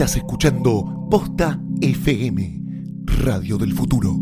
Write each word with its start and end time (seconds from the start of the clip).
Estás 0.00 0.16
escuchando 0.16 1.06
Posta 1.10 1.60
FM, 1.82 2.58
Radio 3.22 3.58
del 3.58 3.74
Futuro. 3.74 4.16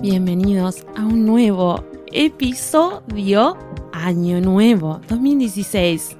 Bienvenidos 0.00 0.86
a 0.96 1.04
un 1.04 1.26
nuevo 1.26 1.84
episodio 2.10 3.58
Año 3.92 4.40
Nuevo 4.40 5.00
2016. 5.38 6.16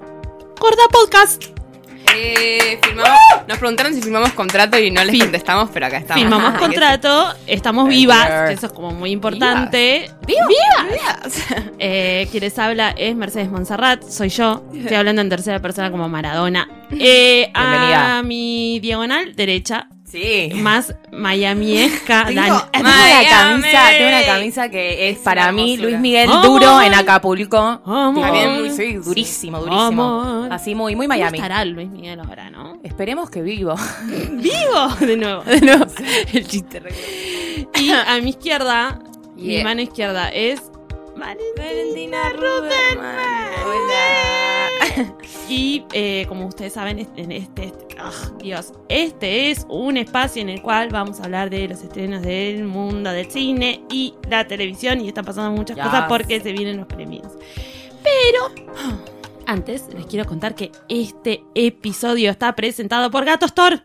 Corda 0.58 0.82
Podcast. 0.92 1.45
Eh, 2.16 2.78
filmamos- 2.82 3.18
nos 3.48 3.58
preguntaron 3.58 3.92
si 3.94 4.00
filmamos 4.00 4.32
contrato 4.32 4.78
y 4.78 4.91
no 4.91 5.04
les 5.04 5.18
contestamos, 5.20 5.70
pero 5.72 5.86
acá 5.86 5.98
estamos. 5.98 6.22
Firmamos 6.22 6.58
contrato, 6.58 7.27
estamos 7.46 7.88
vivas, 7.88 8.48
que 8.48 8.54
eso 8.54 8.66
es 8.66 8.72
como 8.72 8.92
muy 8.92 9.10
importante. 9.10 10.10
¿Vivas? 10.27 11.44
Eh, 11.80 12.27
quien 12.30 12.42
les 12.42 12.58
habla 12.58 12.91
es 12.96 13.14
Mercedes 13.14 13.50
Monserrat, 13.50 14.02
soy 14.02 14.28
yo. 14.30 14.64
Estoy 14.74 14.96
hablando 14.96 15.22
en 15.22 15.28
tercera 15.28 15.60
persona 15.60 15.91
como 15.91 16.08
Maradona. 16.08 16.69
Eh. 16.91 17.50
A 17.55 18.22
mi 18.24 18.80
diagonal 18.80 19.34
derecha, 19.36 19.88
Sí. 20.10 20.50
más 20.54 20.94
miamiesca. 21.12 22.24
Tengo, 22.26 22.40
Dan- 22.40 22.70
tengo 22.72 22.88
una 22.88 23.28
camisa, 23.28 23.88
tengo 23.90 24.08
una 24.08 24.24
camisa 24.24 24.68
que 24.70 25.10
es 25.10 25.16
Es 25.18 25.22
para 25.22 25.52
mí 25.52 25.74
hermosura. 25.74 25.88
Luis 25.90 26.00
Miguel 26.00 26.30
Amor. 26.30 26.44
duro 26.46 26.80
en 26.80 26.94
Acapulco. 26.94 27.58
Amor. 27.58 28.22
También 28.22 28.74
sí, 28.74 28.94
durísimo, 28.94 29.58
durísimo. 29.60 30.20
Amor. 30.22 30.52
Así 30.52 30.74
muy 30.74 30.96
muy 30.96 31.06
¿Cómo 31.06 31.18
Miami. 31.18 31.38
estará 31.38 31.64
Luis 31.64 31.88
Miguel 31.91 32.20
ahora, 32.20 32.48
no? 32.50 32.78
Esperemos 32.83 33.28
que 33.30 33.42
vivo. 33.42 33.74
¡Vivo! 34.30 34.88
De 35.00 35.16
nuevo. 35.16 35.42
no, 35.62 35.86
el 36.33 36.46
chiste. 36.46 36.83
Y 37.78 37.90
a 37.90 38.18
mi 38.22 38.30
izquierda, 38.30 38.98
mi 39.36 39.42
Yeah. 39.55 39.64
mano 39.64 39.83
izquierda 39.83 40.30
es 40.30 40.61
Valentina 41.16 42.30
Ruderman. 42.33 43.16
Hola. 43.66 44.47
Y 45.48 45.84
eh, 45.92 46.26
como 46.28 46.46
ustedes 46.46 46.72
saben, 46.74 46.98
es- 46.98 47.08
en 47.16 47.32
este, 47.32 47.64
este- 47.66 47.96
Dios, 48.42 48.72
este 48.88 49.50
es 49.50 49.66
un 49.68 49.96
espacio 49.96 50.42
en 50.42 50.50
el 50.50 50.62
cual 50.62 50.88
vamos 50.90 51.20
a 51.20 51.24
hablar 51.24 51.50
de 51.50 51.66
los 51.68 51.82
estrenos 51.82 52.22
del 52.22 52.64
mundo 52.64 53.10
del 53.10 53.30
cine 53.30 53.82
y 53.90 54.14
la 54.28 54.46
televisión 54.46 55.00
y 55.00 55.08
están 55.08 55.24
pasando 55.24 55.50
muchas 55.56 55.76
cosas 55.76 56.04
porque 56.08 56.40
se 56.40 56.52
vienen 56.52 56.76
los 56.76 56.86
premios. 56.86 57.26
Pero 58.02 58.70
antes 59.46 59.84
les 59.94 60.06
quiero 60.06 60.26
contar 60.26 60.54
que 60.54 60.70
este 60.88 61.42
episodio 61.54 62.30
está 62.30 62.54
presentado 62.54 63.10
por 63.10 63.24
Gato 63.24 63.46
Store. 63.46 63.82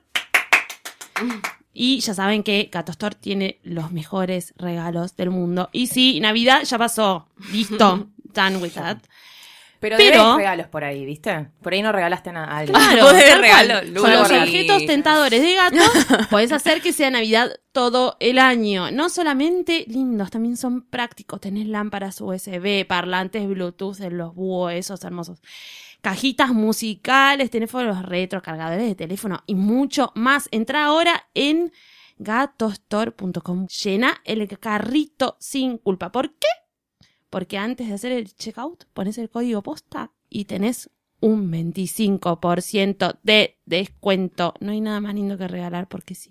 Y 1.73 1.99
ya 2.01 2.13
saben 2.13 2.43
que 2.43 2.69
Gato 2.71 2.91
Store 2.91 3.15
tiene 3.19 3.59
los 3.63 3.91
mejores 3.91 4.53
regalos 4.57 5.15
del 5.15 5.31
mundo. 5.31 5.69
Y 5.71 5.87
sí, 5.87 6.19
Navidad 6.19 6.63
ya 6.63 6.77
pasó. 6.77 7.27
Listo. 7.51 8.07
Done 8.33 8.57
with 8.57 8.73
that. 8.73 8.97
Pero, 9.83 9.97
Pero- 9.97 10.23
debes 10.23 10.37
regalos 10.37 10.67
por 10.67 10.85
ahí, 10.85 11.05
¿viste? 11.05 11.49
Por 11.61 11.73
ahí 11.73 11.81
no 11.81 11.91
regalaste 11.91 12.31
nada 12.31 12.47
a 12.47 12.59
alguien. 12.59 12.79
Claro, 12.79 13.01
cual. 13.09 13.41
regalo, 13.41 14.01
Con 14.01 14.11
los 14.13 14.31
objetos 14.31 14.85
tentadores 14.85 15.41
de 15.41 15.55
gato, 15.55 15.75
puedes 16.29 16.53
hacer 16.53 16.81
que 16.81 16.93
sea 16.93 17.09
Navidad 17.11 17.51
todo 17.73 18.15
el 18.21 18.39
año. 18.39 18.91
No 18.91 19.09
solamente 19.09 19.83
lindos, 19.89 20.31
también 20.31 20.55
son 20.55 20.83
prácticos. 20.83 21.41
Tenés 21.41 21.67
lámparas 21.67 22.21
USB, 22.21 22.87
parlantes 22.87 23.45
Bluetooth 23.45 23.99
en 23.99 24.17
los 24.17 24.33
búhos, 24.33 24.71
esos 24.71 25.03
hermosos. 25.03 25.41
Cajitas 25.99 26.51
musicales, 26.51 27.49
teléfonos 27.49 28.03
retro, 28.03 28.41
cargadores 28.41 28.87
de 28.87 28.95
teléfono 28.95 29.43
y 29.47 29.55
mucho 29.55 30.13
más. 30.15 30.47
Entra 30.51 30.85
ahora 30.85 31.27
en 31.33 31.73
gatostore.com. 32.17 33.67
Llena 33.67 34.21
el 34.23 34.47
carrito 34.59 35.35
sin 35.41 35.77
culpa. 35.77 36.09
¿Por 36.09 36.29
qué? 36.31 36.47
Porque 37.33 37.57
antes 37.57 37.87
de 37.87 37.95
hacer 37.95 38.11
el 38.11 38.31
checkout, 38.35 38.85
pones 38.93 39.17
el 39.17 39.27
código 39.27 39.63
posta 39.63 40.11
y 40.29 40.45
tenés 40.45 40.91
un 41.19 41.51
25% 41.51 43.17
de 43.23 43.57
descuento. 43.65 44.53
No 44.59 44.71
hay 44.71 44.81
nada 44.81 45.01
más 45.01 45.15
lindo 45.15 45.35
que 45.35 45.47
regalar 45.47 45.87
porque 45.87 46.13
sí. 46.13 46.29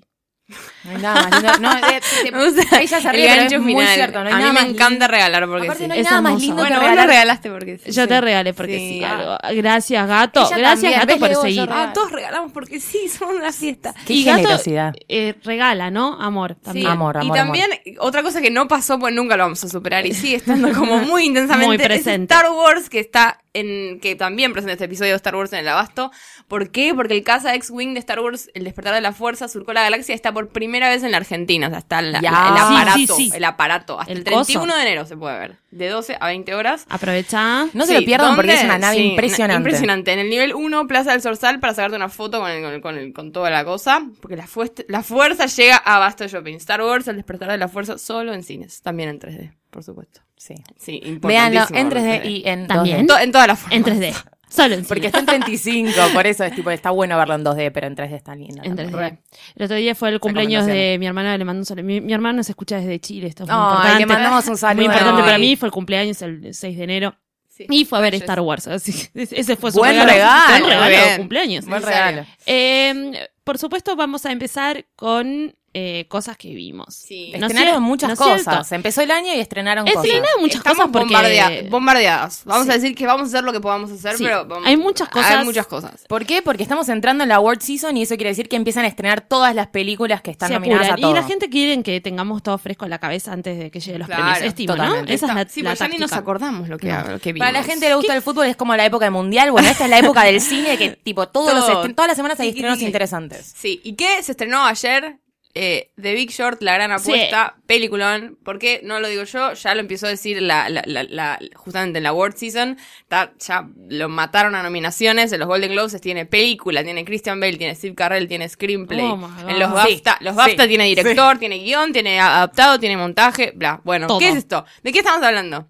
No 0.84 0.90
hay 0.90 0.96
nada 0.98 1.28
más 1.28 1.42
lindo. 1.42 1.58
No, 1.60 1.74
de- 1.74 2.32
Me 2.32 2.44
gusta 2.50 2.80
ella 2.80 3.00
se 3.00 3.08
el 3.08 3.14
ríe, 3.14 3.28
pero 3.34 3.42
es 3.56 3.60
muy 3.62 3.72
final. 3.74 3.94
cierto. 3.94 4.20
No 4.24 4.26
hay 4.26 4.32
a 4.32 4.36
mí 4.36 4.42
nada 4.42 4.52
me 4.52 4.60
más 4.60 4.68
encanta 4.70 4.88
lindo. 4.90 5.08
regalar 5.08 5.46
porque 5.46 5.66
Aparte 5.66 5.82
sí. 5.84 5.88
no 5.88 5.94
hay 5.94 6.00
Es 6.00 6.04
nada 6.06 6.20
más 6.22 6.40
lindo 6.40 6.56
bueno, 6.56 6.80
que 6.80 6.86
vos 6.86 6.96
lo 6.96 7.06
regalaste 7.06 7.50
porque 7.50 7.78
sí. 7.78 7.92
Yo 7.92 8.02
sí. 8.02 8.08
te 8.08 8.20
regalé 8.20 8.54
porque 8.54 8.78
Sí. 8.78 8.88
sí. 8.98 9.04
algo. 9.04 9.36
Gracias, 9.54 10.08
gato. 10.08 10.40
Ella 10.46 10.56
Gracias, 10.58 10.80
también. 10.80 11.00
gato, 11.00 11.20
¿Ves, 11.20 11.38
por 11.38 11.42
seguir. 11.48 11.68
Ah, 11.70 11.90
todos 11.94 12.10
regalamos 12.12 12.52
porque 12.52 12.80
sí, 12.80 13.08
somos 13.18 13.36
una 13.36 13.52
fiesta. 13.52 13.94
Qué 14.06 14.12
Y 14.14 14.24
gato- 14.24 14.38
generosidad. 14.38 14.94
Eh, 15.08 15.34
regala, 15.44 15.90
¿no? 15.90 16.20
Amor, 16.20 16.56
también. 16.56 16.86
Amor, 16.88 17.16
y 17.16 17.26
amor, 17.26 17.36
también, 17.36 17.70
otra 17.98 18.22
cosa 18.22 18.40
que 18.40 18.50
no 18.50 18.66
pasó, 18.68 18.98
pues 18.98 19.14
nunca 19.14 19.36
lo 19.36 19.44
vamos 19.44 19.62
a 19.64 19.68
superar 19.68 20.04
y 20.06 20.14
sigue 20.14 20.36
estando 20.36 20.72
como 20.72 20.98
muy 20.98 21.24
intensamente. 21.26 21.66
Muy 21.66 21.76
es 21.76 21.82
presente. 21.82 22.34
Star 22.34 22.50
Wars, 22.50 22.88
que 22.88 23.00
está 23.00 23.38
en. 23.54 24.00
que 24.00 24.14
también 24.16 24.52
presenta 24.52 24.72
este 24.72 24.84
episodio 24.86 25.10
de 25.12 25.16
Star 25.16 25.36
Wars 25.36 25.52
en 25.52 25.60
el 25.60 25.68
Abasto. 25.68 26.10
¿Por 26.48 26.70
qué? 26.70 26.94
Porque 26.94 27.14
el 27.14 27.22
Casa 27.22 27.54
X-Wing 27.54 27.94
de 27.94 28.00
Star 28.00 28.20
Wars, 28.20 28.50
el 28.54 28.64
despertar 28.64 28.94
de 28.94 29.00
la 29.00 29.12
fuerza, 29.12 29.48
surcó 29.48 29.72
la 29.72 29.82
galaxia, 29.82 30.14
está 30.14 30.32
por 30.32 30.48
primera 30.48 30.88
vez 30.88 31.02
en 31.02 31.10
la 31.12 31.18
Argentina. 31.18 31.66
O 31.66 31.70
sea, 31.70 31.78
está 31.80 32.02
la- 32.02 32.20
Ya. 32.20 32.30
la- 32.30 32.48
el 32.48 32.56
aparato. 32.76 32.96
sí, 32.98 33.06
sí. 33.06 33.30
El 33.34 33.44
aparato. 33.44 34.00
Hasta 34.00 34.12
el, 34.12 34.18
El 34.18 34.24
coso. 34.24 34.44
31 34.44 34.76
de 34.76 34.82
enero 34.82 35.06
se 35.06 35.16
puede 35.16 35.38
ver. 35.38 35.56
De 35.70 35.88
12 35.88 36.16
a 36.20 36.26
20 36.26 36.54
horas. 36.54 36.84
Aprovecha. 36.90 37.66
No 37.72 37.86
se 37.86 37.94
Sí, 37.94 38.00
lo 38.00 38.04
pierdan 38.06 38.36
porque 38.36 38.52
es 38.54 38.64
una 38.64 38.78
nave 38.78 38.96
Sí, 38.96 39.02
impresionante. 39.10 39.56
Impresionante. 39.58 40.12
En 40.12 40.18
el 40.18 40.28
nivel 40.30 40.54
1, 40.54 40.86
Plaza 40.86 41.12
del 41.12 41.22
Sorsal, 41.22 41.60
para 41.60 41.72
sacarte 41.74 41.96
una 41.96 42.08
foto 42.10 42.40
con, 42.40 42.50
el- 42.50 42.62
con, 42.62 42.72
el- 42.74 42.80
con, 42.82 42.98
el- 42.98 43.12
con 43.12 43.32
toda 43.32 43.48
la 43.50 43.64
cosa. 43.64 44.06
Porque 44.20 44.36
la, 44.36 44.46
la 44.88 45.02
fuerza 45.02 45.46
llega 45.46 45.76
a 45.76 45.98
Basto 45.98 46.26
Shopping. 46.26 46.56
Star 46.56 46.82
Wars, 46.82 47.08
el 47.08 47.16
despertar 47.16 47.50
de 47.50 47.56
la 47.58 47.68
fuerza, 47.68 47.96
solo 47.98 48.34
en 48.34 48.42
cines. 48.42 48.82
También 48.82 49.08
en 49.08 49.18
3D, 49.18 49.52
por 49.70 49.82
supuesto. 49.82 50.20
Sí. 50.44 50.54
Sí, 50.76 51.00
importantísimo. 51.04 51.78
en 51.78 51.90
3D 51.90 51.94
verlo 51.94 52.24
en 52.24 52.30
y 52.30 52.42
en 52.46 52.66
También. 52.66 52.96
2D. 52.96 53.00
En, 53.00 53.06
to- 53.06 53.18
en 53.18 53.32
todas 53.32 53.46
las 53.46 53.58
formas. 53.60 53.76
En 53.76 53.84
3D. 53.84 54.14
Solo 54.52 54.74
en 54.74 54.84
Porque 54.84 55.06
está 55.06 55.20
en 55.20 55.26
35, 55.26 55.92
por 56.12 56.26
eso 56.26 56.44
es 56.44 56.54
tipo, 56.54 56.70
está 56.70 56.90
bueno 56.90 57.16
verlo 57.16 57.34
en 57.36 57.44
2D, 57.44 57.70
pero 57.72 57.86
en 57.86 57.96
3D 57.96 58.14
está 58.16 58.34
lindo. 58.34 58.60
En 58.64 58.74
también. 58.76 58.98
3D. 58.98 59.18
El 59.54 59.64
otro 59.64 59.76
día 59.76 59.94
fue 59.94 60.08
el 60.10 60.18
cumpleaños 60.20 60.66
de 60.66 60.96
mi 60.98 61.06
hermana, 61.06 61.38
le 61.38 61.44
mando 61.44 61.60
un 61.60 61.64
saludo. 61.64 61.84
Mi, 61.84 62.00
mi 62.00 62.12
hermano 62.12 62.42
se 62.42 62.52
escucha 62.52 62.76
desde 62.76 62.98
Chile, 63.00 63.28
esto 63.28 63.44
es 63.44 63.48
muy 63.50 63.56
Ay, 63.58 63.68
importante. 63.68 63.98
le 64.00 64.06
mandamos 64.06 64.48
un 64.48 64.56
saludo. 64.58 64.76
Muy 64.76 64.84
importante 64.92 65.22
para 65.22 65.38
mí, 65.38 65.56
fue 65.56 65.68
el 65.68 65.72
cumpleaños 65.72 66.20
el 66.22 66.52
6 66.52 66.76
de 66.76 66.84
enero. 66.84 67.14
Sí. 67.48 67.66
Y 67.70 67.84
fue 67.84 67.98
a 67.98 68.00
ver. 68.02 68.14
Star 68.16 68.40
Wars. 68.40 68.66
Así, 68.66 68.92
que 68.92 69.22
ese 69.30 69.56
fue 69.56 69.70
su 69.70 69.78
Buen 69.78 69.92
regalo. 69.92 70.10
regalo, 70.12 70.66
Buen 70.66 70.80
regalo 70.90 71.16
cumpleaños. 71.18 71.66
Buen 71.66 71.82
regalo. 71.82 72.26
Eh, 72.46 73.28
por 73.44 73.58
supuesto, 73.58 73.94
vamos 73.96 74.26
a 74.26 74.32
empezar 74.32 74.84
con 74.96 75.54
eh, 75.74 76.04
cosas 76.08 76.36
que 76.36 76.54
vimos. 76.54 76.94
Sí. 76.94 77.32
¿No 77.38 77.46
es 77.46 77.52
Estrenaron 77.52 77.82
muchas 77.82 78.10
no 78.10 78.16
cosas. 78.16 78.42
cierto? 78.44 78.74
Empezó 78.74 79.00
el 79.00 79.10
año 79.10 79.32
y 79.34 79.40
estrenaron 79.40 79.86
cosas. 79.86 80.04
Estrenaron 80.04 80.40
muchas 80.40 80.56
Estamos 80.58 80.76
cosas 80.86 80.92
porque... 80.92 81.14
bombardea- 81.14 81.70
bombardeadas. 81.70 82.42
Vamos 82.44 82.66
Sí. 82.66 82.70
a 82.70 82.74
decir 82.74 82.94
que 82.94 83.06
vamos 83.06 83.22
a 83.22 83.26
hacer 83.28 83.44
lo 83.44 83.52
que 83.52 83.60
podamos 83.60 83.90
hacer, 83.90 84.16
Sí. 84.18 84.24
pero 84.24 84.44
vamos- 84.44 84.66
Hay 84.68 84.76
muchas 84.76 85.08
cosas- 85.08 85.30
Hay 85.30 85.44
muchas 85.44 85.66
cosas. 85.66 86.04
¿Por 86.08 86.26
qué? 86.26 86.42
Porque 86.42 86.62
estamos 86.62 86.88
entrando 86.88 87.22
en 87.24 87.28
la 87.28 87.40
World 87.40 87.62
Season 87.62 87.96
y 87.96 88.02
eso 88.02 88.16
quiere 88.16 88.30
decir 88.30 88.48
que 88.48 88.56
empiezan 88.56 88.84
a 88.84 88.88
estrenar 88.88 89.22
todas 89.22 89.54
las 89.54 89.68
películas 89.68 90.20
que 90.20 90.30
están 90.30 90.48
se 90.48 90.54
nominadas 90.54 90.88
apuran. 90.90 90.98
a 90.98 91.02
todo. 91.02 91.10
Y 91.10 91.14
la 91.14 91.26
gente 91.26 91.48
quiere 91.48 91.82
que 91.82 92.00
tengamos 92.00 92.42
todo 92.42 92.58
fresco 92.58 92.84
en 92.84 92.90
la 92.90 92.98
cabeza 92.98 93.32
antes 93.32 93.58
de 93.58 93.70
que 93.70 93.80
lleguen 93.80 94.00
los 94.00 94.08
Claro, 94.08 94.22
premios. 94.24 94.42
Estimo, 94.48 94.76
¿no? 94.76 94.94
Esa 95.06 95.12
es 95.12 95.22
la, 95.34 95.48
sí, 95.48 95.62
la 95.62 95.70
porque 95.70 95.78
ya 95.84 95.88
ni 95.88 95.98
nos 95.98 96.12
acordamos 96.12 96.68
lo 96.68 96.76
que, 96.78 96.88
No. 96.88 97.02
lo 97.12 97.18
que 97.18 97.32
vimos. 97.32 97.46
Para 97.46 97.58
la 97.60 97.64
gente 97.64 97.86
que 97.86 97.88
le 97.88 97.94
gusta 97.94 98.14
el 98.14 98.20
fútbol 98.22 98.46
es 98.46 98.56
como 98.56 98.76
la 98.76 98.84
época 98.84 99.06
del 99.06 99.12
mundial. 99.12 99.50
Bueno, 99.52 99.68
esta 99.70 99.84
es 99.84 99.90
la 99.90 99.98
época 99.98 100.22
del 100.24 100.40
cine 100.40 100.76
que 100.76 100.90
tipo 100.90 101.28
todos 101.28 101.54
los 101.54 101.66
Todo. 101.66 101.84
estre- 101.84 101.94
todas 101.94 102.08
las 102.08 102.16
semanas 102.16 102.38
hay 102.40 102.50
estrenos 102.50 102.80
interesantes. 102.82 103.54
Sí, 103.56 103.80
¿y 103.84 103.94
qué 103.94 104.22
se 104.22 104.32
estrenó 104.32 104.64
ayer? 104.66 105.16
Eh, 105.54 105.90
The 106.00 106.14
Big 106.14 106.30
Short, 106.30 106.62
La 106.62 106.72
Gran 106.74 106.98
Sí. 106.98 107.10
Apuesta, 107.12 107.56
peliculón. 107.66 108.38
¿Por 108.42 108.58
qué? 108.58 108.80
No 108.84 109.00
lo 109.00 109.08
digo 109.08 109.24
yo, 109.24 109.52
ya 109.52 109.74
lo 109.74 109.80
empezó 109.80 110.06
a 110.06 110.08
decir 110.08 110.40
la, 110.40 110.70
la, 110.70 110.82
la, 110.86 111.02
la- 111.02 111.38
justamente 111.56 111.98
en 111.98 112.04
la 112.04 112.12
World 112.14 112.36
Season. 112.36 112.78
Está- 113.02 113.34
ya 113.38 113.68
lo 113.88 114.08
mataron 114.08 114.54
a 114.54 114.62
nominaciones. 114.62 115.30
En 115.30 115.40
los 115.40 115.48
Golden 115.48 115.72
Globes 115.72 116.00
tiene 116.00 116.24
película, 116.24 116.82
tiene 116.82 117.04
Christian 117.04 117.38
Bale, 117.38 117.58
tiene 117.58 117.74
Steve 117.74 117.94
Carell, 117.94 118.28
tiene 118.28 118.48
screenplay. 118.48 119.04
Oh 119.04 119.30
en 119.46 119.58
los 119.58 119.68
Sí, 119.68 119.74
BAFTA, 119.94 120.18
los 120.22 120.34
BAFTA 120.34 120.62
sí, 120.62 120.68
tiene 120.70 120.84
director, 120.86 121.38
tiene 121.38 121.58
guion, 121.58 121.92
tiene 121.92 122.18
adaptado, 122.18 122.80
tiene 122.80 122.96
montaje, 122.96 123.52
bla. 123.54 123.78
Bueno, 123.84 124.06
Todo. 124.06 124.20
¿qué 124.20 124.30
es 124.30 124.36
esto? 124.36 124.64
¿De 124.82 124.90
qué 124.90 125.00
estamos 125.00 125.22
hablando? 125.22 125.68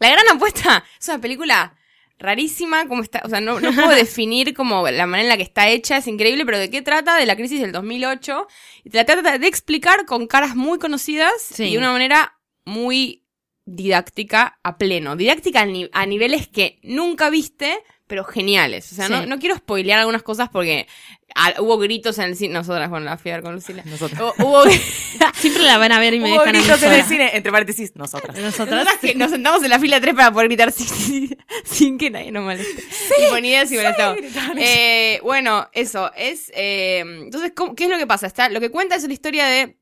La 0.00 0.10
Gran 0.10 0.24
Apuesta 0.34 0.82
es 1.00 1.08
una 1.08 1.20
película 1.20 1.76
rarísima, 2.22 2.86
como 2.88 3.02
está, 3.02 3.20
o 3.24 3.28
sea, 3.28 3.40
no, 3.40 3.60
no 3.60 3.72
puedo 3.74 3.90
definir 3.90 4.54
como 4.54 4.88
la 4.88 5.06
manera 5.06 5.24
en 5.24 5.28
la 5.28 5.36
que 5.36 5.42
está 5.42 5.68
hecha, 5.68 5.98
es 5.98 6.06
increíble, 6.06 6.44
pero 6.46 6.58
¿de 6.58 6.70
qué 6.70 6.80
trata? 6.82 7.16
De 7.16 7.26
la 7.26 7.36
crisis 7.36 7.60
del 7.60 7.72
2008, 7.72 8.46
y 8.84 8.90
te 8.90 8.96
la 8.98 9.04
trata 9.04 9.38
de 9.38 9.46
explicar 9.46 10.06
con 10.06 10.26
caras 10.26 10.56
muy 10.56 10.78
conocidas 10.78 11.32
Sí. 11.40 11.64
y 11.64 11.72
de 11.72 11.78
una 11.78 11.92
manera 11.92 12.38
muy 12.64 13.24
didáctica 13.64 14.58
a 14.62 14.76
pleno, 14.78 15.16
didáctica 15.16 15.60
a, 15.62 15.66
ni- 15.66 15.88
a 15.92 16.06
niveles 16.06 16.48
que 16.48 16.78
nunca 16.82 17.30
viste, 17.30 17.78
pero 18.06 18.24
geniales. 18.24 18.92
O 18.92 18.94
sea, 18.96 19.08
no, 19.08 19.24
no 19.26 19.38
quiero 19.38 19.56
spoilear 19.56 19.98
algunas 20.00 20.22
cosas 20.22 20.48
porque 20.50 20.86
ah, 21.34 21.54
hubo 21.60 21.78
gritos 21.78 22.18
en 22.18 22.24
el 22.24 22.36
cine. 22.36 22.54
Nosotras, 22.54 22.88
bueno, 22.90 23.06
la 23.06 23.16
fui 23.18 23.30
a 23.30 23.34
ver 23.34 23.42
con 23.42 23.54
Lucila. 23.54 23.82
Nosotras. 23.86 24.20
Hu- 24.20 24.34
Hubo, 24.44 24.62
Siempre 25.34 25.62
la 25.64 25.78
van 25.78 25.92
a 25.92 25.98
ver 25.98 26.14
y 26.14 26.20
me 26.20 26.30
Hubo 26.30 26.40
dejan 26.40 26.56
a 26.56 26.58
gritos 26.58 26.82
en 26.82 26.92
el 26.92 27.04
cine, 27.04 27.30
entre 27.34 27.50
paréntesis, 27.52 27.92
nosotras. 27.96 28.36
Nosotras. 28.36 28.70
Nosotras 28.84 28.98
que 29.00 29.14
nos 29.14 29.30
sentamos 29.30 29.62
en 29.62 29.70
la 29.70 29.78
fila 29.78 30.00
3 30.00 30.14
para 30.14 30.30
poder 30.32 30.48
gritar 30.48 30.70
sin, 30.72 31.36
sin 31.64 31.98
que 31.98 32.10
nadie 32.10 32.30
nos 32.32 32.44
moleste. 32.44 32.82
y 33.18 33.30
ponía 33.30 33.64
y 33.64 33.74
molestaba. 33.74 34.14
gritaban 34.14 34.58
Eh, 34.58 35.20
bueno, 35.22 35.68
eso, 35.72 36.10
es... 36.16 36.50
eh, 36.54 37.00
entonces, 37.00 37.52
¿cómo- 37.54 37.74
¿qué 37.74 37.84
es 37.84 37.90
lo 37.90 37.98
que 37.98 38.06
pasa? 38.06 38.26
Está, 38.26 38.48
lo 38.48 38.60
que 38.60 38.70
cuenta 38.70 38.94
es 38.96 39.04
la 39.06 39.12
historia 39.12 39.46
de 39.46 39.76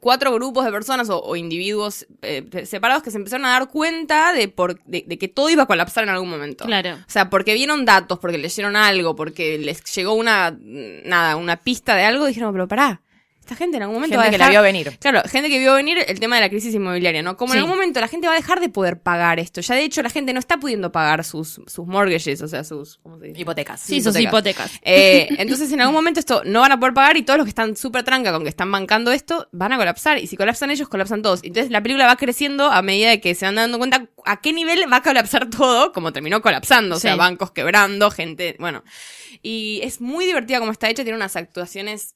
cuatro 0.00 0.32
grupos 0.32 0.64
de 0.64 0.72
personas 0.72 1.10
o, 1.10 1.22
o 1.22 1.36
individuos 1.36 2.06
eh, 2.22 2.64
separados 2.64 3.02
que 3.02 3.10
se 3.10 3.18
empezaron 3.18 3.46
a 3.46 3.50
dar 3.50 3.68
cuenta 3.68 4.32
de, 4.32 4.48
por, 4.48 4.82
de, 4.84 5.04
de 5.06 5.18
que 5.18 5.28
todo 5.28 5.50
iba 5.50 5.64
a 5.64 5.66
colapsar 5.66 6.04
en 6.04 6.10
algún 6.10 6.30
momento. 6.30 6.64
Claro. 6.64 6.94
O 6.94 7.10
sea, 7.10 7.30
porque 7.30 7.54
vieron 7.54 7.84
datos, 7.84 8.18
porque 8.18 8.38
leyeron 8.38 8.76
algo, 8.76 9.14
porque 9.16 9.58
les 9.58 9.82
llegó 9.94 10.14
una, 10.14 10.56
nada, 10.60 11.36
una 11.36 11.56
pista 11.56 11.94
de 11.94 12.04
algo, 12.04 12.26
dijeron, 12.26 12.52
pero 12.52 12.68
pará, 12.68 13.00
esta 13.44 13.56
gente 13.56 13.76
en 13.76 13.82
algún 13.82 13.96
momento 13.96 14.16
va 14.16 14.22
a 14.22 14.24
Gente 14.24 14.34
que 14.34 14.38
la 14.38 14.48
dejar- 14.48 14.52
vio 14.52 14.62
venir. 14.62 14.98
Claro, 14.98 15.22
gente 15.28 15.48
que 15.48 15.58
vio 15.58 15.74
venir 15.74 15.98
el 16.06 16.18
tema 16.18 16.36
de 16.36 16.40
la 16.42 16.48
crisis 16.48 16.74
inmobiliaria, 16.74 17.22
¿no? 17.22 17.36
Como 17.36 17.52
en 17.52 17.58
algún 17.60 17.74
momento 17.74 18.00
la 18.00 18.08
gente 18.08 18.26
va 18.26 18.32
a 18.32 18.36
dejar 18.36 18.60
de 18.60 18.68
poder 18.68 19.00
pagar 19.00 19.38
esto. 19.38 19.60
Ya 19.60 19.74
de 19.74 19.84
hecho 19.84 20.02
la 20.02 20.10
gente 20.10 20.32
no 20.32 20.38
está 20.40 20.58
pudiendo 20.58 20.90
pagar 20.92 21.24
sus, 21.24 21.60
sus 21.66 21.86
mortgages, 21.86 22.40
o 22.42 22.48
sea, 22.48 22.64
sus... 22.64 22.98
¿Cómo 23.02 23.18
se 23.18 23.26
dice? 23.26 23.40
Hipotecas. 23.42 23.80
Sí, 23.80 24.00
sus 24.00 24.18
hipotecas. 24.18 24.70
Eh, 24.82 25.28
entonces 25.38 25.70
en 25.72 25.80
algún 25.80 25.94
momento 25.94 26.20
esto 26.20 26.42
no 26.44 26.60
van 26.60 26.72
a 26.72 26.80
poder 26.80 26.94
pagar 26.94 27.16
y 27.16 27.22
todos 27.22 27.36
los 27.38 27.44
que 27.44 27.50
están 27.50 27.76
súper 27.76 28.02
tranca 28.02 28.32
con 28.32 28.42
que 28.42 28.48
están 28.48 28.70
bancando 28.72 29.12
esto 29.12 29.48
van 29.52 29.72
a 29.72 29.76
colapsar. 29.76 30.18
Y 30.18 30.26
si 30.26 30.36
colapsan 30.36 30.70
ellos, 30.70 30.88
colapsan 30.88 31.22
todos. 31.22 31.40
Entonces 31.44 31.70
la 31.70 31.82
película 31.82 32.06
va 32.06 32.16
creciendo 32.16 32.70
a 32.70 32.82
medida 32.82 33.10
de 33.10 33.20
que 33.20 33.34
se 33.34 33.44
van 33.44 33.56
dando 33.56 33.78
cuenta 33.78 34.08
a 34.24 34.40
qué 34.40 34.52
nivel 34.52 34.90
va 34.92 34.96
a 34.98 35.02
colapsar 35.02 35.50
todo, 35.50 35.92
como 35.92 36.12
terminó 36.12 36.40
colapsando. 36.40 36.96
O 36.96 36.98
sea, 36.98 37.12
Sí. 37.12 37.18
bancos 37.18 37.50
quebrando, 37.50 38.10
gente, 38.10 38.56
bueno. 38.58 38.82
Y 39.42 39.80
es 39.82 40.00
muy 40.00 40.24
divertida 40.24 40.58
como 40.60 40.72
está 40.72 40.88
hecha, 40.88 41.02
tiene 41.02 41.16
unas 41.16 41.36
actuaciones 41.36 42.14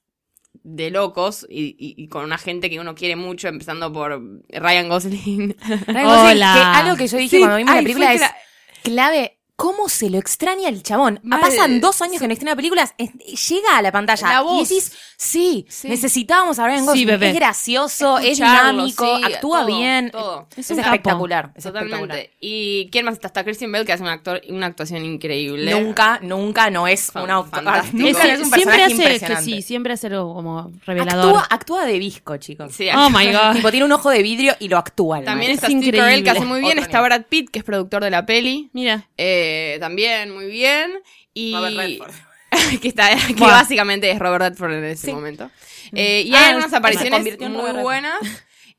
de 0.62 0.90
locos 0.90 1.46
y, 1.48 1.76
y- 1.78 1.94
y 2.02 2.08
con 2.08 2.24
una 2.24 2.38
gente 2.38 2.68
que 2.70 2.80
uno 2.80 2.94
quiere 2.94 3.16
mucho, 3.16 3.48
empezando 3.48 3.92
por 3.92 4.20
Ryan 4.48 4.88
Gosling. 4.88 5.56
Ryan 5.86 6.04
Gosling, 6.06 6.30
Hola. 6.36 6.52
que 6.54 6.78
algo 6.80 6.96
que 6.96 7.06
yo 7.06 7.18
dije 7.18 7.36
Sí, 7.36 7.42
cuando 7.42 7.56
vimos 7.58 7.70
ay, 7.72 7.76
la 7.76 7.82
película 7.82 8.14
es 8.14 8.20
cla- 8.22 8.34
clave. 8.82 9.37
¿Cómo 9.60 9.88
se 9.88 10.08
lo 10.08 10.18
extraña 10.18 10.68
el 10.68 10.84
chabón? 10.84 11.18
Mal. 11.24 11.40
Pasan 11.40 11.80
dos 11.80 12.00
años 12.00 12.20
que 12.20 12.28
no 12.28 12.32
estrena 12.32 12.54
películas, 12.54 12.94
es- 12.96 13.10
llega 13.48 13.76
a 13.76 13.82
la 13.82 13.90
pantalla 13.90 14.28
La 14.28 14.40
y 14.40 14.44
voz. 14.44 14.68
decís, 14.68 14.92
sí, 15.16 15.66
Sí. 15.68 15.88
necesitábamos 15.88 16.60
a 16.60 16.66
Ryan 16.66 16.82
Sí, 16.82 16.86
Gosling. 16.86 17.06
bebé. 17.08 17.28
Es 17.30 17.34
gracioso, 17.34 18.18
es 18.18 18.36
dinámico, 18.38 19.18
sí, 19.18 19.24
actúa 19.24 19.58
todo, 19.58 19.66
bien. 19.66 20.10
todo. 20.12 20.46
Es, 20.56 20.70
Es 20.70 20.78
espectacular. 20.78 21.50
Es 21.56 21.66
espectacular. 21.66 22.00
Totalmente. 22.02 22.30
¿Y 22.40 22.88
quién 22.92 23.04
más 23.06 23.14
está? 23.14 23.26
Está 23.26 23.42
Christian 23.42 23.72
Bell, 23.72 23.84
que 23.84 23.92
hace 23.92 24.04
un 24.04 24.08
actor, 24.10 24.40
una 24.48 24.66
actuación 24.66 25.04
increíble. 25.04 25.72
Nunca, 25.72 26.20
nunca 26.22 26.70
no 26.70 26.86
es 26.86 27.10
Fan- 27.10 27.24
un 27.24 27.30
auto. 27.32 27.50
fantástico. 27.50 27.98
No 27.98 28.06
es 28.06 28.14
un 28.14 28.20
siempre 28.22 28.48
personaje 28.50 28.82
hace 28.84 28.94
que 28.96 29.02
impresionante. 29.02 29.44
sí, 29.44 29.62
siempre 29.62 29.92
hace 29.94 30.06
algo 30.06 30.34
como 30.34 30.70
revelador. 30.86 31.24
Actúa, 31.38 31.46
actúa 31.50 31.84
de 31.84 31.98
visco, 31.98 32.36
chicos. 32.36 32.72
Sí, 32.76 32.86
Oh 32.94 33.10
my 33.10 33.26
god. 33.32 33.54
Tipo, 33.56 33.72
tiene 33.72 33.86
un 33.86 33.92
ojo 33.92 34.08
de 34.10 34.22
vidrio 34.22 34.54
y 34.60 34.68
lo 34.68 34.78
actúa. 34.78 35.20
También 35.24 35.50
Es 35.50 35.56
está 35.56 35.66
Steve 35.66 35.78
increíble. 35.86 35.98
Carell, 35.98 36.22
que 36.22 36.30
hace 36.30 36.44
muy 36.44 36.60
bien. 36.60 36.78
Otro 36.78 36.82
Está. 36.84 37.00
Brad 37.00 37.22
Pitt, 37.28 37.50
que 37.50 37.58
es 37.58 37.64
productor 37.64 38.04
de 38.04 38.10
la 38.10 38.24
peli. 38.24 38.70
Mira. 38.72 39.04
Eh, 39.16 39.46
también 39.80 40.32
muy 40.34 40.46
bien. 40.46 41.00
Y... 41.34 41.54
Robert 41.54 41.76
Redford. 41.76 42.12
que 42.80 42.88
está, 42.88 43.10
que 43.26 43.34
básicamente 43.34 44.10
es 44.10 44.18
Robert 44.18 44.42
Redford 44.42 44.72
en 44.72 44.84
ese 44.84 45.06
Sí. 45.06 45.12
momento. 45.12 45.50
Eh, 45.92 46.22
y 46.26 46.34
Ah, 46.34 46.38
hay 46.38 46.44
algunas 46.50 46.72
apariciones 46.72 47.38
muy 47.50 47.72
buenas. 47.82 48.20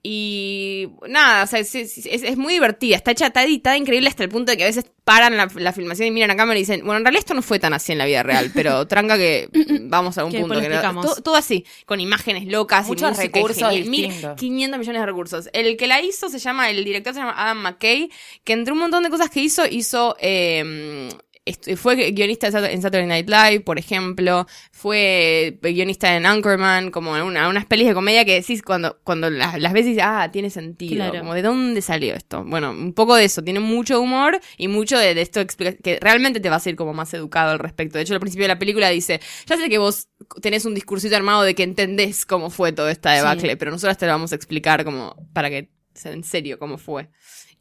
Y 0.02 0.88
nada, 1.10 1.44
o 1.44 1.48
sea, 1.48 1.60
es, 1.60 1.76
es- 1.76 2.38
muy 2.38 2.54
divertida. 2.54 2.96
Está 2.96 3.12
hecha, 3.12 3.28
está 3.28 3.44
editada 3.44 3.76
increíble 3.78 4.08
hasta 4.08 4.24
el 4.24 4.30
punto 4.30 4.52
de 4.52 4.58
que 4.58 4.64
a 4.64 4.68
veces 4.68 4.86
paran 5.04 5.36
la, 5.36 5.50
la 5.56 5.74
filmación 5.74 6.08
y 6.08 6.12
miran 6.12 6.32
a 6.32 6.38
cámara 6.38 6.58
y 6.58 6.62
dicen, 6.62 6.82
bueno, 6.86 7.00
en 7.00 7.04
realidad 7.04 7.20
esto 7.20 7.34
no 7.34 7.42
fue 7.42 7.60
tan 7.60 7.74
así 7.74 7.92
en 7.92 7.98
la 7.98 8.06
vida 8.06 8.24
real, 8.24 8.50
pero 8.54 8.88
tranca 8.88 9.18
que 9.18 9.50
vamos 9.82 10.18
a 10.18 10.24
un 10.24 10.32
punto. 10.42 10.56
Que 10.62 10.70
no- 10.70 10.82
todo, 11.02 11.22
todo 11.22 11.36
así, 11.36 11.66
con 11.86 12.00
imágenes 12.00 12.46
locas 12.48 12.86
y 12.88 12.92
Muchos 12.92 13.10
música 13.10 13.24
recursos 13.40 13.70
genial. 13.70 13.90
Mil- 13.90 14.06
distintos. 14.08 14.36
500 14.40 14.80
millones 14.80 15.02
de 15.02 15.06
recursos. 15.06 15.50
El 15.52 15.76
que 15.76 15.88
la 15.88 16.02
hizo 16.02 16.30
se 16.30 16.40
llama, 16.40 16.70
el 16.70 16.86
director 16.86 17.14
se 17.14 17.20
llama 17.20 17.34
Adam 17.38 17.58
McKay, 17.62 18.10
que 18.46 18.54
entre 18.54 18.72
un 18.72 18.80
montón 18.80 19.04
de 19.04 19.10
cosas 19.10 19.30
que 19.30 19.42
hizo, 19.42 19.66
hizo... 19.66 20.16
eh, 20.22 21.10
fue 21.78 22.12
guionista 22.12 22.48
en 22.48 22.54
Sat- 22.54 22.70
en 22.72 22.82
Saturday 22.82 23.08
Night 23.08 23.30
Live, 23.30 23.62
por 23.62 23.80
ejemplo. 23.80 24.48
Fue 24.72 25.58
guionista 25.62 26.16
en 26.16 26.26
Anchorman, 26.26 26.92
como 26.92 27.16
en 27.18 27.24
una, 27.24 27.50
unas 27.50 27.66
pelis 27.66 27.88
de 27.88 27.94
comedia 27.94 28.26
que 28.26 28.34
decís 28.36 28.62
cuando, 28.62 29.00
cuando 29.04 29.30
las, 29.30 29.60
las 29.60 29.74
ves 29.74 29.86
y 29.86 29.90
dices, 29.90 30.04
ah, 30.06 30.30
tiene 30.32 30.50
sentido. 30.50 30.96
Claro. 30.96 31.20
Como 31.20 31.34
de 31.34 31.42
dónde 31.42 31.82
salió 31.82 32.14
esto. 32.16 32.44
Bueno, 32.46 32.72
un 32.72 32.94
poco 32.94 33.16
de 33.16 33.26
eso. 33.26 33.44
Tiene 33.44 33.60
mucho 33.60 34.00
humor 34.02 34.40
y 34.58 34.68
mucho 34.68 34.98
de, 34.98 35.14
de 35.14 35.22
esto 35.22 35.42
que 35.84 36.00
realmente 36.02 36.40
te 36.40 36.50
vas 36.50 36.66
a 36.66 36.70
ir 36.70 36.76
como 36.76 36.94
más 36.94 37.14
educado 37.14 37.52
al 37.52 37.60
respecto. 37.60 37.98
De 37.98 38.04
hecho, 38.04 38.14
al 38.14 38.20
principio 38.20 38.46
de 38.46 38.50
la 38.50 38.60
película 38.60 38.90
dice, 38.90 39.20
ya 39.46 39.58
sé 39.58 39.70
que 39.70 39.78
vos 39.78 40.08
tenés 40.42 40.66
un 40.66 40.76
discursito 40.76 41.16
armado 41.16 41.44
de 41.44 41.56
que 41.56 41.64
entendés 41.64 42.26
cómo 42.26 42.50
fue 42.50 42.72
toda 42.72 42.92
esta 42.92 43.12
debacle, 43.12 43.58
pero 43.58 43.72
nosotros 43.72 43.98
te 43.98 44.06
lo 44.06 44.12
vamos 44.12 44.32
a 44.32 44.36
explicar 44.36 44.84
como 44.86 45.16
para 45.34 45.50
que 45.50 45.70
sea 45.94 46.12
en 46.14 46.24
serio 46.24 46.60
cómo 46.60 46.78
fue. 46.78 47.10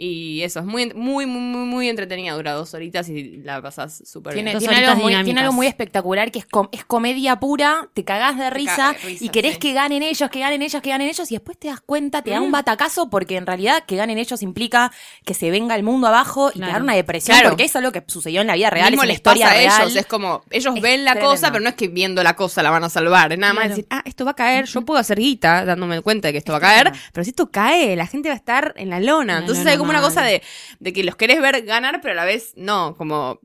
Y 0.00 0.42
eso, 0.42 0.60
es 0.60 0.64
muy, 0.64 0.92
muy, 0.94 1.26
muy, 1.26 1.40
muy, 1.40 1.66
muy 1.66 1.88
entretenida, 1.88 2.32
dura 2.34 2.52
dos 2.52 2.72
horitas 2.72 3.08
y 3.08 3.38
la 3.38 3.60
pasás 3.60 4.00
súper 4.06 4.32
Tiene, 4.34 4.50
bien. 4.50 4.60
Tiene 4.60 4.76
algo 4.86 5.02
muy, 5.02 5.24
tiene 5.24 5.40
algo 5.40 5.52
muy 5.52 5.66
espectacular 5.66 6.30
que 6.30 6.38
es, 6.38 6.46
com- 6.46 6.68
es 6.70 6.84
comedia 6.84 7.40
pura, 7.40 7.88
te 7.94 8.04
cagás 8.04 8.38
de 8.38 8.48
risa, 8.48 8.76
caga 8.76 8.92
de 8.92 8.98
risa, 9.08 9.24
y 9.24 9.28
querés 9.30 9.54
sí. 9.54 9.58
que 9.58 9.72
ganen 9.72 10.04
ellos, 10.04 10.30
que 10.30 10.38
ganen 10.38 10.62
ellos, 10.62 10.80
que 10.82 10.90
ganen 10.90 11.08
ellos 11.08 11.28
y 11.32 11.34
después 11.34 11.58
te 11.58 11.66
das 11.66 11.80
cuenta, 11.80 12.22
te 12.22 12.30
da 12.30 12.40
un 12.40 12.52
batacazo 12.52 13.10
porque 13.10 13.36
en 13.38 13.44
realidad 13.46 13.82
que 13.88 13.96
ganen 13.96 14.18
ellos 14.18 14.40
implica 14.42 14.92
que 15.24 15.34
se 15.34 15.50
venga 15.50 15.74
el 15.74 15.82
mundo 15.82 16.06
abajo 16.06 16.50
y 16.54 16.60
te 16.60 16.66
da 16.66 16.76
una 16.78 16.94
depresión 16.94 17.36
Claro. 17.36 17.50
porque 17.50 17.64
eso 17.64 17.78
es 17.78 17.84
lo 17.84 17.90
que 17.90 18.04
sucedió 18.06 18.40
en 18.40 18.46
la 18.46 18.54
vida 18.54 18.70
real, 18.70 18.92
Mismo 18.92 19.02
es 19.02 19.20
pasa 19.20 19.36
historia 19.36 19.46
a 19.50 19.54
real. 19.54 19.82
ellos, 19.88 19.96
es 19.96 20.06
como, 20.06 20.42
ellos 20.50 20.76
Es 20.76 20.80
ven 20.82 21.04
la 21.04 21.14
tremendo. 21.14 21.32
cosa, 21.34 21.50
pero 21.50 21.64
no 21.64 21.70
es 21.70 21.74
que 21.74 21.88
viendo 21.88 22.22
la 22.22 22.36
cosa 22.36 22.62
la 22.62 22.70
van 22.70 22.84
a 22.84 22.88
salvar, 22.88 23.32
es 23.32 23.38
nada 23.40 23.52
más 23.52 23.64
Claro. 23.64 23.74
decir, 23.74 23.86
ah, 23.90 24.02
esto 24.04 24.24
va 24.24 24.30
a 24.30 24.34
caer, 24.36 24.66
yo 24.66 24.82
puedo 24.82 25.00
hacer 25.00 25.18
guita, 25.18 25.64
dándome 25.64 26.00
cuenta 26.02 26.28
de 26.28 26.32
que 26.34 26.38
esto 26.38 26.52
va 26.52 26.58
a 26.58 26.60
caer, 26.60 26.92
pero 27.12 27.24
si 27.24 27.30
esto 27.30 27.50
cae, 27.50 27.96
la 27.96 28.06
gente 28.06 28.28
va 28.28 28.34
a 28.34 28.38
estar 28.38 28.74
en 28.76 28.90
la 28.90 29.00
lona. 29.00 29.32
la 29.34 29.38
Entonces 29.40 29.64
lona 29.64 29.72
hay 29.72 29.76
como 29.78 29.87
una 29.90 30.02
cosa 30.02 30.22
de, 30.22 30.42
de 30.80 30.92
que 30.92 31.04
los 31.04 31.16
querés 31.16 31.40
ver 31.40 31.64
ganar, 31.64 32.00
pero 32.00 32.12
a 32.12 32.16
la 32.16 32.24
vez 32.24 32.52
no, 32.56 32.96
como 32.96 33.40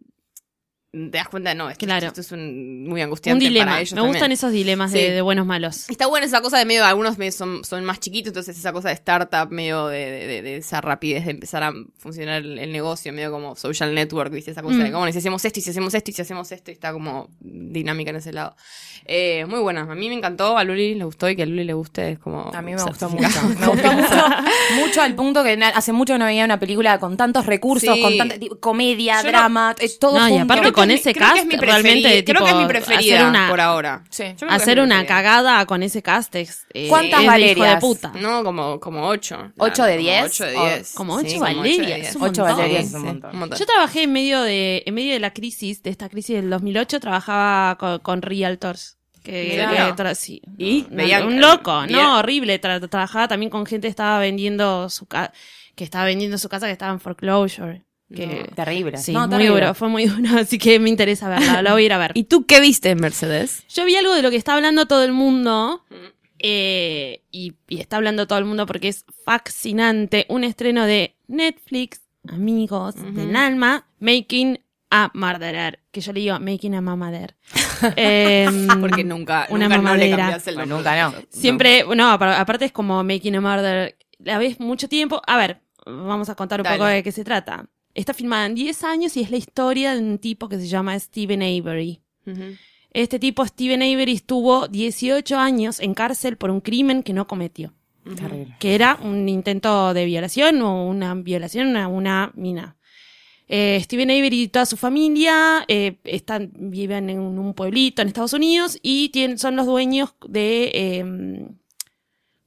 te 0.94 1.18
das 1.18 1.28
cuenta 1.28 1.50
de 1.50 1.56
no, 1.56 1.72
esto, 1.72 1.88
Claro. 1.88 2.06
esto 2.06 2.22
es 2.22 2.31
un, 2.31 2.84
muy 2.84 3.01
Un 3.01 3.06
angustiante 3.06 3.44
dilema. 3.44 3.66
para 3.66 3.75
Me 3.78 3.81
ellos 3.81 3.94
gustan 4.00 4.13
también. 4.13 4.31
esos 4.34 4.51
dilemas 4.51 4.92
Sí. 4.92 5.00
de, 5.00 5.10
de 5.12 5.22
buenos 5.24 5.48
malos. 5.48 5.90
Está 5.90 6.06
buena 6.06 6.28
esa 6.28 6.40
cosa 6.42 6.60
de 6.60 6.66
medio, 6.66 6.86
algunos 6.86 7.16
son, 7.36 7.63
son 7.66 7.84
más 7.84 8.00
chiquitos, 8.00 8.28
entonces 8.28 8.56
esa 8.60 8.72
cosa 8.72 8.90
de 8.90 8.94
startup, 8.94 9.50
medio 9.50 9.88
de, 9.88 9.98
de, 10.12 10.28
de- 10.28 10.42
de 10.44 10.57
esa 10.57 10.81
rapidez 10.81 11.25
de 11.25 11.31
empezar 11.31 11.63
a 11.63 11.74
funcionar 11.98 12.44
el, 12.44 12.60
el 12.60 12.72
negocio, 12.72 13.12
medio 13.12 13.31
como 13.31 13.56
social 13.56 13.95
network, 13.95 14.31
¿viste? 14.31 14.51
Esa 14.51 14.62
cosa 14.62 14.75
Mm. 14.78 14.84
de 14.84 14.92
cómo 14.92 15.12
si 15.12 15.18
hacemos 15.18 15.44
esto 15.44 15.60
y 15.60 15.63
si 15.63 15.72
hacemos 15.72 15.94
esto 15.95 16.12
y 16.12 16.13
si 16.13 16.22
hacemos 16.22 16.51
esto, 16.51 16.69
y 16.69 16.75
está 16.75 16.94
como 16.94 17.28
dinámica 17.39 18.12
en 18.12 18.18
ese 18.18 18.31
lado. 18.31 18.56
Eh, 19.06 19.46
muy 19.48 19.62
buena, 19.62 19.81
a 19.81 19.96
mí 19.96 20.07
me 20.10 20.13
encantó, 20.16 20.60
a 20.60 20.63
Luli 20.63 20.94
le 20.94 21.06
gustó 21.06 21.28
y 21.28 21.36
que 21.36 21.42
a 21.42 21.46
Luli 21.48 21.63
le 21.63 21.74
guste 21.74 22.12
es 22.12 22.19
como... 22.19 22.51
A 22.54 22.62
mí 22.62 22.72
me 22.75 22.84
gustó 22.84 23.10
mucho. 23.10 23.28
Me 23.60 23.66
gustó 23.68 23.92
mucho, 23.94 24.16
mucho 24.80 25.01
al 25.01 25.16
punto 25.16 25.44
que 25.44 25.54
hace 25.74 25.91
mucho 25.91 26.13
que 26.13 26.20
no 26.20 26.25
veía 26.25 26.46
una 26.46 26.60
película 26.60 27.00
con 27.00 27.17
tantos 27.17 27.48
recursos, 27.48 27.96
Sí. 27.96 28.01
con 28.01 28.15
tanta 28.15 28.36
comedia, 28.60 29.17
Yo 29.17 29.24
no- 29.24 29.29
drama, 29.29 29.75
eh, 29.79 29.89
todo 30.00 30.20
No, 30.20 30.27
y 30.27 30.32
junto. 30.38 30.44
aparte 30.53 30.67
que 30.67 30.83
con 30.84 30.92
es 30.92 31.06
mi- 31.06 31.12
ese 31.12 31.13
creo 31.13 31.28
que 31.34 31.34
es 31.40 31.46
cast, 31.46 31.54
mi 31.54 31.60
realmente, 31.60 32.02
preferida, 32.02 32.25
creo 32.34 32.44
que 32.46 32.50
es 32.50 32.56
mi 32.56 32.62
tipo, 32.62 32.68
preferida 32.70 33.16
hacer 33.16 33.28
una- 33.28 33.50
por 33.50 33.62
ahora. 33.62 34.04
Sí. 34.10 34.24
Es 34.24 34.44
Hacer 34.48 34.78
mi 34.78 34.84
una 34.84 35.06
cagada 35.06 35.66
con 35.66 35.84
ese 35.84 36.02
cast 36.02 36.36
es, 36.36 36.66
eh, 36.74 36.88
¿Cuántas 36.90 37.22
es 37.22 37.28
de 37.32 37.40
hijo 37.40 37.54
de 37.54 37.60
Valerias? 37.60 37.80
puta. 37.82 38.12
No, 38.20 38.44
como, 38.44 38.80
como 38.80 39.08
ocho. 39.08 39.52
¿Ocho 39.58 39.84
de 39.84 39.94
Como 39.96 40.02
diez? 40.04 40.25
Ocho 40.25 40.44
de 40.46 40.52
diez. 40.52 40.94
como 40.94 41.20
Sí, 41.20 41.25
ocho 41.25 41.34
como 41.40 41.46
Valerias, 41.58 42.08
es 42.10 42.16
Ocho. 42.20 42.44
Valerias 42.44 42.82
Sí, 42.82 42.88
es 42.88 42.94
un 42.94 43.00
sí, 43.02 43.06
montón. 43.08 43.32
un 43.34 43.40
montón. 43.40 43.60
Yo 43.60 43.66
trabajé 43.66 44.04
en 44.04 44.13
medio 44.13 44.42
de, 44.42 44.84
en 44.86 44.94
medio 44.94 45.13
de 45.13 45.20
la 45.20 45.34
crisis, 45.34 45.82
de 45.84 45.90
esta 45.90 46.10
crisis 46.10 46.36
del 46.36 46.50
2008, 46.50 47.00
trabajaba 47.00 47.78
con, 47.78 48.00
con 48.00 48.22
realtors. 48.22 48.98
Que, 49.24 49.52
Mirá. 49.52 49.70
que 49.96 50.04
tra- 50.04 50.16
sí, 50.16 50.42
¿Y? 50.58 50.86
no, 50.90 50.98
Veían- 50.98 51.25
un 51.25 51.40
loco, 51.40 51.80
bien. 51.84 51.94
no, 51.94 52.20
horrible. 52.20 52.60
Tra- 52.60 52.90
trabajaba 52.90 53.30
también 53.30 53.50
con 53.50 53.66
gente 53.66 53.88
que 53.88 53.90
estaba 53.90 54.20
vendiendo 54.20 54.90
su 54.90 55.06
casa, 55.06 55.32
que 55.75 55.86
estaba 55.86 56.04
vendiendo 56.04 56.38
su 56.38 56.50
casa 56.50 56.66
que 56.66 56.74
estaba 56.74 56.92
en 56.92 57.00
foreclosure. 57.00 57.84
Que, 58.15 58.50
Terrible. 58.55 58.98
Sí, 58.98 59.12
No, 59.13 59.22
muy 59.22 59.29
terrible. 59.29 59.62
duro, 59.62 59.74
fue 59.74 59.89
muy 59.89 60.05
duro, 60.05 60.38
así 60.39 60.58
que 60.60 60.79
me 60.79 60.89
interesa 60.89 61.29
verla, 61.29 61.62
la 61.62 61.74
voy 61.74 61.84
a 61.84 61.86
ir 61.86 61.93
a 61.93 61.98
ver. 61.98 62.12
¿Y 62.15 62.25
tú 62.25 62.46
qué 62.46 62.60
viste 62.62 62.89
en 62.91 63.00
Mercedes? 63.01 63.63
Yo 63.70 63.86
vi 63.86 63.96
algo 63.96 64.13
de 64.13 64.22
lo 64.22 64.29
que 64.29 64.38
está 64.38 64.53
hablando 64.55 64.86
todo 64.86 65.03
el 65.03 65.12
mundo. 65.13 65.84
eh, 66.39 67.22
y, 67.32 67.53
y 67.67 67.79
está 67.79 67.96
hablando 67.98 68.27
todo 68.27 68.38
el 68.39 68.46
mundo 68.46 68.65
porque 68.65 68.89
es 68.89 69.05
fascinante. 69.25 70.25
Un 70.29 70.43
estreno 70.43 70.86
de 70.86 71.15
Netflix, 71.27 72.01
amigos 72.27 72.96
del 73.15 73.36
alma, 73.36 73.88
Making 74.00 74.60
a 74.91 75.10
Murderer. 75.13 75.79
Que 75.91 76.01
yo 76.01 76.13
le 76.13 76.20
digo 76.20 76.39
Making 76.39 76.75
a 76.75 76.82
Mamader. 76.82 77.36
Em, 77.98 78.67
Porque 78.79 79.03
nunca, 79.03 79.46
Una 79.50 79.65
nunca 79.65 79.77
no 79.77 79.84
le 79.84 80.08
mamadera. 80.08 80.17
cambias 80.17 80.48
el 80.48 80.55
Bueno, 80.55 80.75
nombre. 80.77 80.91
nunca 81.01 81.12
no. 81.20 81.25
Siempre, 81.29 81.84
no, 81.96 82.12
apa- 82.12 82.39
aparte 82.39 82.65
es 82.65 82.72
como 82.72 83.03
Making 83.03 83.36
a 83.38 83.41
Murder. 83.41 83.98
La 84.20 84.38
ves 84.38 84.60
mucho 84.60 84.88
tiempo. 84.88 85.22
A 85.27 85.38
ver, 85.38 85.60
vamos 85.86 86.29
a 86.29 86.36
contar 86.36 86.62
un 86.62 86.63
Dale. 86.63 86.77
poco 86.77 86.88
de 86.88 87.03
qué 87.03 87.12
se 87.12 87.24
trata. 87.25 87.65
Está 87.93 88.13
filmada 88.13 88.45
en 88.45 88.55
10 88.55 88.83
años 88.83 89.17
y 89.17 89.21
es 89.21 89.29
la 89.29 89.38
historia 89.38 89.93
de 89.93 90.00
un 90.00 90.17
tipo 90.17 90.50
que 90.50 90.57
se 90.57 90.67
llama 90.67 90.97
Steven 91.00 91.41
Avery. 91.41 92.01
Este 92.91 93.19
tipo, 93.19 93.45
Steven 93.45 93.81
Avery, 93.81 94.13
estuvo 94.13 94.67
18 94.67 95.38
años 95.38 95.79
en 95.79 95.93
cárcel 95.93 96.38
por 96.38 96.50
un 96.50 96.62
crimen 96.62 97.03
que 97.03 97.13
no 97.13 97.27
cometió. 97.27 97.73
Que 98.59 98.75
era 98.75 98.97
un 99.01 99.29
intento 99.29 99.93
de 99.93 100.05
violación 100.05 100.62
o 100.62 100.88
una 100.88 101.13
violación 101.15 101.77
a 101.77 101.88
una 101.88 102.31
mina. 102.35 102.75
Eh, 103.47 103.79
Steven 103.81 104.09
Avery 104.09 104.43
y 104.43 104.47
toda 104.47 104.65
su 104.65 104.77
familia 104.77 105.65
eh, 105.67 105.97
están, 106.05 106.51
viven 106.55 107.09
en 107.09 107.19
un 107.19 107.53
pueblito 107.53 108.01
en 108.01 108.07
Estados 108.07 108.33
Unidos 108.33 108.79
y 108.81 109.09
tienen, 109.09 109.38
son 109.38 109.55
los 109.55 109.65
dueños 109.65 110.15
de 110.27 110.71
eh, 110.73 111.47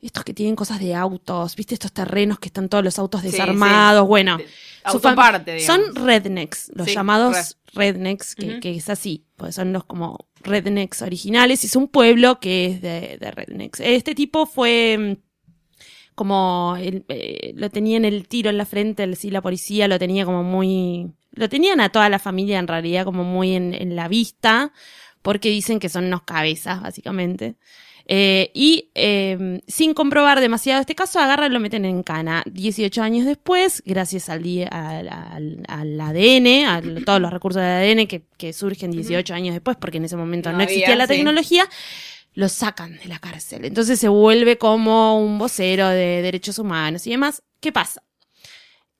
estos 0.06 0.24
que 0.24 0.34
tienen 0.34 0.56
cosas 0.56 0.80
de 0.80 0.94
autos, 0.94 1.54
¿viste? 1.56 1.74
Estos 1.74 1.92
terrenos 1.92 2.38
que 2.38 2.48
están 2.48 2.68
todos 2.68 2.82
los 2.84 2.98
autos 2.98 3.20
Sí, 3.22 3.30
desarmados. 3.30 4.06
Bueno, 4.08 4.38
De- 4.38 4.46
autoparte, 4.84 5.60
son 5.60 5.80
rednecks, 5.94 6.70
los 6.74 6.86
Sí, 6.86 6.94
llamados 6.94 7.58
rednecks, 7.74 8.34
que, 8.34 8.58
es 8.76 8.88
así, 8.88 9.24
pues 9.36 9.54
son 9.54 9.72
los 9.72 9.84
como 9.84 10.28
rednecks 10.42 11.02
originales 11.02 11.62
y 11.64 11.66
es 11.66 11.76
un 11.76 11.88
pueblo 11.88 12.40
que 12.40 12.66
es 12.66 12.80
de, 12.80 13.18
de 13.20 13.30
rednecks. 13.30 13.80
Este 13.80 14.14
tipo 14.14 14.46
fue 14.46 14.96
mm, 15.18 15.22
como, 16.14 16.76
el- 16.78 17.04
eh, 17.08 17.52
lo 17.56 17.68
tenían 17.70 18.04
el 18.04 18.26
tiro 18.28 18.48
en 18.50 18.58
la 18.58 18.64
frente, 18.66 19.02
el, 19.02 19.16
sí, 19.16 19.30
la 19.30 19.42
policía 19.42 19.88
lo 19.88 19.98
tenía 19.98 20.24
como 20.24 20.42
muy, 20.42 21.12
lo 21.32 21.48
tenían 21.48 21.80
a 21.80 21.90
toda 21.90 22.08
la 22.08 22.18
familia 22.18 22.58
en 22.58 22.68
realidad 22.68 23.04
como 23.04 23.24
muy 23.24 23.54
en, 23.54 23.74
en 23.74 23.96
la 23.96 24.08
vista, 24.08 24.72
porque 25.22 25.50
dicen 25.50 25.78
que 25.80 25.88
son 25.88 26.04
unos 26.06 26.22
cabezas, 26.22 26.80
básicamente. 26.80 27.56
Eh, 28.08 28.52
y 28.54 28.90
eh, 28.94 29.60
sin 29.66 29.92
comprobar 29.92 30.40
demasiado 30.40 30.80
este 30.80 30.94
caso, 30.94 31.18
agarran 31.18 31.50
y 31.50 31.54
lo 31.54 31.60
meten 31.60 31.84
en 31.84 32.02
cana. 32.04 32.44
18 32.46 33.02
años 33.02 33.26
después, 33.26 33.82
gracias 33.84 34.28
al, 34.28 34.44
al, 34.70 35.08
al- 35.08 35.62
al 35.66 36.00
ADN, 36.00 36.66
a 36.66 36.82
todos 37.04 37.20
los 37.20 37.32
recursos 37.32 37.60
del 37.60 37.70
ADN 37.98 38.06
que, 38.06 38.22
que 38.38 38.52
surgen 38.52 38.92
18 38.92 39.34
años 39.34 39.54
después, 39.54 39.76
porque 39.76 39.96
en 39.98 40.04
ese 40.04 40.16
momento 40.16 40.50
no, 40.52 40.58
No 40.58 40.62
existía 40.62 40.86
había, 40.88 40.96
la 40.98 41.06
sí. 41.08 41.14
tecnología, 41.14 41.68
lo 42.34 42.48
sacan 42.48 42.96
de 42.98 43.06
la 43.06 43.18
cárcel. 43.18 43.64
Entonces 43.64 43.98
se 43.98 44.08
vuelve 44.08 44.56
como 44.56 45.18
un 45.18 45.38
vocero 45.38 45.88
de 45.88 46.22
derechos 46.22 46.58
humanos 46.60 47.06
y 47.06 47.10
demás. 47.10 47.42
¿Qué 47.60 47.72
pasa? 47.72 48.02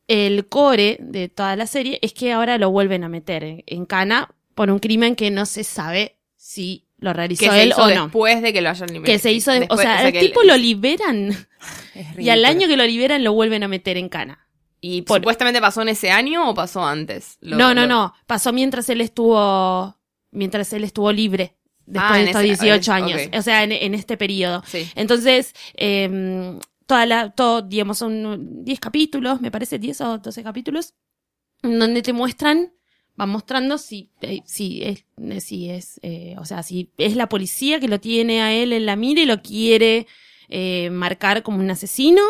El 0.09 0.49
core 0.49 0.99
de 1.01 1.29
toda 1.29 1.55
la 1.57 1.67
serie 1.67 1.99
es 2.03 2.13
que 2.13 2.33
ahora 2.33 2.59
lo 2.59 2.71
vuelven 2.71 3.05
a 3.05 3.09
meter 3.09 3.43
en, 3.45 3.63
en 3.67 3.87
cana 3.87 4.35
por 4.55 4.71
un 4.71 4.79
crimen 4.79 5.17
que 5.17 5.31
no 5.31 5.47
se 5.47 5.65
sabe 5.65 6.17
si 6.37 6.86
lo 7.07 7.13
realizó 7.15 7.45
que 7.47 7.51
se 7.51 7.63
él 7.63 7.69
hizo 7.71 7.83
o 7.83 7.89
no. 7.95 8.03
después 8.05 8.43
de 8.43 8.53
que 8.53 8.61
lo 8.61 8.69
hayan 8.71 8.89
liberado. 8.89 9.05
Que 9.05 9.19
se 9.19 9.33
hizo, 9.33 9.51
de- 9.53 9.61
Después, 9.61 9.81
o 9.81 9.83
sea, 9.83 9.99
al 10.01 10.13
que 10.13 10.21
tipo 10.21 10.43
lo 10.43 10.57
liberan 10.57 11.31
y 12.19 12.29
al 12.29 12.45
año 12.45 12.69
que 12.69 12.77
lo 12.77 12.85
liberan 12.85 13.25
lo 13.25 13.33
vuelven 13.33 13.63
a 13.63 13.69
meter 13.69 13.97
en 13.97 14.09
cana. 14.09 14.47
¿Y 14.81 15.03
por- 15.03 15.19
supuestamente 15.19 15.61
pasó 15.61 15.83
en 15.83 15.89
ese 15.89 16.11
año 16.11 16.51
o 16.51 16.55
pasó 16.55 16.85
antes? 16.85 17.39
Lo- 17.41 17.57
no, 17.57 17.75
no, 17.75 17.83
lo- 17.83 17.87
no. 17.89 18.15
Pasó 18.27 18.53
mientras 18.53 18.89
él 18.91 19.01
estuvo, 19.01 19.97
mientras 20.33 20.73
él 20.73 20.85
estuvo 20.85 21.11
libre. 21.13 21.57
Después 21.87 22.11
Ah, 22.13 22.17
de 22.19 22.25
estos 22.25 22.43
ese- 22.43 22.65
18 22.67 22.91
ok. 22.91 22.97
años. 22.97 23.21
O 23.33 23.43
sea, 23.43 23.63
en, 23.63 23.73
en 23.73 23.95
este 23.95 24.17
periodo. 24.17 24.63
Sí. 24.67 24.89
Entonces, 24.97 25.55
eh, 25.75 26.59
toda 26.87 27.07
la, 27.07 27.31
todo, 27.31 27.63
digamos, 27.63 27.99
son 27.99 28.65
10 28.65 28.81
capítulos, 28.81 29.41
me 29.41 29.51
parece 29.51 29.79
10 29.79 30.01
o 30.03 30.19
12 30.19 30.43
capítulos, 30.43 30.95
donde 31.63 32.03
te 32.03 32.13
muestran, 32.13 32.73
van 33.17 33.31
mostrando 33.31 33.79
si, 33.79 34.11
eh, 34.21 34.41
si 34.45 34.83
es, 34.83 35.05
eh, 35.19 35.41
si 35.41 35.71
es, 35.71 35.99
eh, 36.03 36.35
o 36.39 36.45
sea, 36.45 36.63
si 36.63 36.91
es 36.99 37.17
la 37.17 37.29
policía 37.29 37.81
que 37.81 37.89
lo 37.89 37.99
tiene 38.01 38.43
a 38.43 38.53
él 38.53 38.73
en 38.73 38.87
la 38.87 38.97
mira 38.97 39.21
y 39.23 39.27
lo 39.27 39.43
quiere 39.43 40.07
eh, 40.49 40.91
marcar 40.91 41.43
como 41.43 41.59
un 41.59 41.71
asesino, 41.71 42.23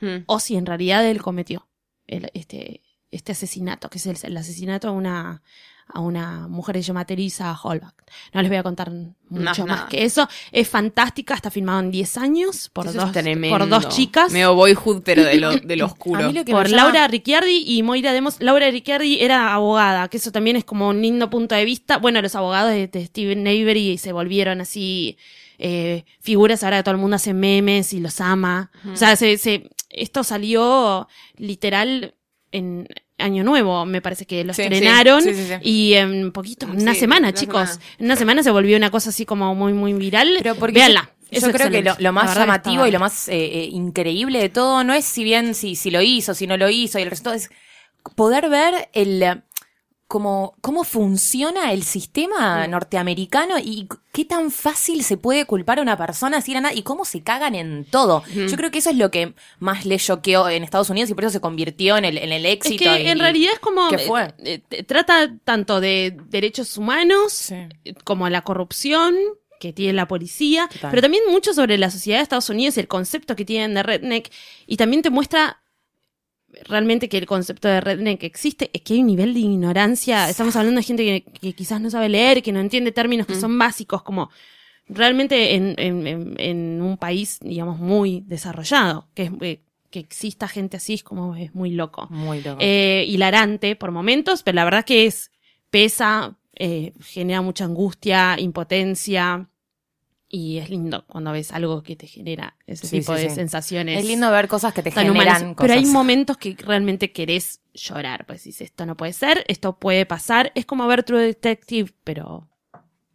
Hmm. 0.00 0.24
o 0.26 0.40
si 0.40 0.56
en 0.56 0.66
realidad 0.66 1.08
él 1.08 1.22
cometió 1.22 1.68
el- 2.08 2.28
este, 2.34 2.82
este 3.12 3.32
asesinato, 3.32 3.88
que 3.88 3.98
es 3.98 4.06
el, 4.06 4.16
el 4.24 4.36
asesinato 4.36 4.88
a 4.88 4.90
una, 4.90 5.42
a 5.94 6.00
una 6.00 6.48
mujer 6.48 6.74
que 6.76 6.82
se 6.82 6.88
llama 6.88 7.04
Teresa 7.04 7.58
Holbach. 7.62 7.94
No 8.34 8.40
les 8.42 8.50
voy 8.50 8.58
a 8.58 8.62
contar 8.62 8.90
mucho 8.90 9.12
Más 9.30 9.58
más 9.60 9.66
nada. 9.66 9.88
que 9.88 10.04
eso. 10.04 10.28
Es 10.50 10.68
fantástica, 10.68 11.34
está 11.34 11.50
filmado 11.50 11.80
en 11.80 11.90
10 11.90 12.16
años 12.18 12.68
por, 12.72 12.86
Eso 12.86 12.98
dos, 12.98 13.12
por 13.50 13.68
dos 13.68 13.88
chicas. 13.88 14.32
Medio 14.32 14.54
boyhood, 14.54 15.02
pero 15.02 15.24
de 15.24 15.36
lo, 15.36 15.56
de 15.56 15.76
lo 15.76 15.86
oscuro. 15.92 16.30
Lo 16.32 16.44
Por 16.44 16.68
llama- 16.68 16.82
Laura 16.82 17.08
Ricciardi 17.08 17.64
y 17.66 17.82
Moira 17.82 18.12
Demos. 18.12 18.36
Laura 18.40 18.70
Ricciardi 18.70 19.20
era 19.20 19.54
abogada, 19.54 20.08
que 20.08 20.18
eso 20.18 20.30
también 20.32 20.56
es 20.56 20.64
como 20.64 20.88
un 20.88 21.00
lindo 21.00 21.30
punto 21.30 21.54
de 21.54 21.64
vista. 21.64 21.98
Bueno, 21.98 22.20
los 22.22 22.34
abogados 22.34 22.70
de, 22.72 22.88
de 22.88 23.06
Steven 23.06 23.40
Avery 23.46 23.98
se 23.98 24.12
volvieron 24.12 24.60
así 24.60 25.16
eh, 25.58 26.04
figuras, 26.20 26.64
ahora 26.64 26.82
todo 26.82 26.94
el 26.94 27.00
mundo 27.00 27.16
hace 27.16 27.32
memes 27.34 27.92
y 27.92 28.00
los 28.00 28.20
ama. 28.20 28.70
O 28.92 28.96
sea, 28.96 29.16
se, 29.16 29.38
se- 29.38 29.70
esto 29.90 30.24
salió 30.24 31.08
literal 31.36 32.14
en 32.50 32.88
Año 33.22 33.44
Nuevo, 33.44 33.84
me 33.86 34.00
parece 34.02 34.26
que 34.26 34.44
lo 34.44 34.52
Sí, 34.54 34.62
estrenaron 34.62 35.22
sí, 35.22 35.34
sí, 35.34 35.54
y 35.62 35.94
en 35.94 36.32
poquito, 36.32 36.66
en 36.66 36.82
una 36.82 36.94
semana, 36.94 37.32
chicos. 37.32 37.70
semana. 37.70 37.86
En 37.98 38.04
una 38.06 38.16
semana 38.16 38.42
se 38.42 38.50
volvió 38.50 38.76
una 38.76 38.90
cosa 38.90 39.10
así 39.10 39.24
como 39.24 39.54
muy, 39.54 39.72
muy 39.72 39.92
viral. 39.94 40.38
Pero 40.42 40.54
porque 40.56 40.74
Véanla. 40.74 41.10
Yo, 41.30 41.38
es 41.38 41.44
yo 41.46 41.52
creo 41.52 41.70
que 41.70 41.82
lo, 41.98 42.12
más 42.12 42.36
llamativo 42.36 42.86
y 42.86 42.90
lo 42.90 43.00
más 43.00 43.28
eh, 43.28 43.34
eh, 43.34 43.68
increíble 43.72 44.38
de 44.38 44.50
todo 44.50 44.84
no 44.84 44.92
es 44.92 45.06
si 45.06 45.24
bien 45.24 45.54
si, 45.54 45.76
si 45.76 45.90
lo 45.90 46.02
hizo, 46.02 46.34
si 46.34 46.46
no 46.46 46.58
lo 46.58 46.68
hizo 46.68 46.98
y 46.98 47.02
el 47.02 47.10
resto 47.10 47.32
es 47.32 47.48
poder 48.14 48.50
ver 48.50 48.90
el 48.92 49.42
como 50.12 50.54
cómo 50.60 50.84
funciona 50.84 51.72
el 51.72 51.84
sistema 51.84 52.66
norteamericano 52.66 53.54
y 53.58 53.88
qué 54.12 54.26
tan 54.26 54.50
fácil 54.50 55.04
se 55.04 55.16
puede 55.16 55.46
culpar 55.46 55.78
a 55.78 55.82
una 55.82 55.96
persona 55.96 56.42
la 56.46 56.60
nada 56.60 56.74
y 56.74 56.82
cómo 56.82 57.06
se 57.06 57.22
cagan 57.22 57.54
en 57.54 57.86
todo. 57.90 58.22
Yo 58.34 58.54
creo 58.58 58.70
que 58.70 58.80
eso 58.80 58.90
es 58.90 58.96
lo 58.96 59.10
que 59.10 59.32
más 59.58 59.86
le 59.86 59.96
choqueó 59.96 60.50
en 60.50 60.64
Estados 60.64 60.90
Unidos 60.90 61.08
y 61.08 61.14
por 61.14 61.24
eso 61.24 61.32
se 61.32 61.40
convirtió 61.40 61.96
en 61.96 62.04
el, 62.04 62.18
en 62.18 62.30
el 62.30 62.44
Es 62.44 62.52
éxito. 62.56 62.84
que 62.84 63.04
y- 63.04 63.06
en 63.08 63.18
realidad 63.20 63.52
es 63.54 63.58
como. 63.60 63.88
¿Qué 63.88 64.00
fue? 64.00 64.34
eh, 64.44 64.60
eh, 64.70 64.82
trata 64.82 65.32
tanto 65.44 65.80
de 65.80 66.14
derechos 66.28 66.76
humanos 66.76 67.32
Sí. 67.32 67.54
eh, 67.86 67.94
como 68.04 68.28
la 68.28 68.42
corrupción 68.42 69.14
que 69.60 69.72
tiene 69.72 69.94
la 69.94 70.06
policía, 70.08 70.68
Total. 70.70 70.90
pero 70.90 71.00
también 71.02 71.22
mucho 71.30 71.54
sobre 71.54 71.78
la 71.78 71.90
sociedad 71.90 72.18
de 72.18 72.24
Estados 72.24 72.50
Unidos 72.50 72.76
y 72.76 72.80
el 72.80 72.88
concepto 72.88 73.34
que 73.34 73.46
tienen 73.46 73.72
de 73.72 73.82
redneck. 73.82 74.28
Y 74.66 74.76
también 74.76 75.00
te 75.00 75.08
muestra 75.08 75.61
realmente 76.68 77.08
que 77.08 77.18
el 77.18 77.26
concepto 77.26 77.68
de 77.68 77.80
redneck 77.80 78.22
existe, 78.24 78.70
es 78.72 78.82
que 78.82 78.94
hay 78.94 79.00
un 79.00 79.06
nivel 79.06 79.34
de 79.34 79.40
ignorancia. 79.40 80.28
Estamos 80.28 80.54
hablando 80.56 80.80
de 80.80 80.84
gente 80.84 81.04
que, 81.04 81.24
que 81.40 81.52
quizás 81.54 81.80
no 81.80 81.90
sabe 81.90 82.08
leer, 82.08 82.42
que 82.42 82.52
no 82.52 82.60
entiende 82.60 82.92
términos 82.92 83.26
que 83.26 83.34
son 83.34 83.58
básicos, 83.58 84.02
como 84.02 84.30
realmente 84.88 85.54
en, 85.54 85.74
en- 85.78 86.06
en- 86.06 86.34
en 86.38 86.82
un 86.82 86.96
país, 86.96 87.38
digamos, 87.40 87.78
muy 87.78 88.22
desarrollado, 88.26 89.08
que, 89.14 89.24
es, 89.24 89.30
eh, 89.40 89.60
que 89.90 89.98
exista 90.00 90.48
gente 90.48 90.76
así 90.76 90.94
es 90.94 91.02
como 91.02 91.36
es 91.36 91.54
muy 91.54 91.70
loco. 91.70 92.06
Muy 92.10 92.42
loco. 92.42 92.58
Eh, 92.60 93.04
hilarante 93.08 93.76
por 93.76 93.90
momentos, 93.90 94.42
pero 94.42 94.56
la 94.56 94.64
verdad 94.64 94.84
que 94.84 95.06
es 95.06 95.30
pesa, 95.70 96.36
eh, 96.56 96.92
genera 97.00 97.40
mucha 97.42 97.64
angustia, 97.64 98.36
impotencia. 98.38 99.48
Y 100.34 100.56
es 100.56 100.70
lindo 100.70 101.04
cuando 101.08 101.30
ves 101.30 101.52
algo 101.52 101.82
que 101.82 101.94
te 101.94 102.06
genera 102.06 102.56
ese 102.66 102.86
Sí, 102.86 103.00
tipo 103.00 103.14
sí, 103.14 103.24
de 103.24 103.28
sí. 103.28 103.34
sensaciones. 103.34 103.98
es 103.98 104.06
lindo 104.06 104.30
ver 104.30 104.48
cosas 104.48 104.72
que 104.72 104.82
te 104.82 104.90
generan 104.90 105.12
humanas. 105.14 105.38
cosas. 105.42 105.56
Pero 105.58 105.74
hay 105.74 105.84
momentos 105.84 106.38
que 106.38 106.56
realmente 106.58 107.12
querés 107.12 107.60
llorar. 107.74 108.24
Pues 108.26 108.42
dices, 108.44 108.62
esto 108.70 108.86
no 108.86 108.96
puede 108.96 109.12
ser, 109.12 109.44
esto 109.46 109.78
puede 109.78 110.06
pasar. 110.06 110.50
Es 110.54 110.64
como 110.64 110.86
ver 110.86 111.02
True 111.02 111.20
Detective, 111.22 111.90
pero 112.02 112.48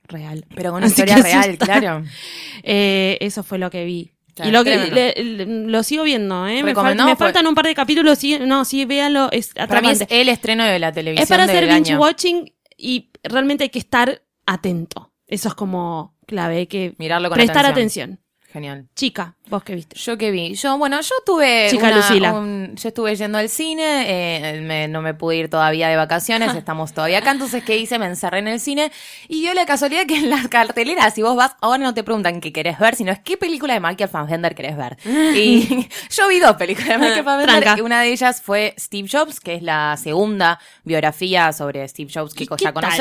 real. 0.03 0.45
Pero 0.55 0.69
con 0.69 0.77
una 0.77 0.86
Así 0.86 1.01
historia 1.01 1.17
real, 1.24 1.39
asusta. 1.50 1.65
claro. 1.65 2.03
Eh, 2.63 3.17
eso 3.21 3.41
fue 3.43 3.57
lo 3.57 3.69
que 3.71 3.83
vi. 3.86 4.12
Claro, 4.36 4.50
y 4.50 4.53
lo 4.53 4.63
que 4.63 4.71
tremendo. 4.77 4.95
le- 4.95 5.24
le- 5.45 5.71
lo 5.71 5.81
sigo 5.83 6.03
viendo, 6.03 6.45
¿eh? 6.47 6.62
Me, 6.62 6.75
fal- 6.75 6.95
me 6.95 7.03
fue- 7.03 7.15
faltan 7.15 7.47
un 7.47 7.55
par 7.55 7.65
de 7.65 7.74
capítulos. 7.74 8.19
No, 8.41 8.63
sí, 8.65 8.86
véanlo. 8.86 9.29
Es 9.31 9.53
Para 9.55 9.81
mí 9.81 9.88
es 9.89 10.01
atrapante. 10.01 10.21
el 10.21 10.29
estreno 10.29 10.63
de 10.65 10.77
la 10.79 10.91
televisión 10.91 11.24
Es 11.24 11.29
para 11.29 11.45
hacer 11.45 11.65
binge 11.67 11.97
watching 11.97 12.53
y 12.77 13.09
realmente 13.24 13.63
hay 13.63 13.69
que 13.69 13.79
estar 13.79 14.21
atento. 14.45 15.12
Eso 15.25 15.50
es 15.50 15.55
como 15.55 16.15
clave, 16.27 16.57
hay 16.57 16.67
que 16.67 16.93
Mirarlo 17.00 17.29
con 17.29 17.38
prestar 17.38 17.65
atención. 17.65 18.12
atención. 18.12 18.27
Genial. 18.50 18.88
Chica, 18.96 19.36
vos 19.50 19.62
que 19.62 19.75
viste. 19.75 19.98
Yo 20.00 20.17
que 20.17 20.31
vi, 20.31 20.55
yo, 20.55 20.77
bueno, 20.77 21.00
yo 21.01 21.13
tuve. 21.25 21.67
Chica 21.69 21.88
una- 21.88 21.98
Lucila. 21.98 22.34
un- 22.34 22.75
yo 22.77 22.88
estuve 22.88 23.13
yendo 23.15 23.38
al 23.38 23.50
cine, 23.50 24.05
eh, 24.07 24.62
me- 24.62 24.88
no 24.88 25.01
me 25.01 25.13
pude 25.13 25.36
ir 25.36 25.50
todavía 25.50 25.89
de 25.89 25.98
vacaciones, 25.98 26.55
estamos 26.65 26.93
todavía 26.93 27.17
acá, 27.19 27.31
entonces, 27.31 27.62
¿qué 27.65 27.77
hice? 27.77 28.00
Me 28.00 28.05
encerré 28.05 28.39
en 28.39 28.48
el 28.48 28.62
cine 28.62 28.89
y 29.27 29.41
dio 29.41 29.53
la 29.53 29.65
casualidad 29.65 30.05
que 30.07 30.15
en 30.15 30.29
las 30.29 30.48
carteleras, 30.48 31.13
si 31.13 31.22
vos 31.24 31.36
vas, 31.36 31.55
ahora 31.62 31.84
no 31.84 31.93
te 31.93 32.03
preguntan 32.05 32.39
qué 32.39 32.53
querés 32.53 32.79
ver, 32.79 32.96
sino 32.96 33.12
es 33.12 33.19
qué 33.19 33.36
película 33.36 33.74
de 33.74 33.81
Michael 33.81 34.10
Fassbender 34.10 34.55
querés 34.55 34.77
ver. 34.77 34.98
Y 35.36 35.89
yo 36.10 36.27
vi 36.29 36.39
dos 36.39 36.55
películas 36.55 36.88
de 36.89 36.98
Michael 37.00 37.25
Fassbender, 37.25 37.77
y 37.77 37.81
una 37.81 38.01
de 38.01 38.13
ellas 38.13 38.41
fue 38.41 38.74
Steve 38.79 39.10
Jobs, 39.12 39.41
que 39.41 39.55
es 39.55 39.62
la 39.62 39.98
segunda 40.01 40.57
biografía 40.86 41.51
sobre 41.51 41.86
Steve 41.89 42.10
Jobs 42.12 42.34
que 42.34 42.46
¿Y 42.46 42.48
ya 42.48 42.55
qué 42.55 42.63
tal? 42.74 42.91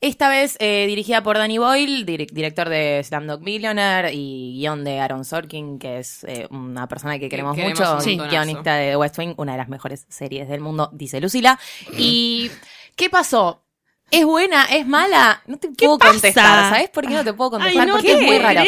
Esta 0.00 0.28
vez 0.28 0.56
eh, 0.60 0.86
dirigida 0.86 1.22
por 1.22 1.38
Danny 1.38 1.58
Boyle, 1.58 2.04
direc- 2.04 2.30
director 2.30 2.68
de 2.68 3.02
Slumdog 3.02 3.40
Millionaire 3.40 4.12
y 4.12 4.58
guion 4.58 4.84
de 4.84 5.00
Aaron 5.00 5.24
Sorkin, 5.24 5.78
que 5.78 5.98
es 6.00 6.22
eh, 6.24 6.46
una 6.50 6.86
persona 6.86 7.18
que 7.18 7.28
queremos 7.28 7.56
queremos 7.56 7.78
mucho, 7.80 8.00
Sí. 8.00 8.16
guionista 8.18 8.76
de 8.76 8.96
West 8.96 9.18
Wing, 9.18 9.34
una 9.38 9.52
de 9.52 9.58
las 9.58 9.68
mejores 9.68 10.06
series 10.08 10.48
del 10.48 10.60
mundo, 10.60 10.90
dice 10.92 11.20
Lucila. 11.20 11.58
¿Y 11.96 12.50
qué 12.94 13.08
pasó? 13.08 13.62
¿Es 14.10 14.24
buena? 14.24 14.64
¿Es 14.66 14.86
mala? 14.86 15.42
No 15.46 15.56
te 15.56 15.68
puedo 15.68 15.98
pasa? 15.98 16.12
contestar. 16.12 16.70
¿Sabes 16.74 16.90
por 16.90 17.08
qué 17.08 17.14
no 17.14 17.24
te 17.24 17.32
puedo 17.32 17.50
contestar? 17.50 17.80
Ay, 17.82 17.86
no 17.88 17.94
Porque 17.94 18.12
es 18.12 18.22
muy 18.22 18.38
raro. 18.38 18.62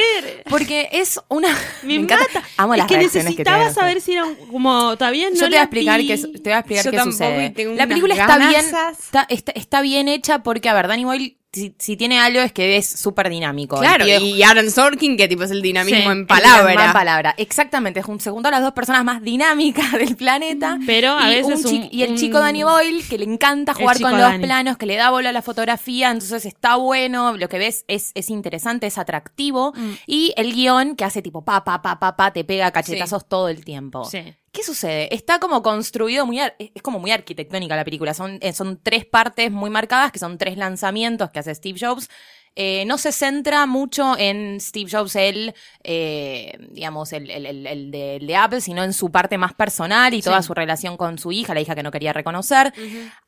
Porque 0.51 0.89
es 0.93 1.21
una... 1.29 1.57
Me, 1.85 1.95
encanta. 1.95 2.27
mata. 2.35 2.49
Amo 2.57 2.75
es 2.75 2.79
las 2.79 2.87
que 2.89 2.95
que 2.95 3.05
necesitaba 3.05 3.57
tienen 3.59 3.75
saber 3.75 4.01
si 4.01 4.15
era 4.15 4.25
un- 4.25 4.35
como 4.49 4.97
todavía 4.97 5.31
no 5.31 5.37
yo 5.37 5.43
te 5.43 5.49
voy 5.51 5.57
a 5.59 5.63
explicar 5.63 6.01
qué, 6.01 6.17
te 6.19 6.27
voy 6.43 6.53
a 6.53 6.59
explicar 6.59 6.85
Yo 6.85 6.91
qué 6.91 7.01
sucede. 7.01 7.55
La 7.77 7.87
película 7.87 8.15
está 8.15 8.39
bien, 8.39 8.61
está, 8.61 9.27
está, 9.29 9.53
está 9.53 9.81
bien 9.81 10.09
hecha 10.09 10.43
porque, 10.43 10.69
a 10.69 10.75
ver, 10.75 10.89
Danny 10.89 11.05
Boyle 11.05 11.38
si, 11.53 11.75
si 11.79 11.97
tiene 11.97 12.21
algo 12.21 12.41
es 12.41 12.53
que 12.53 12.77
es 12.77 12.87
súper 12.87 13.31
dinámico. 13.31 13.79
Claro, 13.81 14.05
tío 14.05 14.19
y 14.21 14.43
Aaron 14.43 14.71
Sorkin, 14.71 15.17
que 15.17 15.29
tipo 15.29 15.45
es 15.45 15.51
el 15.51 15.63
dinamismo 15.63 16.01
Sí, 16.01 16.07
en 16.07 16.27
palabra. 16.27 16.87
En 16.87 16.93
palabra, 16.93 17.35
exactamente. 17.39 18.03
Se 18.19 18.31
juntan 18.31 18.53
las 18.53 18.61
dos 18.63 18.73
personas 18.73 19.03
más 19.05 19.23
dinámicas 19.23 19.93
del 19.99 20.15
planeta. 20.17 20.79
Pero 20.87 21.17
a 21.19 21.33
y 21.33 21.37
veces 21.37 21.65
un 21.65 21.77
un- 21.77 21.89
y 21.91 22.03
el 22.03 22.11
un- 22.13 22.17
chico 22.19 22.39
Danny 22.39 22.63
Boyle, 22.65 23.03
que 23.09 23.17
le 23.19 23.25
encanta 23.25 23.73
jugar 23.75 24.01
con 24.01 24.13
los 24.13 24.21
Danny. 24.21 24.45
planos, 24.45 24.77
que 24.77 24.87
le 24.87 24.97
da 24.97 25.11
bola 25.11 25.31
a 25.31 25.33
la 25.33 25.43
fotografía, 25.43 26.11
entonces 26.11 26.45
está 26.45 26.77
bueno, 26.77 27.37
lo 27.37 27.49
que 27.49 27.59
ves 27.59 27.85
es, 27.89 28.13
es 28.15 28.29
interesante, 28.31 28.87
es 28.87 28.99
atractivo. 28.99 29.73
Mm. 29.75 29.93
Y 30.07 30.35
el 30.37 30.53
guion 30.53 30.97
que 30.97 31.05
hace 31.05 31.23
tipo 31.23 31.45
pa, 31.45 31.65
pa, 31.65 31.81
pa, 31.83 31.99
pa, 31.99 32.15
pa, 32.17 32.33
te 32.33 32.45
pega 32.45 32.71
cachetazos 32.73 33.27
todo 33.29 33.49
el 33.49 33.65
tiempo. 33.65 34.05
Sí. 34.05 34.35
¿Qué 34.59 34.65
sucede? 34.65 35.15
Está 35.15 35.39
como 35.39 35.63
construido 35.63 36.27
muy, 36.27 36.41
es 36.41 36.83
como 36.83 36.99
muy 36.99 37.13
arquitectónica 37.13 37.77
la 37.77 37.85
película. 37.85 38.13
Son, 38.13 38.39
eh, 38.41 38.53
son 38.53 38.81
tres 38.83 39.05
partes 39.07 39.53
muy 39.53 39.71
marcadas, 39.71 40.11
que 40.11 40.19
son 40.19 40.37
tres 40.37 40.57
lanzamientos 40.57 41.31
que 41.31 41.39
hace 41.39 41.55
Steve 41.55 41.79
Jobs. 41.81 42.09
Eh, 42.57 42.83
no 42.87 42.99
se 42.99 43.13
centra 43.13 43.67
mucho 43.67 44.19
en 44.19 44.61
Steve 44.61 44.91
Jobs, 44.91 45.15
el, 45.15 45.55
eh, 45.85 46.59
digamos, 46.73 47.13
el, 47.13 47.31
el- 47.31 47.47
el- 47.47 47.67
el 47.69 47.91
de, 48.27 48.35
Apple, 48.37 48.61
sino 48.61 48.83
en 48.83 48.93
su 48.95 49.13
parte 49.13 49.39
más 49.39 49.55
personal 49.55 50.13
y 50.13 50.23
toda 50.23 50.43
su 50.43 50.55
relación 50.55 50.97
con 50.97 51.19
su 51.19 51.31
hija, 51.31 51.55
la 51.55 51.61
hija 51.61 51.77
que 51.77 51.85
no 51.85 51.93
quería 51.93 52.13
reconocer. 52.13 52.73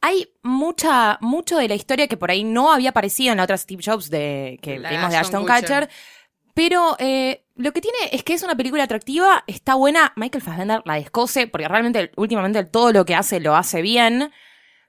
Hay 0.01 0.31
mucha, 0.43 1.17
mucho 1.21 1.59
de 1.59 1.69
la 1.69 1.77
historia 1.77 2.09
que 2.09 2.17
por 2.17 2.33
ahí 2.33 2.43
no 2.43 2.73
había 2.73 2.91
aparecido 2.91 3.31
en 3.31 3.37
la 3.37 3.45
otra 3.45 3.57
Steve 3.57 3.85
Jobs 3.87 4.11
de, 4.11 4.59
que 4.63 4.81
La 4.81 4.91
vimos 4.91 5.11
de 5.11 5.17
Ashton 5.19 5.43
Ashton 5.49 5.61
Kutcher. 5.61 5.85
Kutcher. 5.87 6.20
Pero 6.55 6.97
eh, 6.99 7.45
lo 7.57 7.73
que 7.73 7.81
tiene 7.81 7.99
es 8.13 8.23
que 8.23 8.35
es 8.35 8.43
una 8.43 8.57
película 8.57 8.85
atractiva, 8.85 9.45
está 9.47 9.75
buena. 9.75 10.13
Michael 10.17 10.43
Fassbender 10.43 10.83
la 10.85 10.95
descose, 10.95 11.47
porque 11.47 11.69
realmente 11.69 12.11
últimamente 12.17 12.65
todo 12.65 12.93
lo 12.93 13.05
que 13.05 13.15
hace 13.15 13.41
lo 13.41 13.55
hace 13.57 13.83
bien. 13.83 14.31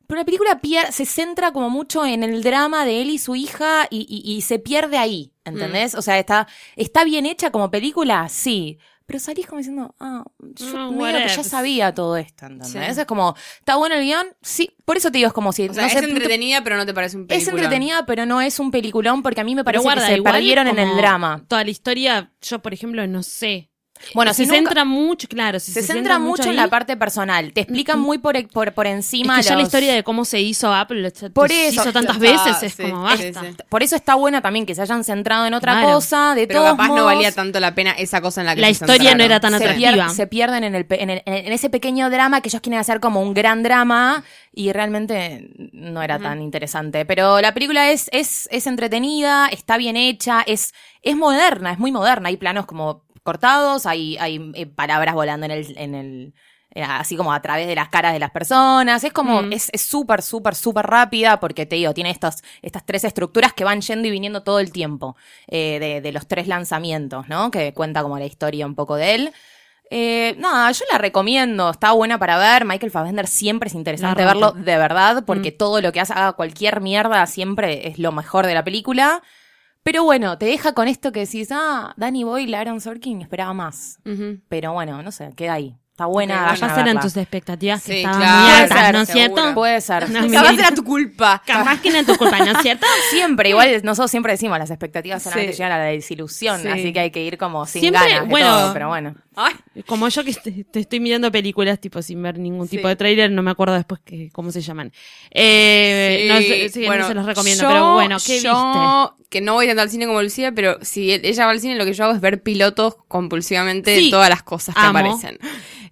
Pero 0.08 0.20
la 0.20 0.26
película 0.26 0.60
pier- 0.62 0.92
se 0.92 1.06
centra 1.06 1.54
como 1.54 1.70
mucho 1.70 2.06
en 2.06 2.24
el 2.24 2.44
drama 2.44 2.84
de 2.86 3.02
él 3.02 3.10
y 3.12 3.18
su 3.18 3.36
hija 3.36 3.88
y, 3.90 4.06
y- 4.10 4.30
y 4.36 4.42
se 4.42 4.60
pierde 4.60 4.98
ahí, 4.98 5.32
¿entendés? 5.46 5.96
O 5.96 6.02
sea, 6.02 6.20
está, 6.20 6.48
está 6.76 7.06
bien 7.06 7.26
hecha 7.26 7.52
como 7.52 7.72
película, 7.72 8.28
sí. 8.28 8.78
Pero 9.12 9.20
salís 9.20 9.46
como 9.46 9.58
diciendo, 9.58 9.94
ah, 10.00 10.24
yo 10.40 10.74
No, 10.74 10.92
medio 10.94 11.18
que 11.18 11.28
ya 11.28 11.44
sabía 11.44 11.94
todo 11.94 12.16
esto, 12.16 12.46
¿entendés? 12.46 12.96
Sí. 12.96 13.02
Es 13.02 13.06
como, 13.06 13.36
¿está 13.60 13.76
bueno 13.76 13.96
el 13.96 14.06
guion? 14.06 14.26
Sí, 14.42 14.74
por 14.86 14.96
eso 14.96 15.12
te 15.12 15.18
digo, 15.18 15.28
es 15.28 15.34
como 15.34 15.52
si... 15.52 15.68
O 15.68 15.74
sea, 15.74 15.84
no 15.84 15.88
es 15.88 15.94
sé, 16.00 16.06
entretenida, 16.06 16.64
pero 16.64 16.78
no 16.78 16.86
te 16.86 16.94
parece 16.94 17.18
un 17.18 17.24
es 17.24 17.28
película. 17.28 17.64
entretenida, 17.64 18.06
pero 18.06 18.26
no 18.26 18.40
es 18.40 18.58
un 18.58 18.72
peliculón 18.72 19.22
porque 19.22 19.42
a 19.42 19.44
mí 19.44 19.54
me 19.54 19.66
parece 19.66 19.84
guarda, 19.84 20.08
que 20.08 20.16
se 20.16 20.22
perdieron 20.22 20.70
en 20.70 20.80
el 20.80 20.96
drama. 20.96 21.44
Toda 21.50 21.66
la 21.66 21.70
historia, 21.70 22.32
yo 22.42 22.62
por 22.62 22.74
ejemplo, 22.74 23.06
no 23.06 23.22
sé. 23.22 23.70
Bueno, 24.14 24.34
se 24.34 24.44
nunca- 24.44 24.56
centra 24.56 24.86
mucho, 24.86 25.28
claro, 25.28 25.60
si 25.60 25.72
se, 25.72 25.82
centra 25.82 26.20
mucho 26.20 26.44
en 26.44 26.50
ahí, 26.50 26.56
la 26.56 26.68
parte 26.68 26.98
personal. 26.98 27.54
Te 27.54 27.62
explican 27.62 28.00
muy 28.00 28.18
por, 28.18 28.36
e, 28.38 28.48
por, 28.48 28.74
por 28.74 28.88
Es 28.88 28.94
encima. 28.96 29.38
que 29.38 29.44
ya 29.44 29.52
la 29.52 29.60
los- 29.60 29.68
historia 29.68 29.94
de 29.94 30.04
cómo 30.04 30.26
se 30.26 30.40
hizo 30.42 30.74
Apple 30.74 31.12
Por 31.34 31.50
se 31.50 31.68
eso, 31.68 31.82
hizo 31.82 31.94
tantas 31.94 32.18
está, 32.18 32.32
veces, 32.46 32.64
es 32.64 32.74
sí, 32.74 32.84
como 32.90 33.04
basta. 33.04 33.42
sí. 33.42 33.48
Por 33.70 33.84
eso 33.84 33.96
está 33.96 34.16
buena 34.16 34.42
también 34.42 34.66
que 34.66 34.76
se 34.76 34.82
hayan 34.82 35.04
centrado 35.04 35.46
en 35.46 35.54
otra 35.54 35.74
Claro. 35.74 35.88
cosa. 35.94 36.36
De 36.36 36.48
Pero 36.48 36.60
todos 36.62 36.72
capaz 36.72 36.88
no 36.88 36.94
modos, 36.96 37.06
valía 37.06 37.32
tanto 37.32 37.60
la 37.60 37.74
pena 37.76 37.92
esa 37.92 38.22
cosa 38.22 38.42
en 38.42 38.48
la 38.48 38.56
que 38.56 38.62
La 38.62 38.68
se 38.68 38.72
historia 38.74 39.16
no 39.16 39.24
era 39.24 39.40
tan 39.40 39.52
se, 39.52 39.58
atractiva. 39.58 39.92
pier- 39.92 40.10
se 40.10 40.28
pierden 40.28 40.64
en, 40.64 40.76
el, 40.76 40.86
en, 40.90 41.10
el- 41.10 41.22
en 41.26 41.52
ese 41.54 41.70
pequeño 41.70 42.10
drama 42.10 42.42
que 42.42 42.50
ellos 42.50 42.62
quieren 42.62 42.80
hacer 42.80 43.00
como 43.00 43.22
un 43.22 43.34
gran 43.34 43.64
drama 43.64 44.24
y 44.54 44.72
realmente 44.74 45.50
no 45.74 46.02
era 46.02 46.20
tan 46.20 46.42
interesante. 46.42 47.06
Pero 47.06 47.40
la 47.42 47.54
película 47.54 47.92
es, 47.92 48.10
es, 48.12 48.48
es 48.52 48.68
entretenida, 48.68 49.48
está 49.48 49.78
bien 49.78 49.96
hecha, 49.96 50.42
es, 50.46 50.74
es 51.02 51.16
moderna, 51.16 51.72
es 51.72 51.80
muy 51.80 51.92
moderna. 51.92 52.30
Hay 52.30 52.38
planos 52.38 52.66
como 52.66 53.04
cortados, 53.24 53.86
hay, 53.86 54.18
hay 54.18 54.52
eh, 54.56 54.66
palabras 54.66 55.14
volando 55.16 55.46
en 55.46 55.52
el, 55.52 55.78
en 55.78 55.96
el 55.96 56.34
eh, 56.74 56.84
así 56.84 57.18
como 57.18 57.34
a 57.34 57.42
través 57.42 57.68
de 57.68 57.76
las 57.76 57.90
caras 57.90 58.14
de 58.14 58.20
las 58.20 58.32
personas. 58.32 59.04
Es 59.04 59.12
como, 59.12 59.42
Mm. 59.42 59.54
es 59.54 59.70
es 59.74 59.82
súper, 59.82 60.22
súper, 60.22 60.56
súper 60.56 60.86
rápida 60.86 61.40
porque 61.40 61.66
te 61.66 61.76
digo, 61.76 61.94
tiene 61.94 62.12
estas, 62.12 62.44
estas 62.62 62.86
tres 62.86 63.04
estructuras 63.04 63.52
que 63.54 63.64
van 63.66 63.82
yendo 63.82 64.08
y 64.08 64.12
viniendo 64.12 64.44
todo 64.44 64.60
el 64.60 64.72
tiempo 64.72 65.16
eh, 65.48 65.80
de, 65.80 66.02
de 66.02 66.12
los 66.14 66.28
tres 66.28 66.48
lanzamientos, 66.48 67.28
¿no? 67.28 67.52
Que 67.52 67.74
cuenta 67.74 68.02
como 68.04 68.18
la 68.18 68.26
historia 68.26 68.66
un 68.66 68.76
poco 68.76 68.96
de 68.96 69.16
él. 69.16 69.34
Eh, 69.94 70.36
nada, 70.38 70.72
yo 70.72 70.86
la 70.90 70.98
recomiendo, 70.98 71.70
está 71.72 71.92
buena 71.92 72.18
para 72.18 72.38
ver. 72.38 72.64
Michael 72.64 72.92
Fassbender 72.94 73.28
siempre 73.28 73.68
es 73.68 73.76
interesante 73.76 74.24
verlo 74.24 74.54
de 74.54 74.78
verdad, 74.78 75.26
porque 75.26 75.52
Mm. 75.52 75.58
todo 75.58 75.82
lo 75.82 75.92
que 75.92 76.00
hace, 76.00 76.14
haga 76.14 76.32
cualquier 76.32 76.80
mierda 76.80 77.26
siempre 77.28 77.90
es 77.90 78.00
lo 78.00 78.14
mejor 78.14 78.46
de 78.48 78.54
la 78.54 78.64
película. 78.64 79.22
Pero 79.84 80.04
bueno, 80.04 80.38
te 80.38 80.46
deja 80.46 80.74
con 80.74 80.88
esto 80.88 81.12
que 81.12 81.22
decís, 81.22 81.50
ah, 81.52 81.94
Danny 81.98 82.24
Boyle, 82.24 82.54
Aaron 82.54 82.80
Sorkin, 82.82 83.22
esperaba 83.22 83.54
más. 83.54 84.00
Pero 84.48 84.74
bueno, 84.74 85.02
no 85.02 85.12
sé, 85.12 85.32
queda 85.36 85.54
ahí. 85.54 85.76
Está 86.02 86.08
buena. 86.08 86.34
Ok, 86.36 86.42
vayan 86.50 86.60
Capaz 86.70 86.78
a 86.78 86.82
eran 86.82 87.00
tus 87.00 87.18
expectativas 87.18 87.84
que 87.84 87.92
Sí, 87.94 87.98
estaban 88.00 88.20
claro. 88.20 88.36
muy 88.42 88.42
Puede 88.52 88.62
altas, 88.64 88.80
ser, 88.86 88.96
¿no 88.96 89.02
es 89.02 89.10
cierto? 89.10 89.54
Puede 89.54 89.82
ser. 89.82 90.10
No, 90.10 90.32
Capaz 90.32 90.54
era 90.54 90.72
tu 90.72 90.84
culpa. 90.84 91.44
Capaz 91.46 91.82
que 91.82 91.90
no 91.92 91.98
es 92.00 92.06
tu 92.08 92.16
culpa, 92.16 92.40
¿no 92.40 92.52
es 92.54 92.58
cierto? 92.64 92.88
Siempre, 93.12 93.50
igual 93.50 93.82
nosotros 93.84 94.10
siempre 94.10 94.34
decimos 94.34 94.58
las 94.58 94.72
expectativas 94.72 95.22
solamente 95.22 95.54
Sí. 95.54 95.58
llegan 95.58 95.74
a 95.74 95.78
la 95.78 95.84
desilusión, 95.86 96.60
Sí. 96.62 96.68
así 96.68 96.92
que 96.94 97.00
hay 97.02 97.12
que 97.12 97.24
ir 97.24 97.38
como 97.38 97.66
sin 97.68 97.82
Siempre, 97.82 98.02
ganas 98.10 98.24
de 98.24 98.30
bueno, 98.30 98.48
todo, 98.50 98.74
pero 98.74 98.88
bueno. 98.88 99.16
Ay, 99.36 99.54
Como 99.86 100.10
yo 100.10 100.26
que 100.26 100.34
te, 100.34 100.66
te 100.66 100.80
estoy 100.82 101.00
mirando 101.00 101.32
películas 101.32 101.80
tipo 101.80 102.02
sin 102.02 102.22
ver 102.22 102.38
ningún 102.38 102.68
tipo 102.68 102.84
Sí. 102.84 102.88
de 102.90 102.96
tráiler, 102.98 103.32
no 103.32 103.42
me 103.42 103.52
acuerdo 103.52 103.76
después 103.76 104.02
que, 104.04 104.30
cómo 104.32 104.52
se 104.52 104.60
llaman. 104.62 104.92
Eh, 105.30 106.26
no, 106.28 106.38
sé, 106.40 106.70
sí, 106.70 106.86
no 106.88 107.08
se 107.08 107.14
los 107.14 107.26
recomiendo, 107.26 107.64
yo- 107.64 107.70
pero 107.70 107.94
bueno, 107.94 108.18
¿qué 108.26 108.34
viste? 108.34 108.48
yo, 108.48 109.16
que 109.30 109.40
no 109.40 109.54
voy 109.54 109.68
tanto 109.68 109.82
al 109.84 109.90
cine 109.90 110.06
como 110.06 110.22
Lucía, 110.22 110.52
pero 110.52 110.78
si 110.82 111.14
ella 111.14 111.46
va 111.46 111.52
al 111.52 111.62
cine, 111.62 111.76
lo 111.76 111.86
que 111.86 111.94
yo 111.94 112.04
hago 112.04 112.14
es 112.14 112.20
ver 112.20 112.44
pilotos 112.44 112.96
compulsivamente 113.08 113.96
Sí. 113.98 114.06
de 114.06 114.12
todas 114.12 114.30
las 114.30 114.44
cosas 114.44 114.76
que 114.76 114.82
Amo. 114.82 115.00
aparecen. 115.00 115.40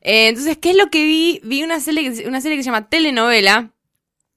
Eh, 0.01 0.29
entonces, 0.29 0.57
¿qué 0.57 0.71
es 0.71 0.75
lo 0.77 0.89
que 0.89 1.03
vi? 1.03 1.41
Vi 1.43 1.63
una 1.63 1.79
serie, 1.79 2.03
que, 2.03 2.15
se- 2.15 2.27
una 2.27 2.41
serie 2.41 2.57
que 2.57 2.63
se 2.63 2.67
llama 2.67 2.89
Telenovela 2.89 3.71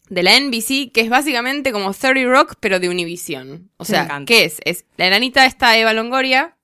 de 0.09 0.23
la 0.23 0.37
NBC, 0.39 0.91
que 0.93 1.01
es 1.01 1.09
básicamente 1.09 1.73
como 1.73 1.93
30 1.93 2.25
Rock, 2.31 2.55
pero 2.61 2.81
de 2.81 2.89
Univision. 2.89 3.71
O 3.77 3.85
sea. 3.85 4.23
¿qué 4.27 4.45
es? 4.45 4.59
Es 4.65 4.85
la 4.97 5.07
enanita 5.07 5.47
esta 5.47 5.77
Eva 5.79 5.93
Longoria. 5.93 6.57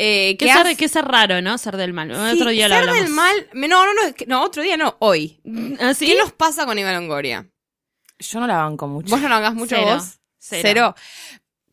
Eh, 0.00 0.36
¿Qué 0.38 0.46
que 0.46 0.52
ser, 0.52 0.66
hace- 0.66 0.76
qué 0.76 0.88
ser 0.88 1.04
raro, 1.06 1.40
¿no? 1.42 1.58
Ser 1.58 1.76
del 1.76 1.92
mal. 1.92 2.08
Sí, 2.30 2.36
Otro 2.40 2.50
día 2.50 2.68
ser 2.68 2.86
del 2.92 3.08
mal. 3.08 3.48
No, 3.54 3.66
no, 3.86 3.94
no, 3.94 4.14
que- 4.14 4.26
no, 4.26 4.42
otro 4.44 4.62
día 4.62 4.76
no, 4.76 4.96
hoy. 5.00 5.40
¿Ah, 5.80 5.92
sí? 5.94 6.06
¿Qué 6.06 6.16
nos 6.16 6.32
pasa 6.32 6.66
con 6.66 6.78
Eva 6.78 6.92
Longoria? 6.92 7.46
Yo 8.20 8.40
no 8.40 8.46
la 8.46 8.56
banco 8.58 8.86
mucho. 8.86 9.10
¿Vos 9.10 9.20
no 9.20 9.28
lo 9.28 9.34
hagas 9.36 9.54
mucho 9.54 9.76
Cero. 9.76 9.94
vos? 9.96 10.18
Cero. 10.38 10.94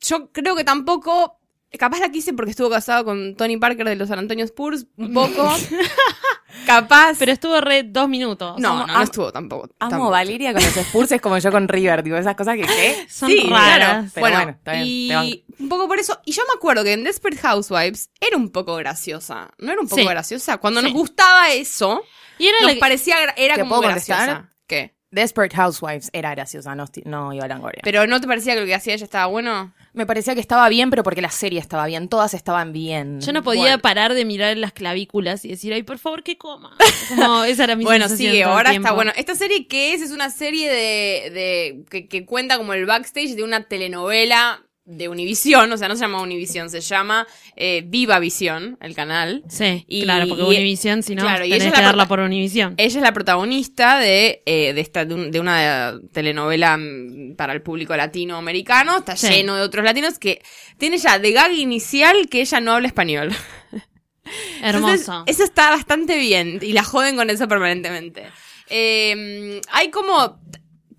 Yo 0.02 0.32
creo 0.32 0.56
que 0.56 0.64
tampoco. 0.64 1.40
Capaz 1.78 2.00
la 2.00 2.10
quise 2.10 2.34
porque 2.34 2.52
estuvo 2.52 2.70
casado 2.70 3.06
con 3.06 3.36
Tony 3.36 3.58
Parker 3.58 3.88
de 3.88 3.96
los 3.96 4.10
San 4.10 4.20
Antonio 4.20 4.46
Spurs, 4.46 4.86
un 4.98 5.14
poco. 5.14 5.52
capaz. 6.66 7.16
Pero 7.20 7.32
estuvo 7.32 7.60
re 7.62 7.84
dos 7.84 8.08
minutos. 8.10 8.60
no, 8.60 8.86
no, 8.86 8.94
no 8.94 9.02
estuvo 9.02 9.32
tampoco. 9.32 9.70
Amo 9.80 9.90
tampoco. 9.90 10.12
Valeria 10.12 10.54
con 10.54 10.64
los 10.64 10.76
Spurs 10.78 11.12
es 11.12 11.22
como 11.22 11.38
yo 11.38 11.52
con 11.52 11.68
River, 11.68 12.04
digo, 12.04 12.18
esas 12.18 12.36
cosas 12.36 12.56
que 12.56 12.64
¿qué? 12.64 13.06
Son 13.10 13.30
sí, 13.30 13.48
raras. 13.50 14.12
claro. 14.12 14.12
Pero 14.14 14.22
bueno, 14.24 14.38
bueno, 14.38 14.52
está 14.52 14.72
bien, 14.74 15.08
te 15.10 15.16
banco. 15.16 15.28
y 15.30 15.46
un 15.60 15.70
poco 15.70 15.88
por 15.88 16.00
eso. 16.00 16.20
Y 16.26 16.32
yo 16.32 16.44
me 16.48 16.54
acuerdo 16.58 16.84
que 16.84 16.94
en 16.94 17.04
Desperate 17.04 17.42
Housewives 17.42 18.10
era 18.20 18.38
un 18.38 18.50
poco 18.50 18.76
graciosa. 18.76 19.50
¿No 19.58 19.72
era 19.72 19.82
un 19.82 19.88
poco 19.88 20.02
Sí. 20.02 20.08
graciosa? 20.08 20.58
Cuando 20.58 20.80
Sí. 20.82 20.86
nos 20.88 20.94
gustaba 20.94 21.50
eso, 21.52 22.04
Y 22.38 22.48
era 22.48 22.58
nos 22.62 22.68
la 22.70 22.74
que- 22.76 22.80
parecía. 22.80 23.18
Era 23.36 23.56
¿Te 23.56 23.62
como 23.62 23.76
puedo 23.78 23.90
graciosa. 23.90 24.26
contestar? 24.26 24.56
¿Qué? 24.68 24.95
Desperate 25.12 25.56
Housewives 25.56 26.10
era 26.12 26.32
graciosa, 26.32 26.76
no, 26.76 26.86
no 27.06 27.32
iba 27.34 27.46
a 27.46 27.48
Langoria. 27.48 27.80
¿Pero 27.84 28.06
no 28.08 28.20
te 28.20 28.28
parecía 28.28 28.54
que 28.54 28.60
lo 28.62 28.66
que 28.66 28.76
hacía 28.76 28.94
ella 28.96 29.06
estaba 29.06 29.28
bueno? 29.28 29.74
Me 29.94 30.06
parecía 30.06 30.34
que 30.34 30.42
estaba 30.42 30.68
bien, 30.68 30.90
pero 30.90 31.04
porque 31.04 31.22
la 31.22 31.30
serie 31.30 31.60
estaba 31.60 31.86
bien, 31.86 32.10
todas 32.10 32.34
estaban 32.34 32.74
bien. 32.74 33.22
Yo 33.22 33.32
no 33.32 33.42
podía 33.44 33.62
Bueno. 33.64 33.80
parar 33.80 34.14
de 34.14 34.26
mirar 34.26 34.58
las 34.58 34.74
clavículas 34.74 35.46
y 35.46 35.50
decir, 35.50 35.72
ay, 35.74 35.84
por 35.84 36.00
favor, 36.00 36.22
que 36.24 36.38
coma. 36.38 36.76
Como 37.10 37.44
esa 37.46 37.64
era 37.64 37.76
mi 37.78 37.86
Bueno, 37.86 38.10
sí, 38.10 38.42
ahora 38.42 38.74
está 38.74 38.92
bueno. 38.92 39.14
Esta 39.16 39.36
serie 39.36 39.68
que 39.68 39.94
es, 39.94 40.02
es 40.02 40.12
una 40.12 40.30
serie 40.32 40.70
de, 40.70 41.30
de 41.32 41.86
que, 41.90 42.08
que 42.10 42.26
cuenta 42.26 42.58
como 42.58 42.74
el 42.74 42.86
backstage 42.86 43.36
de 43.36 43.44
una 43.44 43.64
telenovela 43.70 44.64
de 44.86 45.10
Univision, 45.10 45.72
o 45.72 45.78
sea, 45.78 45.88
no 45.88 45.96
se 45.96 46.02
llama 46.02 46.22
Univision, 46.22 46.70
se 46.70 46.80
llama 46.80 47.26
eh, 47.56 47.84
Viva 47.88 48.20
Visión, 48.20 48.78
el 48.82 48.94
canal. 48.96 49.44
Sí, 49.50 49.84
Y- 49.88 50.04
claro, 50.04 50.28
porque 50.28 50.44
Univisión, 50.44 51.02
si 51.02 51.16
no, 51.16 51.24
claro, 51.24 51.44
y 51.44 51.54
ella 51.54 51.72
que 51.72 51.78
la 51.78 51.82
darla 51.88 52.08
por 52.08 52.20
Univisión. 52.20 52.76
Ella 52.78 52.98
es 53.00 53.02
la 53.04 53.12
protagonista 53.14 53.98
de, 53.98 54.44
eh, 54.46 54.74
de, 54.74 54.82
esta, 54.82 55.04
de, 55.06 55.16
un- 55.16 55.32
de 55.32 55.40
una 55.40 56.00
telenovela 56.14 56.78
mm, 56.78 57.36
para 57.36 57.54
el 57.54 57.64
público 57.64 57.96
latinoamericano. 57.96 58.98
Está 59.00 59.16
Sí. 59.18 59.28
lleno 59.30 59.56
de 59.56 59.64
otros 59.64 59.84
latinos 59.84 60.20
que 60.20 60.42
tiene 60.78 61.00
ya 61.00 61.18
de 61.18 61.32
gag 61.32 61.52
inicial 61.54 62.30
que 62.30 62.42
ella 62.42 62.60
no 62.60 62.74
habla 62.74 62.88
español. 62.88 63.30
Entonces, 64.62 65.08
Hermoso. 65.08 65.24
eso 65.28 65.44
está 65.44 65.70
bastante 65.72 66.18
bien 66.18 66.60
y 66.62 66.74
la 66.74 66.84
joden 66.84 67.16
con 67.16 67.30
eso 67.30 67.48
permanentemente. 67.48 68.26
Eh, 68.70 69.62
hay 69.72 69.90
como. 69.90 70.40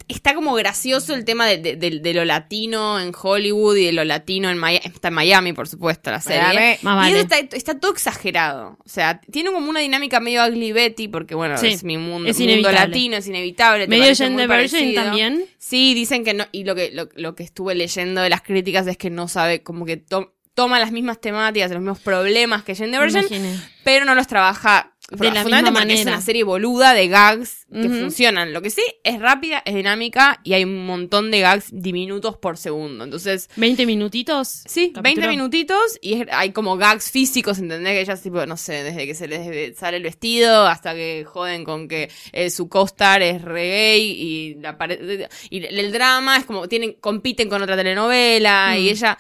Está 0.09 0.35
como 0.35 0.55
gracioso 0.55 1.15
el 1.15 1.25
tema 1.25 1.47
de, 1.47 1.59
de- 1.59 1.75
de- 1.77 1.99
de 1.99 2.15
lo 2.15 2.25
latino 2.25 3.01
en 3.01 3.13
Hollywood 3.21 3.77
y 3.77 3.87
de 3.87 3.93
lo 3.93 4.05
latino 4.05 4.49
en 4.51 4.57
Miami. 4.57 4.81
Está 4.87 5.09
en 5.09 5.15
Miami, 5.15 5.53
por 5.53 5.67
supuesto, 5.67 6.11
la 6.13 6.21
serie. 6.21 6.43
Miami. 6.43 6.77
Más 6.83 7.09
Y 7.09 7.13
vale. 7.13 7.21
eso 7.21 7.21
está, 7.35 7.57
está 7.57 7.79
todo 7.81 7.91
exagerado. 7.93 8.79
O 8.85 8.89
sea, 8.89 9.21
tiene 9.33 9.51
como 9.51 9.69
una 9.69 9.81
dinámica 9.81 10.21
medio 10.21 10.47
ugly 10.47 10.71
Betty, 10.73 11.09
porque 11.09 11.35
bueno, 11.35 11.57
Sí, 11.59 11.69
es 11.69 11.83
mi 11.83 11.99
mundo, 11.99 12.31
es 12.31 12.39
mundo 12.39 12.71
latino, 12.71 13.17
es 13.17 13.27
inevitable. 13.27 13.89
Medio 13.89 14.15
parecido. 14.49 15.03
también. 15.03 15.45
Sí, 15.59 15.95
dicen 15.95 16.25
que 16.25 16.35
no, 16.35 16.47
y 16.53 16.63
lo 16.65 16.75
que, 16.77 16.91
lo, 16.93 17.09
lo 17.17 17.35
que 17.35 17.43
estuve 17.43 17.75
leyendo 17.75 18.21
de 18.21 18.31
las 18.31 18.43
críticas 18.43 18.87
es 18.87 18.97
que 18.97 19.11
no 19.11 19.27
sabe, 19.27 19.63
como 19.65 19.85
que 19.87 19.97
to- 19.97 20.33
toma 20.55 20.79
las 20.79 20.91
mismas 20.93 21.21
temáticas, 21.21 21.71
los 21.71 21.81
mismos 21.81 21.99
problemas 21.99 22.63
que 22.63 22.75
Gender 22.75 23.01
Me 23.01 23.07
Version, 23.07 23.25
imaginé. 23.27 23.61
pero 23.85 24.05
no 24.07 24.15
los 24.15 24.27
trabaja 24.27 24.95
De 25.11 25.31
la 25.31 25.45
misma 25.45 25.59
porque 25.61 25.69
es 25.69 25.73
manera. 25.73 26.11
una 26.13 26.21
serie 26.21 26.43
boluda 26.43 26.93
de 26.93 27.07
gags 27.07 27.67
que 27.73 27.89
funcionan. 27.89 28.53
Lo 28.53 28.61
que 28.61 28.71
sí 28.71 28.83
es 29.05 29.21
rápida, 29.21 29.63
es 29.65 29.75
dinámica 29.75 30.41
y 30.43 30.55
hay 30.55 30.65
un 30.65 30.85
montón 30.85 31.31
de 31.31 31.41
gags 31.41 31.67
diminutos 31.71 32.37
por 32.39 32.57
segundo. 32.57 33.05
Entonces, 33.05 33.49
20 33.55 33.87
minutitos. 33.87 34.49
Sí, 34.67 34.91
capítulo. 34.93 35.03
20 35.03 35.29
minutitos 35.29 35.99
y 36.01 36.15
es- 36.15 36.27
hay 36.33 36.51
como 36.51 36.77
gags 36.77 37.11
físicos, 37.13 37.59
¿entendés? 37.59 37.93
Que 37.93 38.01
ellas, 38.01 38.21
tipo, 38.21 38.45
no 38.47 38.57
sé, 38.57 38.83
desde 38.83 39.07
que 39.07 39.15
se 39.15 39.29
les 39.29 39.77
sale 39.79 39.99
el 39.99 40.03
vestido 40.03 40.67
hasta 40.67 40.93
que 40.95 41.25
joden 41.25 41.63
con 41.65 41.87
que 41.87 42.11
eh, 42.33 42.51
su 42.51 42.69
co-star 42.69 43.23
es 43.23 43.43
re 43.43 43.69
gay 43.69 44.03
y, 44.11 44.55
la 44.57 44.77
y 45.51 45.65
el 45.65 45.93
drama 45.93 46.37
es 46.39 46.45
como, 46.47 46.67
tienen, 46.69 46.95
compiten 46.95 47.49
con 47.49 47.63
otra 47.63 47.77
telenovela 47.77 48.73
Mm. 48.75 48.79
y 48.81 48.89
ella... 48.91 49.17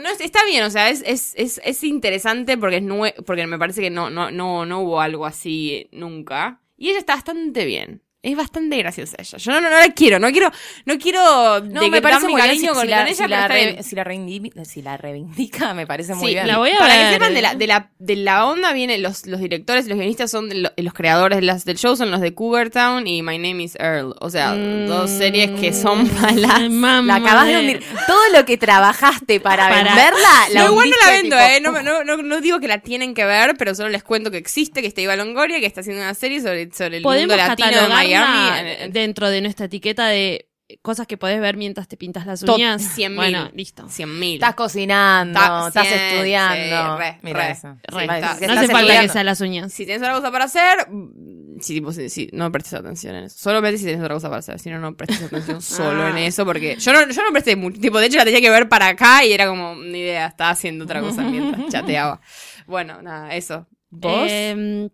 No, 0.00 0.08
es- 0.10 0.20
está 0.20 0.44
bien, 0.46 0.64
o 0.64 0.70
sea, 0.70 0.90
es, 0.90 1.02
es, 1.06 1.34
es, 1.36 1.60
es 1.64 1.84
interesante 1.84 2.58
porque 2.58 2.76
es 2.78 2.82
nue 2.82 3.14
porque 3.26 3.46
me 3.46 3.58
parece 3.58 3.80
que 3.82 3.90
no, 3.90 4.10
no, 4.10 4.30
no, 4.30 4.66
no 4.66 4.80
hubo 4.80 5.00
algo 5.00 5.26
así 5.26 5.88
nunca. 5.92 6.60
Y 6.76 6.90
ella 6.90 6.98
está 6.98 7.14
bastante 7.14 7.64
bien. 7.64 8.02
Es 8.24 8.36
bastante 8.36 8.76
graciosa 8.78 9.16
ella. 9.18 9.36
Yo 9.38 9.52
no, 9.52 9.60
no, 9.60 9.68
no 9.70 9.78
la 9.78 9.88
quiero, 9.92 10.18
no 10.18 10.30
quiero, 10.32 10.50
no 10.86 10.98
quiero 10.98 11.60
No, 11.60 11.88
me 11.88 12.00
parece 12.00 12.26
mi 12.26 12.34
cariño 12.34 12.70
si, 12.70 12.74
con, 12.74 12.80
si 12.82 12.88
la, 12.88 13.02
ella, 13.02 13.14
si 13.14 13.16
pero 13.22 13.28
la 13.28 13.48
re- 13.48 13.82
si 13.82 13.94
la 13.94 14.04
reivindica, 14.04 14.64
si 14.64 14.80
la 14.82 14.96
reivindica, 14.96 15.74
me 15.74 15.86
parece 15.86 16.14
muy 16.14 16.28
Sí, 16.28 16.34
bien. 16.34 16.46
la 16.46 16.56
voy 16.58 16.70
a 16.70 16.78
Para 16.78 16.94
ver. 16.96 17.06
que 17.06 17.12
sepan 17.12 17.34
de 17.34 17.42
la, 17.42 17.54
de 17.54 17.66
la, 17.66 17.90
de 17.98 18.16
la 18.16 18.46
onda 18.46 18.72
vienen 18.72 19.02
los, 19.02 19.26
los 19.26 19.40
directores 19.40 19.86
los 19.86 19.98
guionistas 19.98 20.30
son 20.30 20.48
de 20.48 20.54
lo- 20.56 20.72
los 20.76 20.94
creadores 20.94 21.36
de 21.36 21.42
las, 21.42 21.64
del 21.66 21.76
show, 21.76 21.96
son 21.96 22.10
los 22.10 22.20
de 22.22 22.32
Cougar 22.34 22.70
Town 22.70 23.06
y 23.06 23.22
My 23.22 23.36
Name 23.38 23.62
is 23.62 23.76
Earl. 23.78 24.14
O 24.20 24.30
sea, 24.30 24.54
dos 24.54 25.10
series 25.10 25.50
que 25.60 25.72
son 25.74 26.08
malas. 26.20 26.70
La 27.04 27.16
acabas 27.16 27.46
de 27.46 27.58
hundir. 27.58 27.82
Todo 28.06 28.22
lo 28.32 28.44
que 28.46 28.56
trabajaste 28.56 29.38
para, 29.40 29.68
Para- 29.68 29.84
venderla, 29.94 30.48
la 30.50 30.60
No, 30.64 30.70
igual 30.70 30.88
no 30.90 30.96
la 31.04 31.10
vendo, 31.12 31.36
tipo, 31.36 31.48
eh. 31.48 31.60
No, 31.60 31.82
no, 31.82 32.04
no, 32.04 32.22
no 32.22 32.40
digo 32.40 32.58
que 32.58 32.68
la 32.68 32.78
tienen 32.78 33.12
que 33.14 33.24
ver, 33.26 33.56
pero 33.58 33.74
solo 33.74 33.90
les 33.90 34.02
cuento 34.02 34.30
que 34.30 34.38
existe, 34.38 34.80
que 34.80 34.88
está 34.88 35.00
Iva 35.02 35.14
Longoria, 35.16 35.60
que 35.60 35.66
está 35.66 35.80
haciendo 35.82 36.02
una 36.02 36.14
serie 36.14 36.40
sobre, 36.40 36.70
sobre 36.72 36.98
el 36.98 37.02
mundo 37.02 37.36
latino 37.36 37.68
de 37.68 37.74
catalogarla 37.74 38.13
En- 38.14 38.92
dentro 38.92 39.28
de 39.30 39.40
nuestra 39.40 39.66
etiqueta 39.66 40.06
de 40.08 40.48
cosas 40.80 41.06
que 41.06 41.18
podés 41.18 41.40
ver 41.40 41.56
mientras 41.58 41.86
te 41.88 41.96
pintas 41.98 42.24
las 42.26 42.42
uñas. 42.42 42.82
100.000. 42.96 43.14
Bueno, 43.16 43.50
listo. 43.54 43.86
Cien 43.90 44.18
mil. 44.18 44.34
Estás 44.34 44.54
cocinando, 44.54 45.38
Ta- 45.38 45.68
estás 45.68 45.86
estudiando. 45.92 46.96
sí, 46.96 46.98
re, 47.02 47.18
Mira 47.22 47.38
re, 47.46 47.50
eso. 47.52 47.68
Re, 47.68 47.98
Sí, 47.98 47.98
está- 48.04 48.34
si 48.34 48.40
no 48.40 48.46
estás 48.46 48.56
hace 48.64 48.72
falta 48.72 49.00
que 49.02 49.08
sean 49.08 49.26
las 49.26 49.40
uñas. 49.42 49.72
Si 49.72 49.84
tienes 49.84 50.02
otra 50.02 50.14
cosa 50.14 50.32
para 50.32 50.44
hacer, 50.46 50.88
mm, 50.90 51.60
sí, 51.60 51.74
tipo, 51.74 51.92
sí, 51.92 52.08
sí, 52.08 52.30
no 52.32 52.50
prestes 52.50 52.74
atención 52.74 53.14
en 53.14 53.24
eso. 53.24 53.36
Solamente 53.38 53.76
si 53.78 53.84
tienes 53.84 54.02
otra 54.02 54.14
cosa 54.14 54.28
para 54.28 54.38
hacer, 54.38 54.58
si 54.58 54.70
no, 54.70 54.78
no 54.80 54.96
prestes 54.96 55.22
atención 55.22 55.60
solo 55.62 56.08
en 56.08 56.16
eso, 56.18 56.46
porque 56.46 56.76
yo 56.80 56.92
no, 56.94 57.00
yo 57.10 57.22
no 57.22 57.30
presté 57.32 57.56
mucho, 57.56 57.78
tipo, 57.78 57.98
de 58.00 58.06
hecho 58.06 58.16
la 58.16 58.24
tenía 58.24 58.40
que 58.40 58.50
ver 58.50 58.68
para 58.68 58.88
acá 58.88 59.22
y 59.24 59.32
era 59.32 59.46
como, 59.46 59.74
ni 59.76 59.98
idea, 59.98 60.26
estaba 60.28 60.50
haciendo 60.50 60.84
otra 60.86 61.00
cosa 61.02 61.22
mientras 61.22 61.68
chateaba. 61.68 62.20
Bueno, 62.66 63.02
nada, 63.02 63.34
eso. 63.36 63.66
¿Vos? 63.90 64.26
Eh, 64.30 64.88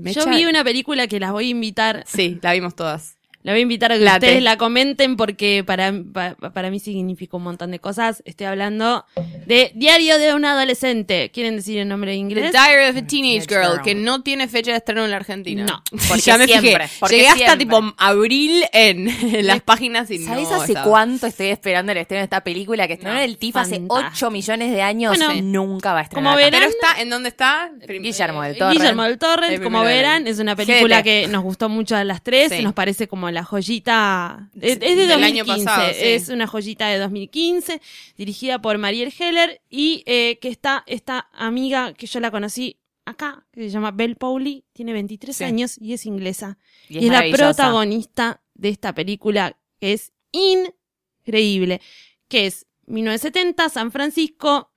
Mecha? 0.00 0.24
yo 0.24 0.30
vi 0.30 0.46
una 0.46 0.64
película 0.64 1.06
que 1.06 1.20
las 1.20 1.32
voy 1.32 1.46
a 1.46 1.50
invitar. 1.50 2.04
Sí, 2.06 2.38
la 2.42 2.52
vimos 2.52 2.74
todas. 2.74 3.19
La 3.42 3.52
voy 3.52 3.60
a 3.60 3.62
invitar 3.62 3.90
a 3.90 3.96
que 3.96 4.04
Late. 4.04 4.26
ustedes 4.26 4.42
la 4.42 4.58
comenten 4.58 5.16
porque 5.16 5.64
para, 5.66 5.94
pa- 6.12 6.34
para 6.52 6.70
mí 6.70 6.78
significa 6.78 7.38
un 7.38 7.42
montón 7.44 7.70
de 7.70 7.78
cosas. 7.78 8.22
Estoy 8.26 8.46
hablando 8.46 9.06
de 9.46 9.72
Diario 9.74 10.18
de 10.18 10.34
un 10.34 10.44
adolescente. 10.44 11.30
¿Quieren 11.32 11.56
decir 11.56 11.78
el 11.78 11.88
nombre 11.88 12.12
en 12.12 12.28
The 12.28 12.34
inglés? 12.34 12.52
Diary 12.52 12.90
of 12.90 12.96
a 13.02 13.06
Teenage 13.06 13.46
Girl, 13.48 13.80
que 13.82 13.94
no 13.94 14.22
tiene 14.22 14.46
fecha 14.46 14.72
de 14.72 14.76
estreno 14.76 15.04
en 15.06 15.10
la 15.10 15.16
Argentina. 15.16 15.64
No, 15.64 15.82
porque 16.06 16.20
ya 16.20 16.36
me 16.36 16.44
siempre, 16.46 16.70
fijé. 16.86 16.96
porque 17.00 17.16
Llegué 17.16 17.28
hasta 17.28 17.38
siempre. 17.56 17.64
tipo 17.64 17.94
abril 17.96 18.64
en, 18.74 19.08
en 19.08 19.46
las 19.46 19.62
páginas 19.62 20.10
y 20.10 20.18
¿Sabes 20.18 20.50
no 20.50 20.56
hace 20.62 20.74
cuánto 20.84 21.26
estoy 21.26 21.46
esperando 21.46 21.92
el 21.92 21.98
estreno 21.98 22.20
de 22.20 22.24
esta 22.24 22.44
película? 22.44 22.86
Que 22.88 22.92
estrenó 22.94 23.14
No, 23.14 23.20
en 23.20 23.30
el 23.30 23.38
TIFF 23.38 23.56
hace 23.56 23.76
fantástico. 23.76 24.10
8 24.26 24.30
millones 24.30 24.70
de 24.70 24.82
años. 24.82 25.16
Bueno, 25.16 25.32
nunca 25.42 25.94
va 25.94 26.00
a 26.00 26.02
estrenar. 26.02 26.24
como 26.32 26.36
verán- 26.36 26.50
Pero 26.60 26.66
está, 26.70 27.00
¿en 27.00 27.08
dónde 27.08 27.30
está? 27.30 27.70
Guillermo 27.88 28.42
del 28.42 28.54
eh, 28.56 28.58
Torre. 28.58 28.72
Guillermo 28.74 29.02
del 29.04 29.18
Torre, 29.18 29.54
El 29.54 29.62
como 29.62 29.82
verán, 29.82 30.26
es 30.26 30.38
una 30.40 30.54
película 30.56 30.98
GT. 30.98 31.04
que 31.04 31.28
nos 31.28 31.42
gustó 31.42 31.70
mucho 31.70 31.96
a 31.96 32.04
las 32.04 32.22
tres, 32.22 32.52
Sí. 32.52 32.62
nos 32.62 32.74
parece 32.74 33.08
como 33.08 33.29
la 33.30 33.44
joyita, 33.44 34.50
es, 34.60 34.72
es 34.74 34.78
de 34.80 35.06
Del 35.06 35.08
2015, 35.20 35.40
año 35.40 35.64
pasado, 35.64 35.88
sí. 35.92 35.98
es 36.02 36.28
una 36.28 36.46
joyita 36.46 36.88
de 36.88 36.98
2015, 36.98 37.80
dirigida 38.16 38.60
por 38.60 38.78
Mariel 38.78 39.12
Heller 39.18 39.60
y 39.68 40.02
eh, 40.06 40.38
que 40.40 40.48
está 40.48 40.84
esta 40.86 41.28
amiga 41.32 41.92
que 41.94 42.06
yo 42.06 42.20
la 42.20 42.30
conocí 42.30 42.78
acá, 43.04 43.44
que 43.52 43.62
se 43.62 43.70
llama 43.70 43.90
Belle 43.90 44.14
Powley, 44.16 44.64
tiene 44.72 44.92
23 44.92 45.36
Sí. 45.36 45.44
años 45.44 45.76
y 45.80 45.92
es 45.94 46.06
inglesa. 46.06 46.58
Y 46.88 46.94
Y 46.94 46.98
es 46.98 47.04
es, 47.04 47.10
la 47.10 47.36
protagonista 47.36 48.42
de 48.54 48.68
esta 48.68 48.94
película, 48.94 49.56
que 49.80 49.92
es 49.94 50.12
increíble, 50.32 51.80
que 52.28 52.46
es 52.46 52.66
1970, 52.86 53.68
San 53.68 53.90
Francisco, 53.92 54.70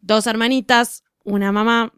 dos 0.00 0.26
hermanitas, 0.26 1.04
una 1.24 1.52
mamá, 1.52 1.92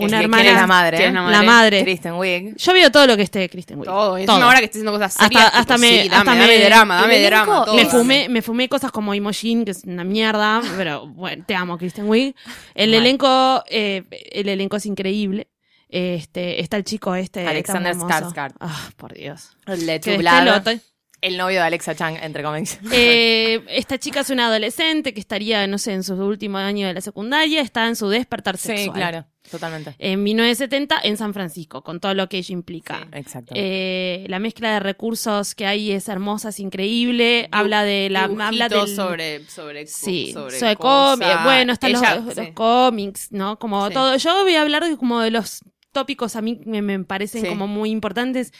¿Quién- 0.00 0.08
una 0.10 0.18
quién 0.18 0.24
hermana. 0.30 0.48
es 0.50 0.54
la 0.56 0.66
madre? 0.66 0.96
¿Quién 0.98 1.08
es 1.16 1.22
la 1.24 1.30
La 1.30 1.42
madre. 1.42 1.82
Kristen 1.82 2.14
Wiig. 2.14 2.56
Yo 2.56 2.72
veo 2.72 2.90
todo 2.90 3.06
lo 3.06 3.16
que 3.16 3.22
esté 3.22 3.38
de 3.38 3.48
Kristen 3.48 3.78
Wiig. 3.78 3.86
Todo. 3.88 4.16
Es 4.16 4.26
Todo. 4.26 4.36
una 4.38 4.48
hora 4.48 4.58
que 4.58 4.64
estoy 4.66 4.80
haciendo 4.80 4.92
cosas 4.92 5.14
serias. 5.14 5.44
Hasta- 5.44 5.58
hasta 5.58 5.74
tipo, 5.76 5.80
me- 5.86 6.02
sí, 6.02 6.08
dame, 6.08 6.16
hasta 6.20 6.30
dame 6.40 6.46
me- 6.58 6.64
drama, 6.64 6.94
el 6.96 7.00
dame 7.02 7.16
elenco- 7.16 7.26
drama. 7.46 7.64
todo. 7.64 7.74
me 7.76 7.86
fumé, 7.86 8.28
me 8.28 8.42
fumé 8.42 8.68
cosas 8.68 8.90
como 8.92 9.14
Imogen, 9.14 9.64
que 9.64 9.70
es 9.70 9.84
una 9.84 10.04
mierda, 10.04 10.60
pero 10.76 11.06
bueno, 11.06 11.44
te 11.46 11.54
amo, 11.54 11.78
Kristen 11.78 12.08
Wiig. 12.08 12.34
El 12.74 12.90
Mal. 12.90 12.98
elenco, 13.00 13.64
eh, 13.68 14.02
el 14.32 14.48
elenco 14.48 14.76
es 14.76 14.86
increíble. 14.86 15.48
Este, 15.88 16.60
está 16.60 16.76
el 16.76 16.84
chico 16.84 17.14
este. 17.16 17.46
Alexander. 17.46 17.96
Skarsgård. 17.96 18.54
Ah, 18.60 18.90
por 18.96 19.12
Dios. 19.12 19.56
El 19.66 19.86
de 19.86 20.00
Que. 20.00 20.80
El 21.22 21.36
novio 21.36 21.58
de 21.60 21.66
Alexa 21.66 21.94
Chang, 21.94 22.16
entre 22.22 22.42
comillas. 22.42 22.78
Eh, 22.92 23.62
esta 23.68 23.98
chica 23.98 24.20
es 24.20 24.30
una 24.30 24.46
adolescente 24.46 25.12
que 25.12 25.20
estaría, 25.20 25.66
no 25.66 25.78
sé, 25.78 25.92
en 25.92 26.02
su 26.02 26.14
último 26.14 26.58
año 26.58 26.86
de 26.86 26.94
la 26.94 27.00
secundaria, 27.00 27.60
está 27.60 27.86
en 27.88 27.96
su 27.96 28.08
despertar 28.08 28.56
Sí, 28.56 28.68
sexual. 28.68 28.96
claro. 28.96 29.26
Totalmente. 29.50 29.96
En 29.98 30.22
1970 30.22 31.00
en 31.02 31.16
San 31.16 31.34
Francisco, 31.34 31.82
con 31.82 31.98
todo 31.98 32.14
lo 32.14 32.28
que 32.28 32.38
ello 32.38 32.52
implica. 32.52 33.08
Exacto. 33.12 33.52
Eh, 33.56 34.24
la 34.28 34.38
mezcla 34.38 34.74
de 34.74 34.80
recursos 34.80 35.56
que 35.56 35.66
hay 35.66 35.90
es 35.90 36.08
hermosa, 36.08 36.50
es 36.50 36.60
increíble. 36.60 37.48
habla 37.50 37.82
de 37.82 38.08
la 38.10 38.24
habla 38.24 38.68
del, 38.68 38.86
sobre 38.94 39.44
sobre 39.48 39.86
sí, 39.88 40.30
sobre, 40.32 40.56
sobre 40.58 40.76
cómics. 40.76 41.42
Bueno, 41.44 41.72
están 41.72 41.92
los- 41.92 42.02
Ella- 42.02 42.16
los, 42.20 42.34
sí. 42.34 42.52
cómics, 42.54 43.32
¿no? 43.32 43.58
Como 43.58 43.88
Sí. 43.88 43.94
todo. 43.94 44.16
Yo 44.18 44.42
voy 44.44 44.54
a 44.54 44.62
hablar 44.62 44.84
de, 44.88 44.96
como 44.96 45.20
de 45.20 45.32
los 45.32 45.62
tópicos 45.90 46.36
a 46.36 46.42
mí 46.42 46.60
me, 46.64 46.80
me 46.80 47.02
parecen 47.02 47.42
Sí. 47.42 47.48
como 47.48 47.66
muy 47.66 47.90
importantes. 47.90 48.52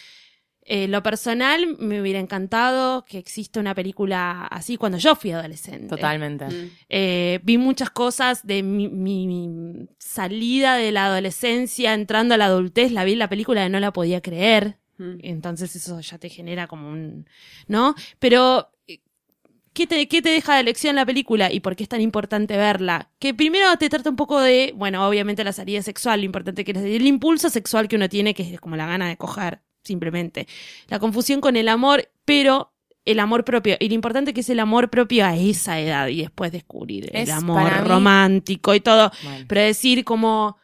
Eh, 0.62 0.86
lo 0.88 1.02
personal, 1.02 1.76
me 1.78 2.00
hubiera 2.00 2.20
encantado 2.20 3.04
que 3.04 3.18
exista 3.18 3.58
una 3.60 3.74
película 3.74 4.46
así 4.46 4.76
cuando 4.76 4.98
yo 4.98 5.16
fui 5.16 5.32
adolescente. 5.32 5.88
Totalmente. 5.88 6.46
Mm. 6.46 6.70
Eh, 6.88 7.40
vi 7.42 7.58
muchas 7.58 7.90
cosas 7.90 8.46
de 8.46 8.62
mi, 8.62 8.88
mi- 8.88 9.26
mi 9.26 9.88
salida 9.98 10.76
de 10.76 10.92
la 10.92 11.06
adolescencia, 11.06 11.94
entrando 11.94 12.34
a 12.34 12.38
la 12.38 12.46
adultez, 12.46 12.92
la 12.92 13.04
vi 13.04 13.14
en 13.14 13.18
la 13.20 13.28
película 13.28 13.64
y 13.66 13.70
no 13.70 13.80
la 13.80 13.92
podía 13.92 14.20
creer. 14.20 14.76
Mm. 14.98 15.14
Entonces 15.22 15.74
eso 15.74 15.98
ya 16.00 16.18
te 16.18 16.28
genera 16.28 16.66
como 16.66 16.88
un... 16.90 17.26
¿No? 17.66 17.94
Pero... 18.18 18.70
eh, 18.86 19.00
¿Qué 19.72 19.86
te, 19.86 20.08
¿Qué 20.08 20.20
te 20.20 20.30
deja 20.30 20.56
de 20.56 20.64
lección 20.64 20.96
la 20.96 21.06
película 21.06 21.50
y 21.52 21.60
por 21.60 21.76
qué 21.76 21.84
es 21.84 21.88
tan 21.88 22.00
importante 22.00 22.56
verla? 22.56 23.08
Que 23.20 23.34
primero 23.34 23.66
te 23.78 23.88
trata 23.88 24.10
un 24.10 24.16
poco 24.16 24.40
de, 24.40 24.72
bueno, 24.76 25.06
obviamente 25.06 25.44
la 25.44 25.52
salida 25.52 25.80
sexual, 25.80 26.18
lo 26.20 26.26
importante 26.26 26.64
que 26.64 26.72
es 26.72 26.78
el 26.78 27.06
impulso 27.06 27.48
sexual 27.50 27.86
que 27.86 27.94
uno 27.94 28.08
tiene, 28.08 28.34
que 28.34 28.42
es 28.54 28.60
como 28.60 28.74
la 28.74 28.86
gana 28.88 29.08
de 29.08 29.16
coger, 29.16 29.60
simplemente. 29.82 30.46
La 30.88 30.98
confusión 30.98 31.40
con 31.40 31.56
el 31.56 31.68
amor, 31.68 32.08
pero 32.24 32.72
el 33.04 33.18
amor 33.20 33.44
propio. 33.44 33.76
Y 33.80 33.88
lo 33.88 33.94
importante 33.94 34.34
que 34.34 34.40
es 34.40 34.50
el 34.50 34.60
amor 34.60 34.90
propio 34.90 35.24
a 35.26 35.36
esa 35.36 35.80
edad 35.80 36.08
y 36.08 36.20
después 36.22 36.52
descubrir 36.52 37.10
el 37.14 37.22
Es, 37.22 37.30
amor 37.30 37.62
romántico 37.88 38.74
y 38.74 38.80
todo. 38.80 39.10
Pero 39.48 39.60
decir 39.60 40.04
como, 40.04 40.56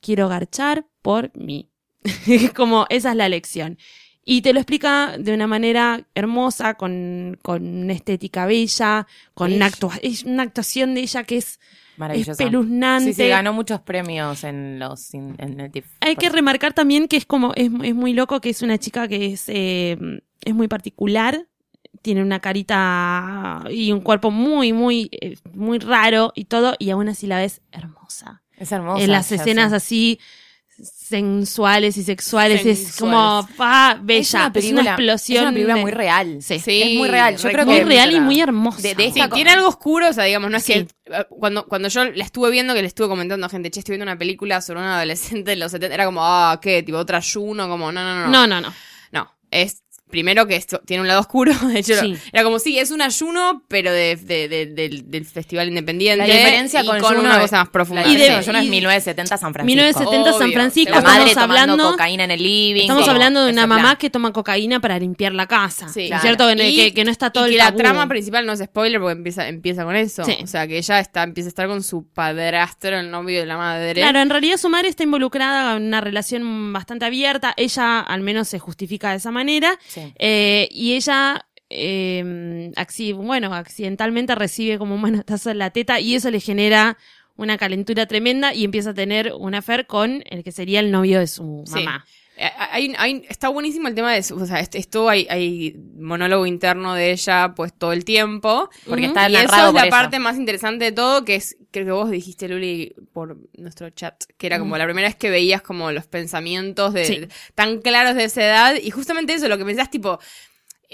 quiero 0.00 0.28
garchar 0.28 0.86
por 1.02 1.30
mí. 1.36 1.70
como, 2.56 2.86
esa 2.90 3.10
es 3.10 3.16
la 3.16 3.28
lección. 3.28 3.78
Y 4.26 4.40
te 4.40 4.52
lo 4.54 4.60
explica 4.60 5.16
de 5.18 5.34
una 5.34 5.46
manera 5.46 6.06
hermosa, 6.14 6.74
con, 6.74 7.38
con 7.42 7.66
una 7.66 7.92
estética 7.92 8.46
bella, 8.46 9.06
con 9.34 9.52
una, 9.52 9.66
actua- 9.70 9.98
es 10.02 10.24
una 10.24 10.44
actuación 10.44 10.94
de 10.94 11.02
ella 11.02 11.24
que 11.24 11.36
es 11.36 11.60
Maravillosa. 11.96 12.32
espeluznante. 12.32 13.12
Sí, 13.12 13.22
sí, 13.22 13.28
ganó 13.28 13.52
muchos 13.52 13.80
premios 13.80 14.44
en 14.44 14.78
los 14.78 15.14
en, 15.14 15.36
el 15.38 15.70
TIFF. 15.70 15.86
Hay 16.00 16.16
que 16.16 16.28
remarcar 16.28 16.72
también 16.72 17.08
que 17.08 17.16
es 17.16 17.26
como, 17.26 17.52
es, 17.54 17.70
es 17.82 17.94
muy 17.94 18.12
loco 18.12 18.40
que 18.40 18.50
es 18.50 18.62
una 18.62 18.78
chica 18.78 19.08
que 19.08 19.32
es, 19.32 19.44
eh, 19.48 19.96
es 20.42 20.54
muy 20.54 20.68
particular, 20.68 21.46
tiene 22.02 22.22
una 22.22 22.40
carita 22.40 23.64
y 23.70 23.92
un 23.92 24.00
cuerpo 24.00 24.30
muy, 24.30 24.72
muy, 24.72 25.08
eh, 25.12 25.36
muy 25.52 25.78
raro 25.78 26.32
y 26.34 26.44
todo, 26.44 26.74
y 26.78 26.90
aún 26.90 27.08
así 27.08 27.26
la 27.26 27.38
ves 27.38 27.62
hermosa. 27.72 28.42
Es 28.56 28.70
hermosa. 28.72 29.02
en 29.02 29.10
las 29.10 29.32
escenas 29.32 29.72
así 29.72 30.20
sensuales 30.82 31.96
y 31.96 32.02
sexuales, 32.02 32.64
es 32.66 32.96
como, 32.98 33.46
pa, 33.56 33.98
bella, 34.02 34.20
Es 34.20 34.34
una 34.34 34.52
película, 34.52 34.82
explosión. 34.90 35.36
es 35.36 35.42
una 35.42 35.52
película 35.52 35.74
de- 35.76 35.80
muy 35.82 35.90
real. 35.92 36.38
Sí. 36.42 36.58
Sí, 36.58 36.82
Es 36.82 36.98
muy 36.98 37.08
real. 37.08 37.36
Yo 37.36 37.48
re- 37.48 37.52
creo 37.54 37.66
muy 37.66 37.76
que 37.76 37.84
real 37.84 38.12
y 38.12 38.20
muy 38.20 38.40
hermosa. 38.40 38.80
de- 38.82 38.94
esta 39.06 39.28
tiene 39.28 39.50
algo 39.50 39.68
oscuro, 39.68 40.08
o 40.08 40.12
sea, 40.12 40.24
digamos, 40.24 40.50
no 40.50 40.56
es 40.56 40.64
Sí. 40.64 40.72
que 40.72 40.78
eh, 41.12 41.26
cuando, 41.28 41.66
cuando 41.66 41.88
yo 41.88 42.04
la 42.04 42.24
estuve 42.24 42.50
viendo, 42.50 42.74
que 42.74 42.80
le 42.82 42.88
estuve 42.88 43.08
comentando 43.08 43.46
a 43.46 43.48
gente, 43.48 43.70
che, 43.70 43.80
estoy 43.80 43.92
viendo 43.92 44.04
una 44.10 44.18
película 44.18 44.60
sobre 44.60 44.80
un 44.80 44.86
adolescente 44.86 45.50
de 45.52 45.56
los 45.56 45.70
70, 45.70 45.94
era 45.94 46.06
como, 46.06 46.20
ah, 46.24 46.58
¿qué? 46.60 46.82
Tipo, 46.82 46.98
otra 46.98 47.20
Juno, 47.22 47.68
como, 47.68 47.92
no, 47.92 48.02
no, 48.02 48.20
no. 48.22 48.28
No, 48.28 48.46
no, 48.46 48.60
no. 48.60 48.74
No, 49.12 49.30
es 49.50 49.83
primero 50.14 50.46
que 50.46 50.54
esto 50.54 50.80
tiene 50.86 51.00
un 51.00 51.08
lado 51.08 51.18
oscuro, 51.18 51.52
de 51.66 51.80
hecho, 51.80 51.94
Sí. 52.00 52.16
era 52.32 52.44
como, 52.44 52.60
sí, 52.60 52.78
es 52.78 52.92
un 52.92 53.02
ayuno, 53.02 53.64
pero 53.66 53.90
de, 53.90 54.14
de- 54.14 54.46
de- 54.48 54.66
del, 54.66 55.10
del 55.10 55.24
Festival 55.26 55.66
Independiente. 55.66 56.16
La 56.18 56.32
diferencia 56.32 56.82
y 56.84 56.86
con, 56.86 57.16
una 57.18 57.34
es- 57.34 57.40
cosa 57.42 57.58
más 57.58 57.68
profunda. 57.70 58.06
Y 58.06 58.14
de- 58.14 58.40
Juno 58.44 58.58
es 58.60 58.64
y- 58.66 58.70
1970 58.70 59.36
San 59.36 59.52
Francisco. 59.52 59.66
1970 59.66 60.38
San. 60.38 60.52
Francisco, 60.52 60.90
La 60.92 60.98
estamos 60.98 61.18
madre 61.18 61.34
tomando 61.34 61.54
hablando, 61.72 61.90
cocaína 61.90 62.24
en 62.24 62.30
el 62.30 62.42
living. 62.42 62.82
estamos 62.82 63.02
como 63.02 63.12
hablando 63.12 63.44
de 63.44 63.50
una 63.52 63.66
plan. 63.66 63.82
mamá 63.82 63.96
que 63.98 64.08
toma 64.10 64.32
cocaína 64.32 64.78
para 64.78 64.98
limpiar 65.00 65.32
la 65.34 65.46
casa. 65.46 65.88
Sí. 65.88 66.08
¿no 66.10 66.16
es 66.16 66.22
¿Cierto? 66.22 66.46
Que, 66.46 66.54
no- 66.54 66.62
Y- 66.62 66.76
que- 66.76 66.94
que 66.94 67.04
no 67.04 67.10
está 67.10 67.30
todo 67.30 67.46
y 67.46 67.54
el 67.54 67.54
que 67.56 67.64
la 67.64 67.74
trama 67.74 68.06
principal 68.06 68.46
no 68.46 68.52
es 68.52 68.60
spoiler 68.60 69.00
porque 69.00 69.12
empieza, 69.18 69.48
empieza 69.48 69.82
con 69.84 69.96
eso. 69.96 70.24
Sí. 70.24 70.36
O 70.42 70.46
sea, 70.46 70.68
que 70.68 70.78
ella 70.78 71.00
está, 71.00 71.24
empieza 71.24 71.48
a 71.48 71.50
estar 71.50 71.66
con 71.66 71.82
su 71.82 72.06
padrastro, 72.06 72.98
el 73.00 73.10
novio 73.10 73.40
de 73.40 73.46
la 73.46 73.56
madre. 73.56 73.94
Claro, 73.94 74.20
en 74.20 74.30
realidad 74.30 74.56
su 74.58 74.68
madre 74.68 74.88
está 74.88 75.02
involucrada 75.02 75.76
en 75.76 75.84
una 75.84 76.00
relación 76.00 76.72
bastante 76.72 77.04
abierta. 77.06 77.54
Ella 77.56 78.00
al 78.00 78.20
menos 78.20 78.48
se 78.48 78.58
justifica 78.58 79.10
de 79.10 79.16
esa 79.16 79.30
manera. 79.30 79.78
Sí. 79.86 80.03
Eh, 80.18 80.68
y 80.70 80.94
ella, 80.94 81.46
eh, 81.70 82.72
bueno, 83.14 83.54
accidentalmente 83.54 84.34
recibe 84.34 84.78
como 84.78 84.94
un 84.94 85.00
manotazo 85.00 85.50
en 85.50 85.58
la 85.58 85.70
teta 85.70 86.00
y 86.00 86.14
eso 86.14 86.30
le 86.30 86.40
genera 86.40 86.96
una 87.36 87.58
calentura 87.58 88.06
tremenda 88.06 88.54
y 88.54 88.64
empieza 88.64 88.90
a 88.90 88.94
tener 88.94 89.32
un 89.36 89.54
affair 89.54 89.86
con 89.86 90.22
el 90.30 90.44
que 90.44 90.52
sería 90.52 90.80
el 90.80 90.90
novio 90.92 91.18
de 91.18 91.26
su 91.26 91.64
Sí. 91.66 91.74
mamá. 91.84 92.04
Eh, 92.06 92.10
hay- 92.36 92.94
hay- 92.98 93.24
está 93.28 93.48
buenísimo 93.48 93.86
el 93.88 93.94
tema 93.94 94.12
de 94.12 94.22
su, 94.22 94.34
o 94.36 94.44
sea, 94.46 94.58
est- 94.60 94.74
esto 94.74 95.08
hay, 95.08 95.26
hay 95.30 95.76
monólogo 95.96 96.46
interno 96.46 96.94
de 96.94 97.12
ella 97.12 97.52
pues 97.54 97.72
todo 97.72 97.92
el 97.92 98.04
tiempo. 98.04 98.68
Porque 98.88 99.06
está 99.06 99.28
y 99.30 99.36
eso 99.36 99.68
es 99.68 99.72
la 99.74 99.88
parte 99.88 100.18
más 100.18 100.36
interesante 100.36 100.86
de 100.86 100.92
todo, 100.92 101.24
que 101.24 101.36
es, 101.36 101.56
creo 101.70 101.86
que 101.86 101.92
vos 101.92 102.10
dijiste, 102.10 102.48
Luli, 102.48 102.94
por 103.12 103.36
nuestro 103.56 103.88
chat, 103.90 104.22
que 104.36 104.46
era 104.46 104.58
como 104.58 104.76
la 104.76 104.84
primera 104.84 105.06
vez 105.08 105.16
que 105.16 105.30
veías 105.30 105.62
como 105.62 105.92
los 105.92 106.06
pensamientos 106.06 106.92
de, 106.92 107.04
Sí. 107.04 107.28
tan 107.54 107.80
claros 107.80 108.14
de 108.16 108.24
esa 108.24 108.42
edad, 108.42 108.74
y 108.82 108.90
justamente 108.90 109.34
eso, 109.34 109.48
lo 109.48 109.56
que 109.58 109.64
pensás, 109.64 109.90
tipo, 109.90 110.18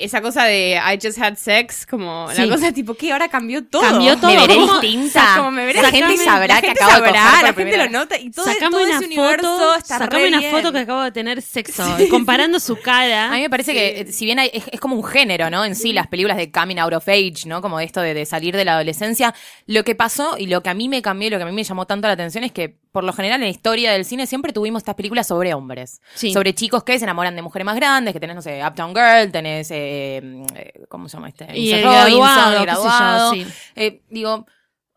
esa 0.04 0.20
cosa 0.20 0.44
de 0.44 0.72
I 0.82 0.98
just 1.02 1.18
had 1.18 1.36
sex, 1.36 1.86
como 1.86 2.28
Sí. 2.32 2.40
la 2.44 2.54
cosa 2.54 2.72
tipo, 2.72 2.94
que 2.94 3.12
ahora 3.12 3.28
cambió 3.28 3.64
todo. 3.64 3.82
Cambió 3.82 4.16
todo. 4.16 4.30
Me 4.30 4.36
veré 4.36 4.54
¿Cómo? 4.56 4.80
distinta. 4.80 5.34
Como 5.36 5.50
me 5.50 5.64
veré 5.66 5.82
la 5.82 5.90
gente 5.90 6.16
sabrá 6.18 6.54
la 6.56 6.60
que 6.60 6.66
gente 6.68 6.82
acabo 6.84 7.02
de 7.04 7.08
coger 7.10 7.42
la 7.42 7.52
gente 7.54 7.76
lo 7.76 7.88
nota 7.90 8.18
y 8.18 8.30
todo, 8.30 8.44
sacame 8.46 8.70
todo 8.70 8.82
una 8.84 8.96
ese 8.96 9.06
universo 9.06 9.58
foto, 9.58 9.74
está 9.76 9.98
sacame 9.98 10.22
re 10.22 10.28
una 10.28 10.38
bien. 10.38 10.50
foto 10.52 10.72
que 10.72 10.78
acabo 10.78 11.02
de 11.02 11.12
tener 11.12 11.42
sexo, 11.42 11.84
comparando 12.10 12.58
su 12.60 12.76
cara. 12.80 13.28
A 13.30 13.34
mí 13.34 13.40
me 13.42 13.50
parece 13.50 13.72
que, 13.72 14.00
eh, 14.00 14.12
si 14.12 14.24
bien 14.24 14.38
hay- 14.38 14.50
es, 14.52 14.64
es 14.72 14.80
como 14.80 14.96
un 14.96 15.04
género, 15.04 15.50
¿no? 15.50 15.64
En 15.64 15.74
sí, 15.74 15.92
las 15.92 16.06
películas 16.06 16.36
de 16.36 16.50
coming 16.50 16.76
out 16.78 16.92
of 16.94 17.08
age, 17.08 17.46
¿no? 17.46 17.60
Como 17.62 17.80
esto 17.80 18.00
de, 18.00 18.14
de 18.14 18.26
salir 18.26 18.56
de 18.56 18.64
la 18.64 18.74
adolescencia. 18.74 19.34
Lo 19.66 19.84
que 19.84 19.94
pasó 19.94 20.36
y 20.38 20.46
lo 20.46 20.62
que 20.62 20.70
a 20.70 20.74
mí 20.74 20.88
me 20.88 21.02
cambió, 21.02 21.28
y 21.28 21.30
lo 21.30 21.36
que 21.38 21.42
a 21.44 21.46
mí 21.46 21.52
me 21.52 21.64
llamó 21.64 21.86
tanto 21.86 22.06
la 22.06 22.14
atención 22.14 22.44
es 22.44 22.52
que, 22.52 22.76
por 22.92 23.04
lo 23.04 23.12
general, 23.12 23.36
en 23.40 23.44
la 23.46 23.50
historia 23.50 23.92
del 23.92 24.04
cine 24.04 24.26
siempre 24.26 24.52
tuvimos 24.52 24.80
estas 24.80 24.94
películas 24.96 25.26
sobre 25.28 25.54
hombres. 25.54 26.00
Sí. 26.14 26.32
Sobre 26.32 26.54
chicos 26.54 26.82
que 26.84 26.98
se 26.98 27.04
enamoran 27.04 27.36
de 27.36 27.42
mujeres 27.42 27.64
más 27.64 27.76
grandes, 27.76 28.12
que 28.12 28.20
tenés, 28.20 28.36
no 28.36 28.42
sé, 28.42 28.60
Uptown 28.66 28.94
Girl, 28.94 29.30
tenés, 29.30 29.70
eh, 29.70 29.89
eh, 29.90 30.72
¿cómo 30.88 31.08
se 31.08 31.16
llama 31.16 31.28
este? 31.28 31.46
Y 31.58 31.72
el 31.72 31.80
graduado, 31.82 32.50
el 32.56 32.62
yo, 32.62 33.30
sí. 33.34 33.46
Eh, 33.76 34.02
digo, 34.10 34.46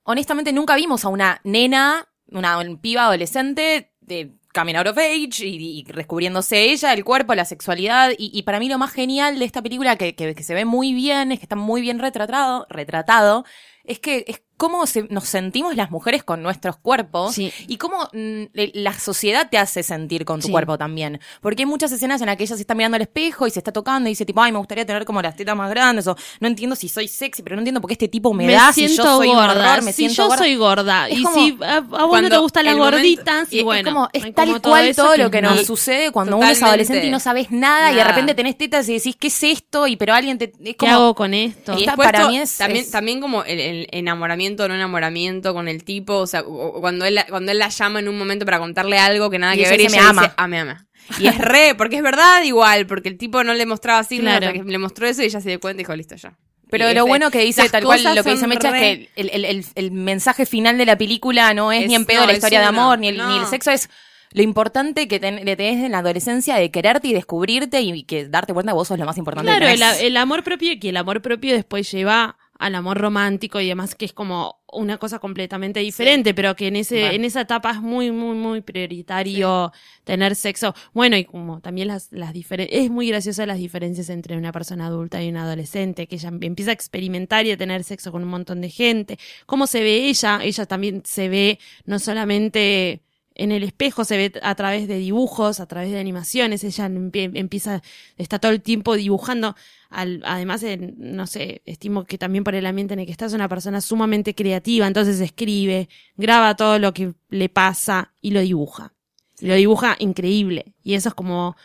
honestamente 0.04 0.54
nunca 0.54 0.76
vimos 0.76 1.06
a 1.06 1.10
una 1.10 1.40
nena, 1.44 2.08
una 2.28 2.60
piba 2.82 3.06
adolescente 3.06 3.92
de 4.02 4.34
coming 4.54 4.76
out 4.76 4.88
of 4.88 4.98
age 4.98 5.46
y, 5.48 5.80
y 5.80 5.84
descubriéndose 5.84 6.72
ella, 6.72 6.94
el 6.94 7.04
cuerpo, 7.04 7.34
la 7.34 7.46
sexualidad. 7.46 8.12
Y, 8.18 8.30
y 8.38 8.44
para 8.44 8.60
mí 8.60 8.70
lo 8.70 8.78
más 8.78 8.92
genial 8.92 9.40
de 9.40 9.46
esta 9.46 9.62
película, 9.64 9.96
que, 9.96 10.14
que- 10.16 10.36
que 10.36 10.44
se 10.44 10.54
ve 10.54 10.66
muy 10.66 10.94
bien, 10.94 11.32
es 11.32 11.40
que 11.40 11.46
está 11.46 11.56
muy 11.56 11.82
bien 11.82 11.98
retratado, 12.00 12.68
retratado 12.70 13.46
es 13.84 14.00
que 14.00 14.24
es 14.28 14.42
cómo 14.58 14.86
se- 14.86 15.04
nos 15.10 15.26
sentimos 15.26 15.76
las 15.76 15.92
mujeres 15.92 16.24
con 16.24 16.42
nuestros 16.44 16.78
cuerpos 16.78 17.34
Sí. 17.36 17.52
y 17.68 17.78
cómo 17.78 17.98
mm, 18.14 18.44
le- 18.54 18.72
la 18.76 18.94
sociedad 18.98 19.50
te 19.50 19.58
hace 19.58 19.84
sentir 19.84 20.26
con 20.26 20.40
tu 20.40 20.48
Sí. 20.48 20.52
cuerpo 20.52 20.78
también. 20.78 21.20
Porque 21.42 21.64
hay 21.64 21.66
muchas 21.66 21.92
escenas 21.92 22.22
en 22.22 22.28
las 22.28 22.38
que 22.38 22.44
ella 22.44 22.56
se 22.56 22.62
está 22.62 22.76
mirando 22.76 22.96
al 22.96 23.02
espejo 23.02 23.48
y 23.48 23.52
se 23.52 23.60
está 23.60 23.72
tocando 23.72 24.08
y 24.10 24.12
dice 24.14 24.26
tipo, 24.26 24.42
ay, 24.42 24.52
me 24.52 24.58
gustaría 24.60 24.86
tener 24.86 25.06
como 25.06 25.22
las 25.22 25.36
tetas 25.36 25.56
más 25.56 25.70
grandes 25.70 26.08
o 26.08 26.16
no 26.40 26.48
entiendo 26.48 26.76
si 26.76 26.88
soy 26.90 27.08
sexy, 27.08 27.42
pero 27.44 27.56
no 27.56 27.62
entiendo 27.62 27.82
por 27.82 27.88
qué 27.90 27.94
este 27.94 28.08
tipo 28.08 28.34
me, 28.34 28.52
da 28.52 28.72
si 28.74 28.88
yo 28.88 29.04
soy 29.04 29.30
un 29.30 29.38
horror, 29.38 29.82
me 29.84 29.92
si 29.92 29.98
siento 30.08 30.16
yo 30.16 30.28
gorda. 30.28 30.38
soy 30.38 30.56
gorda. 30.56 31.08
Es 31.10 31.20
y 31.20 31.24
como 31.24 31.36
si 31.36 31.58
a, 31.62 31.76
a 31.78 31.80
vos 32.06 32.22
no 32.22 32.30
te 32.30 32.38
gustan 32.38 32.66
las 32.66 32.76
momento- 32.76 32.98
gorditas, 32.98 33.52
y 33.52 33.56
y 33.56 33.60
es 33.60 33.66
bueno. 33.66 33.88
es 33.90 33.94
como, 33.94 34.10
es 34.14 34.36
tal 34.36 34.48
como 34.50 34.62
cual 34.62 34.86
eso 34.88 35.04
todo 35.04 35.18
lo 35.18 35.32
que 35.32 35.42
no. 35.42 35.56
nos 35.56 35.66
sucede 35.66 36.12
cuando 36.12 36.38
uno 36.38 36.48
es 36.50 36.62
adolescente 36.62 37.08
y 37.08 37.10
no 37.12 37.20
sabes 37.20 37.52
nada, 37.52 37.92
y 37.92 37.96
de 37.96 38.04
repente 38.04 38.34
tenés 38.36 38.58
tetas 38.58 38.88
y 38.90 38.94
decís, 38.94 39.16
¿qué 39.20 39.28
es 39.28 39.44
esto? 39.44 39.88
Y 39.88 39.96
pero 39.98 40.14
alguien 40.14 40.38
te... 40.38 40.54
Es 40.64 40.76
¿Qué 40.78 40.88
hago 40.88 41.16
con 41.16 41.34
esto? 41.34 41.78
Y 41.78 41.86
para 41.86 42.28
mí 42.28 42.38
es- 42.38 42.58
también, 42.58 42.84
es- 42.86 42.92
también 42.92 43.20
como 43.20 43.44
el, 43.44 43.60
el 43.60 43.88
enamoramiento 43.92 44.43
o 44.64 44.68
no 44.68 44.76
enamoramiento 44.76 45.54
con 45.54 45.68
el 45.68 45.84
tipo, 45.84 46.18
o 46.18 46.28
sea, 46.28 46.44
cuando 46.44 47.06
él, 47.06 47.16
la- 47.16 47.26
cuando 47.26 47.52
él 47.52 47.60
la 47.60 47.70
llama 47.70 48.00
en 48.00 48.08
un 48.10 48.18
momento 48.18 48.46
para 48.46 48.60
contarle 48.60 48.98
algo 49.00 49.30
que 49.30 49.40
nada 49.40 49.56
Y 49.56 49.60
que 49.64 49.70
ver 49.70 49.80
y 49.80 49.84
dice, 49.84 49.96
ella 49.98 50.14
"Me 50.14 50.22
dice, 50.22 50.26
ama". 50.26 50.34
ah, 50.38 50.48
me 50.48 50.60
ama. 50.60 50.86
Y 51.20 51.28
es 51.28 51.38
re, 51.38 51.76
porque 51.76 51.98
es 51.98 52.04
verdad 52.04 52.44
igual, 52.44 52.86
porque 52.88 53.10
el 53.10 53.18
tipo 53.18 53.44
no 53.44 53.54
le 53.54 53.66
mostraba 53.66 54.04
signos 54.04 54.32
Claro. 54.38 54.48
hasta 54.48 54.64
que 54.64 54.72
le 54.72 54.78
mostró 54.78 55.08
eso 55.08 55.22
y 55.22 55.26
ella 55.26 55.42
se 55.42 55.50
dio 55.50 55.60
cuenta 55.60 55.82
y 55.82 55.84
dijo, 55.84 55.96
listo, 55.96 56.16
ya. 56.16 56.38
Pero 56.70 56.86
Y 56.90 56.94
lo 56.94 57.02
ese- 57.02 57.10
bueno 57.10 57.30
que 57.30 57.40
dice, 57.40 57.70
tal 57.70 57.84
cual, 57.84 58.04
lo 58.16 58.24
que 58.24 58.32
dice 58.32 58.48
Mecha 58.48 58.72
re- 58.72 58.92
es 58.92 58.98
que 58.98 59.10
el, 59.16 59.30
el- 59.34 59.46
el- 59.46 59.66
el 59.76 59.92
mensaje 59.92 60.46
final 60.46 60.78
de 60.78 60.86
la 60.86 60.98
película 60.98 61.54
no 61.54 61.72
es, 61.72 61.84
Es- 61.84 61.88
ni 61.90 61.96
en 61.96 62.06
pedo 62.06 62.22
no, 62.22 62.28
la 62.28 62.34
historia 62.34 62.60
de 62.62 62.66
amor, 62.66 62.98
ni 63.00 63.10
el, 63.10 63.18
No. 63.18 63.30
ni 63.30 63.38
el 63.40 63.46
sexo, 63.46 63.70
es 63.72 63.90
lo 64.32 64.42
importante 64.42 65.08
que 65.08 65.20
ten- 65.20 65.46
que 65.46 65.56
tenés 65.56 65.84
en 65.86 65.92
la 65.92 66.00
adolescencia 66.00 66.56
de 66.56 66.72
quererte 66.72 67.10
y 67.10 67.14
descubrirte 67.14 67.82
y 67.82 68.04
que 68.04 68.28
darte 68.28 68.54
cuenta 68.54 68.72
que 68.72 68.76
vos 68.76 68.88
sos 68.88 68.98
lo 68.98 69.06
más 69.06 69.18
importante 69.20 69.52
Claro, 69.52 69.68
que 69.68 69.74
el, 69.74 70.06
el 70.08 70.18
amor 70.18 70.44
propio 70.44 70.72
y 70.72 70.80
que 70.80 70.90
el 70.90 70.98
amor 70.98 71.22
propio 71.22 71.54
después 71.54 71.92
lleva 71.92 72.38
al 72.60 72.76
amor 72.76 73.00
romántico 73.00 73.60
y 73.60 73.68
demás, 73.68 73.96
que 73.96 74.06
es 74.06 74.14
como 74.14 74.62
una 74.72 74.98
cosa 74.98 75.20
completamente 75.20 75.80
diferente, 75.80 76.34
pero 76.34 76.56
que 76.56 76.68
en 76.68 76.76
ese, 76.76 77.14
en 77.14 77.26
esa 77.26 77.42
etapa 77.42 77.72
es 77.72 77.82
muy, 77.82 78.12
muy, 78.12 78.36
muy 78.36 78.62
prioritario 78.62 79.72
tener 80.04 80.36
sexo. 80.36 80.74
Bueno, 80.94 81.18
y 81.18 81.26
como 81.26 81.62
también 81.62 81.88
las, 81.88 82.12
las 82.12 82.34
diferencias, 82.34 82.84
es 82.84 82.90
muy 82.90 83.08
graciosa 83.08 83.46
las 83.46 83.58
diferencias 83.58 84.10
entre 84.10 84.38
una 84.38 84.52
persona 84.52 84.88
adulta 84.88 85.22
y 85.22 85.30
un 85.30 85.38
adolescente, 85.38 86.08
que 86.08 86.16
ella 86.16 86.30
empieza 86.42 86.72
a 86.72 86.74
experimentar 86.74 87.46
y 87.46 87.52
a 87.52 87.58
tener 87.58 87.84
sexo 87.84 88.12
con 88.12 88.24
un 88.24 88.30
montón 88.30 88.62
de 88.62 88.70
gente. 88.70 89.20
¿Cómo 89.46 89.68
se 89.68 89.82
ve 89.82 90.08
ella? 90.08 90.40
Ella 90.44 90.66
también 90.66 91.04
se 91.06 91.30
ve 91.30 91.60
no 91.86 92.00
solamente 92.00 93.02
en 93.36 93.52
el 93.52 93.64
espejo 93.64 94.06
se 94.06 94.18
ve 94.18 94.34
a 94.42 94.56
través 94.56 94.88
de 94.88 94.98
dibujos, 94.98 95.60
a 95.60 95.66
través 95.66 95.92
de 95.92 96.00
animaciones, 96.00 96.64
ella 96.64 96.88
empie- 96.88 97.32
empieza, 97.34 97.82
está 98.18 98.40
todo 98.40 98.52
el 98.52 98.62
tiempo 98.62 98.96
dibujando, 98.96 99.56
al, 99.90 100.22
además, 100.26 100.64
no 100.98 101.28
sé, 101.28 101.62
estimo 101.66 102.06
que 102.06 102.18
también 102.18 102.44
por 102.44 102.56
el 102.56 102.66
ambiente 102.66 102.94
en 102.94 103.00
el 103.02 103.06
que 103.06 103.12
está 103.12 103.26
es 103.26 103.34
una 103.34 103.50
persona 103.50 103.82
sumamente 103.82 104.36
creativa, 104.36 104.88
entonces 104.88 105.20
escribe, 105.20 105.90
graba 106.18 106.56
todo 106.56 106.80
lo 106.80 106.94
que 106.94 107.14
le 107.30 107.50
pasa 107.50 108.14
y 108.22 108.32
lo 108.32 108.42
dibuja. 108.42 108.94
Lo 109.42 109.56
dibuja 109.56 109.96
increíble. 110.00 110.74
Y 110.84 110.94
eso 110.94 111.10
es 111.10 111.16
como 111.16 111.58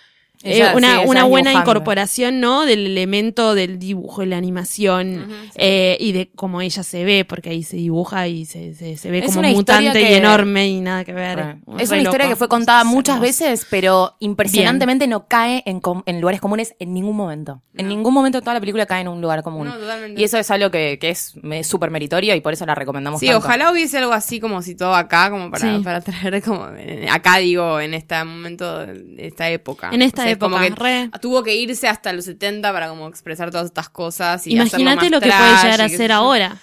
eh, 0.44 0.62
una, 0.74 1.00
sí, 1.00 1.06
buena 1.06 1.24
dibujando. 1.24 1.50
incorporación, 1.60 2.40
¿no? 2.40 2.64
Del 2.64 2.86
elemento 2.86 3.54
del 3.54 3.78
dibujo 3.78 4.22
y 4.22 4.26
la 4.26 4.36
animación 4.36 5.28
eh, 5.56 5.96
y 6.00 6.12
de 6.12 6.30
cómo 6.34 6.60
ella 6.60 6.82
se 6.82 7.04
ve, 7.04 7.24
porque 7.24 7.50
ahí 7.50 7.62
se 7.64 7.76
dibuja 7.76 8.28
y 8.28 8.44
se, 8.46 8.74
se, 8.74 8.96
se 8.96 9.10
ve 9.10 9.18
Es 9.18 9.34
como 9.34 9.48
mutante 9.48 10.00
y 10.10 10.14
enorme 10.14 10.68
y 10.68 10.80
nada 10.80 11.04
que 11.04 11.12
ver. 11.12 11.56
Es 11.78 11.88
una 11.90 11.98
historia 11.98 12.26
loco. 12.26 12.28
que 12.30 12.36
fue 12.36 12.48
contada 12.48 12.84
muchas 12.84 13.20
veces, 13.20 13.66
pero 13.68 14.16
impresionantemente 14.20 15.06
no 15.06 15.26
cae 15.26 15.62
en, 15.66 15.80
com- 15.80 16.02
en 16.06 16.20
lugares 16.20 16.40
comunes 16.40 16.74
en 16.78 16.94
ningún 16.94 17.16
momento. 17.16 17.62
En 17.74 17.88
ningún 17.88 18.14
momento 18.14 18.40
toda 18.40 18.54
la 18.54 18.60
película 18.60 18.86
cae 18.86 19.00
en 19.02 19.08
un 19.08 19.20
lugar 19.20 19.42
común. 19.42 19.66
No, 19.68 19.76
totalmente. 19.76 20.20
y 20.20 20.24
eso 20.24 20.38
es 20.38 20.50
algo 20.50 20.70
que, 20.70 20.98
que 21.00 21.10
es 21.10 21.34
súper 21.62 21.90
meritorio 21.90 22.34
y 22.34 22.40
por 22.40 22.52
eso 22.52 22.64
la 22.66 22.74
recomendamos 22.74 23.20
Sí, 23.20 23.26
tanto. 23.26 23.44
ojalá 23.46 23.70
hubiese 23.72 23.98
algo 23.98 24.12
así 24.12 24.40
como 24.40 24.62
si 24.62 24.74
todo 24.76 24.94
acá, 24.94 25.30
como 25.30 25.50
para, 25.50 25.76
Sí. 25.78 25.82
para 25.84 26.00
traer 26.00 26.42
como, 26.42 26.66
acá 27.10 27.38
digo, 27.38 27.80
en 27.80 27.94
este 27.94 28.22
momento, 28.24 28.82
en 28.82 29.16
esta 29.18 29.48
época. 29.50 29.90
En 29.92 30.02
esta 30.02 30.27
Como 30.36 30.58
que 30.58 30.70
re. 30.70 31.10
tuvo 31.20 31.42
que 31.42 31.54
irse 31.54 31.88
hasta 31.88 32.12
los 32.12 32.24
70 32.26 32.72
para 32.72 32.88
como 32.88 33.08
expresar 33.08 33.50
todas 33.50 33.66
estas 33.66 33.88
cosas 33.88 34.46
y 34.46 34.54
Imagínate 34.54 35.08
lo 35.10 35.20
que 35.20 35.28
puede 35.28 35.62
llegar 35.62 35.80
a 35.80 35.88
ser 35.88 36.12
ahora. 36.12 36.56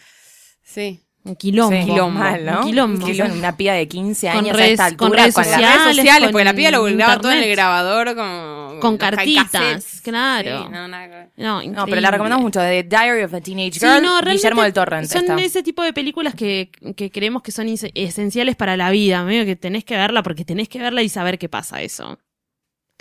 Sí. 0.64 1.02
Un 1.24 1.36
quilombo. 1.36 1.76
Sí, 1.76 1.86
Quilombo. 1.90 2.20
mal, 2.20 2.46
¿no? 2.46 2.60
Un 2.60 2.66
quilombo. 2.68 3.08
Una 3.34 3.58
piba 3.58 3.74
de 3.74 3.88
15 3.88 4.28
Con 4.28 4.38
años 4.38 4.54
a 4.54 4.58
redes- 4.58 4.72
esta 4.74 4.96
con 4.96 5.08
altura 5.08 5.22
redes 5.24 5.34
con, 5.34 5.44
Las 5.50 5.60
redes 5.60 5.96
sociales, 5.96 6.22
con 6.26 6.32
porque 6.34 6.44
la 6.46 6.54
piba 6.54 6.70
lo 6.70 6.84
graba 6.84 7.18
todo 7.20 7.32
en 7.32 7.40
el 7.40 7.50
grabador 7.50 8.16
como... 8.16 8.80
Con 8.80 8.92
los 8.92 9.00
cartitas, 9.00 10.02
claro. 10.04 10.64
Sí, 10.66 10.70
no, 10.72 10.88
nada 10.88 11.06
que 11.06 11.16
ver. 11.16 11.30
No, 11.38 11.64
No, 11.64 11.86
pero 11.88 12.00
la 12.02 12.12
recomendamos 12.12 12.44
mucho. 12.44 12.60
De 12.60 12.84
Diary 12.84 13.24
of 13.24 13.34
a 13.34 13.42
Teenage 13.42 13.72
Sí, 13.72 13.80
Girl, 13.80 14.04
no, 14.04 14.22
realmente 14.22 14.34
Guillermo 14.34 14.62
del 14.62 14.74
Torrent. 14.74 15.08
Son 15.10 15.22
está. 15.24 15.36
ese 15.38 15.64
tipo 15.64 15.82
de 15.82 15.94
películas 15.94 16.36
que, 16.36 16.70
que 16.96 17.10
creemos 17.10 17.42
que 17.42 17.52
son 17.52 17.68
esenciales 17.96 18.56
para 18.56 18.78
la 18.78 18.92
vida. 18.92 19.24
Medio 19.24 19.46
que 19.46 19.56
tenés 19.56 19.84
que 19.84 19.96
verla 19.96 20.22
porque 20.22 20.46
tenés 20.46 20.70
que 20.70 20.78
verla 20.78 21.02
y 21.02 21.10
saber 21.10 21.40
qué 21.40 21.50
pasa 21.50 21.82
eso. 21.82 22.20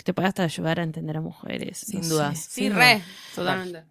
Te 0.05 0.13
puede 0.13 0.27
hasta 0.27 0.43
ayudar 0.43 0.79
a 0.79 0.83
entender 0.83 1.17
a 1.17 1.21
mujeres. 1.21 1.79
Sin 1.79 2.01
no 2.01 2.07
dudas. 2.09 2.37
sé. 2.37 2.43
Sí, 2.51 2.61
Sin 2.61 2.75
re, 2.75 3.01
totalmente. 3.33 3.85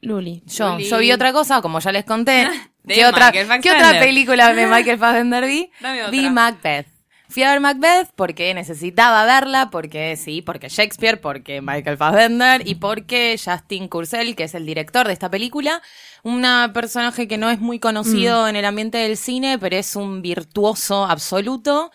Luli. 0.00 0.42
Yo, 0.44 0.72
Luli. 0.72 0.88
yo 0.88 0.98
vi 0.98 1.12
otra 1.12 1.32
cosa, 1.32 1.62
como 1.62 1.78
ya 1.78 1.92
les 1.92 2.04
conté. 2.04 2.48
De 2.82 2.94
¿Qué, 2.94 3.06
otra, 3.06 3.30
¿Qué 3.30 3.44
otra 3.44 4.00
película 4.00 4.52
de 4.52 4.66
Michael 4.70 4.98
Fassbender 4.98 5.46
vi? 5.46 5.70
Vi 6.10 6.30
Macbeth. 6.30 6.88
Fui 7.28 7.44
a 7.44 7.52
ver 7.52 7.60
Macbeth 7.60 8.10
porque 8.16 8.52
necesitaba 8.54 9.24
verla, 9.24 9.70
porque 9.70 10.16
sí, 10.16 10.42
porque 10.42 10.68
Shakespeare, 10.68 11.20
porque 11.20 11.62
Michael 11.62 11.96
Fassbender 11.96 12.66
y 12.66 12.74
porque 12.74 13.40
Justin 13.42 13.86
Kurzel, 13.86 14.34
que 14.34 14.42
es 14.42 14.54
el 14.56 14.66
director 14.66 15.06
de 15.06 15.12
esta 15.12 15.30
película, 15.30 15.80
un 16.24 16.44
personaje 16.74 17.28
que 17.28 17.38
no 17.38 17.50
es 17.50 17.60
muy 17.60 17.78
conocido 17.78 18.48
en 18.48 18.56
el 18.56 18.64
ambiente 18.64 18.98
del 18.98 19.16
cine, 19.16 19.60
pero 19.60 19.76
es 19.76 19.94
un 19.94 20.22
virtuoso 20.22 21.04
absoluto. 21.04 21.92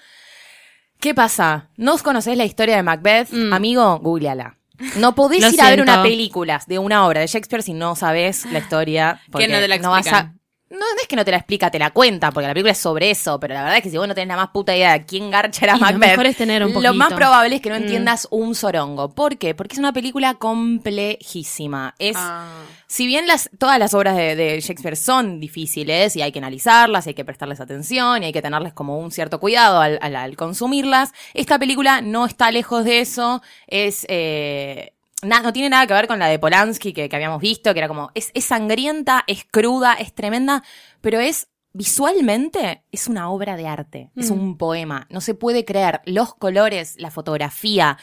¿Qué 1.00 1.14
pasa? 1.14 1.70
¿No 1.78 1.94
os 1.94 2.04
conocéis 2.04 2.38
la 2.38 2.46
historia 2.46 2.76
de 2.76 2.84
Macbeth? 2.84 3.32
Mm. 3.32 3.54
Amigo, 3.54 4.00
googleala. 4.00 4.58
No 4.98 5.16
podés 5.16 5.42
Lo 5.42 5.50
ir 5.50 5.62
a 5.62 5.70
ver 5.72 5.82
una 5.82 6.04
película 6.04 6.62
de 6.68 6.78
una 6.80 7.06
obra 7.08 7.22
de 7.22 7.28
Shakespeare 7.28 7.64
si 7.64 7.74
no 7.74 7.96
sabes 7.96 8.46
la 8.46 8.60
historia. 8.60 9.22
porque 9.32 9.48
no 9.48 9.60
te 9.60 9.68
la 9.68 9.78
vas 9.78 10.08
a- 10.08 10.10
explican. 10.10 10.37
No, 10.70 10.80
no 10.80 10.86
es 11.02 11.08
que 11.08 11.16
no 11.16 11.24
te 11.24 11.32
la 11.32 11.38
explica, 11.38 11.72
te 11.72 11.80
la 11.80 11.92
cuenta, 11.92 12.30
porque 12.32 12.46
la 12.48 12.54
película 12.54 12.74
es 12.74 12.78
sobre 12.78 13.10
eso, 13.10 13.40
pero 13.40 13.54
la 13.54 13.62
verdad 13.62 13.78
es 13.78 13.84
que 13.84 13.90
si 13.90 13.98
vos 13.98 14.06
no 14.08 14.14
tenés 14.14 14.28
la 14.28 14.36
más 14.36 14.50
puta 14.50 14.76
idea 14.76 14.92
de 15.00 15.06
quién 15.06 15.32
garcha 15.32 15.64
era 15.64 15.76
Y 15.76 15.80
lo 15.80 15.86
Macbeth, 15.86 16.10
mejor 16.10 16.26
es 16.26 16.36
tener 16.36 16.66
un 16.66 16.84
lo 16.84 16.94
más 16.94 17.14
probable 17.14 17.56
es 17.56 17.62
que 17.62 17.70
no 17.70 17.76
Mm. 17.80 17.84
entiendas 17.84 18.28
un 18.32 18.54
sorongo. 18.54 19.10
¿Por 19.16 19.38
qué? 19.38 19.56
Porque 19.56 19.74
es 19.76 19.80
una 19.80 19.94
película 19.94 20.34
complejísima. 20.34 21.96
Es, 22.00 22.16
Ah. 22.18 22.48
si 22.88 23.08
bien 23.08 23.28
las, 23.28 23.50
todas 23.58 23.80
las 23.80 23.94
obras 23.94 24.18
de, 24.18 24.36
de 24.36 24.60
Shakespeare 24.60 24.98
son 24.98 25.40
difíciles 25.40 26.16
y 26.18 26.22
hay 26.22 26.32
que 26.34 26.40
analizarlas, 26.40 27.06
y 27.06 27.10
hay 27.12 27.14
que 27.16 27.24
prestarles 27.26 27.60
atención 27.62 28.24
y 28.24 28.26
hay 28.28 28.34
que 28.34 28.42
tenerles 28.42 28.74
como 28.74 28.98
un 29.00 29.12
cierto 29.12 29.40
cuidado 29.40 29.80
al, 29.80 29.98
al- 30.02 30.16
al 30.18 30.36
consumirlas, 30.36 31.14
esta 31.34 31.58
película 31.60 32.02
no 32.02 32.26
está 32.26 32.52
lejos 32.52 32.84
de 32.84 33.00
eso. 33.00 33.42
Es 33.68 34.06
eh, 34.10 34.94
na- 35.24 35.42
no 35.42 35.54
tiene 35.54 35.70
nada 35.70 35.88
que 35.88 35.94
ver 35.94 36.08
con 36.08 36.20
la 36.20 36.28
de 36.28 36.40
Polanski 36.40 36.94
que, 36.94 37.10
que 37.10 37.16
habíamos 37.16 37.42
visto, 37.42 37.74
que 37.74 37.80
era 37.80 37.88
como 37.88 38.12
es, 38.14 38.32
es 38.34 38.46
sangrienta, 38.46 39.24
es 39.28 39.46
cruda, 39.46 39.94
es 39.94 40.14
tremenda, 40.14 40.64
pero 41.02 41.20
es 41.20 41.48
visualmente 41.74 42.84
es 42.92 43.08
una 43.08 43.30
obra 43.30 43.56
de 43.56 43.68
arte, 43.68 44.12
es 44.16 44.32
Mm. 44.32 44.34
un 44.34 44.58
poema. 44.58 45.06
No 45.10 45.22
se 45.22 45.34
puede 45.36 45.64
creer 45.66 46.02
los 46.06 46.34
colores, 46.34 46.96
la 46.98 47.12
fotografía. 47.12 47.98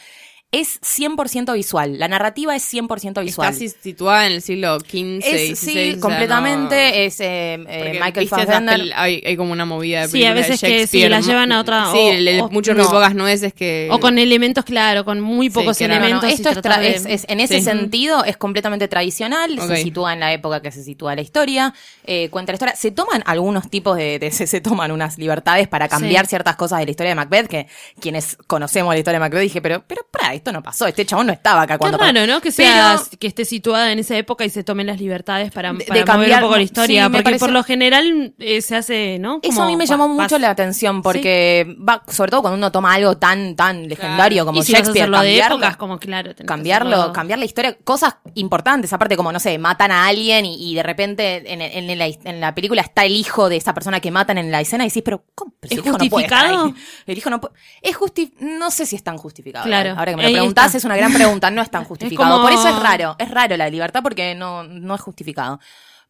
Es 0.59 0.79
100% 0.81 1.53
visual. 1.53 1.99
La 1.99 2.07
narrativa 2.07 2.55
es 2.55 2.63
100% 2.73 3.21
visual. 3.21 3.49
Está 3.53 3.59
si- 3.59 3.69
situada 3.69 4.25
en 4.27 4.33
el 4.33 4.41
siglo 4.41 4.79
XV, 4.79 5.19
Es, 5.23 5.59
XVI, 5.59 5.93
sí, 5.93 5.99
completamente. 5.99 6.75
no- 6.75 6.95
Es 6.97 7.19
eh, 7.19 7.53
eh, 7.67 7.99
Michael 8.01 8.27
Fassbender. 8.29 8.91
hay, 8.95 9.21
hay 9.25 9.35
como 9.37 9.51
una 9.51 9.65
movida 9.65 10.01
de 10.01 10.07
Sí, 10.07 10.23
a 10.23 10.29
de 10.29 10.35
veces 10.41 10.61
que 10.61 10.87
sí, 10.87 11.07
la 11.09 11.19
llevan 11.19 11.51
a 11.51 11.59
otra- 11.59 11.91
Sí, 11.91 12.39
o- 12.39 12.45
o- 12.45 12.49
muchos 12.49 12.75
no. 12.75 12.83
muy 12.83 12.91
pocas 12.91 13.15
nueces 13.15 13.53
que... 13.53 13.89
O 13.91 13.99
con 13.99 14.17
elementos, 14.17 14.63
claro, 14.65 15.03
con 15.03 15.19
muy 15.19 15.49
pocos 15.49 15.79
no, 15.81 15.85
elementos. 15.87 16.29
esto 16.31 16.49
es, 16.49 16.61
de- 16.61 16.89
es- 16.95 17.05
es- 17.05 17.25
en 17.27 17.39
ese 17.39 17.57
Sí. 17.59 17.63
sentido 17.65 18.23
es 18.23 18.37
completamente 18.37 18.87
tradicional, 18.87 19.59
se 19.59 19.77
sitúa 19.77 20.13
en 20.13 20.19
la 20.21 20.31
época 20.33 20.61
que 20.61 20.71
se 20.71 20.83
sitúa 20.83 21.15
la 21.15 21.21
historia, 21.21 21.73
eh, 22.05 22.29
cuenta 22.29 22.51
la 22.51 22.55
historia. 22.55 22.75
Se 22.75 22.91
toman 22.91 23.23
algunos 23.25 23.69
tipos 23.69 23.97
de, 23.97 24.19
de- 24.19 24.31
se, 24.31 24.47
se 24.47 24.61
toman 24.61 24.91
unas 24.91 25.17
libertades 25.17 25.67
para 25.67 25.87
cambiar 25.87 26.25
Sí. 26.25 26.29
ciertas 26.29 26.55
cosas 26.55 26.79
de 26.79 26.85
la 26.85 26.91
historia 26.91 27.09
de 27.09 27.15
Macbeth, 27.15 27.47
que 27.47 27.67
quienes 27.99 28.37
conocemos 28.47 28.93
la 28.93 28.99
historia 28.99 29.19
de 29.19 29.25
Macbeth 29.25 29.41
dije, 29.41 29.61
pero, 29.61 29.83
pero, 29.87 30.05
para, 30.11 30.33
esto 30.45 30.51
no 30.53 30.61
pasó, 30.61 30.85
este 30.85 31.05
chabón 31.07 31.25
no 31.27 31.33
estaba 31.33 31.63
acá 31.63 31.73
Qué 31.75 31.79
cuando 31.79 31.97
raro, 31.97 32.27
¿no? 32.27 32.39
Que 32.39 32.51
sea, 32.51 32.97
Pero- 33.03 33.17
que 33.19 33.25
esté 33.27 33.45
situada 33.45 33.91
en 33.91 33.97
esa 33.99 34.15
época 34.15 34.45
y 34.45 34.49
se 34.51 34.63
tomen 34.63 34.85
las 34.85 34.99
libertades 34.99 35.51
para, 35.51 35.69
de 35.73 35.73
mover 35.89 36.05
cambiar- 36.05 36.35
un 36.43 36.47
poco 36.49 36.57
la 36.57 36.61
historia. 36.63 37.05
sí, 37.05 37.09
porque 37.09 37.23
parece- 37.23 37.39
por 37.39 37.51
lo 37.51 37.63
general 37.63 38.33
eh, 38.37 38.61
se 38.61 38.75
hace, 38.75 39.17
¿no? 39.19 39.39
Eso 39.41 39.63
a 39.63 39.65
mí 39.67 39.75
me 39.75 39.87
llamó 39.87 40.07
vas- 40.09 40.17
mucho 40.23 40.37
la 40.37 40.51
atención 40.51 41.01
porque 41.01 41.75
va, 41.87 42.03
sobre 42.07 42.29
todo 42.29 42.41
cuando 42.41 42.57
uno 42.57 42.71
toma 42.71 42.93
algo 42.93 43.17
tan 43.17 43.55
tan 43.55 43.87
legendario 43.89 44.45
como 44.45 44.59
y 44.59 44.63
si 44.63 44.73
vas 44.73 44.81
a 44.81 44.83
Shakespeare, 44.85 45.05
de 45.09 45.11
cambiarlo- 45.17 45.55
épocas, 45.55 45.77
como 45.77 45.97
claro. 45.99 46.23
tenés 46.35 46.37
que 46.37 46.45
cambiarlo, 46.45 46.95
hacerlo- 46.95 47.13
cambiar 47.13 47.39
la 47.39 47.45
historia, 47.45 47.77
cosas 47.83 48.15
importantes, 48.35 48.93
aparte 48.93 49.17
como, 49.17 49.31
no 49.31 49.39
sé, 49.39 49.57
matan 49.57 49.91
a 49.91 50.05
alguien 50.07 50.45
y, 50.45 50.71
y 50.71 50.75
de 50.75 50.83
repente 50.83 51.51
en, 51.51 51.61
en- 51.61 51.89
en 51.89 51.97
la, 51.97 52.05
en 52.07 52.39
la 52.39 52.53
película 52.53 52.81
está 52.81 53.03
el 53.05 53.15
hijo 53.15 53.49
de 53.49 53.57
esa 53.57 53.73
persona 53.73 53.99
que 53.99 54.11
matan 54.11 54.37
en 54.37 54.51
la 54.51 54.61
escena 54.61 54.83
y 54.83 54.89
decís, 54.89 55.01
pero 55.03 55.23
¿cómo? 55.33 55.53
Pero 55.59 55.73
¿Es 55.73 55.79
el 55.79 55.85
hijo 55.87 55.97
no 55.97 56.09
puede 56.09 56.25
estar 56.25 56.39
justificado? 56.49 56.65
ahí. 56.67 56.73
El 57.07 57.17
hijo 57.17 57.29
no 57.29 57.41
puede... 57.41 57.53
Es 57.81 57.95
justi... 57.95 58.33
No 58.39 58.69
sé 58.71 58.85
si 58.85 58.95
es 58.95 59.03
tan 59.03 59.17
justificado. 59.17 59.65
Claro, 59.65 59.91
Ahora 59.97 60.11
que 60.11 60.17
me 60.17 60.24
ahí 60.27 60.33
preguntás 60.33 60.65
está. 60.67 60.77
es 60.77 60.85
una 60.85 60.97
gran 60.97 61.13
pregunta, 61.13 61.49
no 61.51 61.61
es 61.61 61.69
tan 61.71 61.83
justificado. 61.85 62.29
como- 62.31 62.43
Por 62.43 62.51
eso 62.53 62.67
es 62.67 62.79
raro, 62.81 63.15
es 63.19 63.29
raro 63.31 63.55
la 63.57 63.69
libertad 63.69 64.01
porque 64.03 64.35
no, 64.35 64.63
no 64.63 64.95
es 64.95 65.01
justificado. 65.01 65.59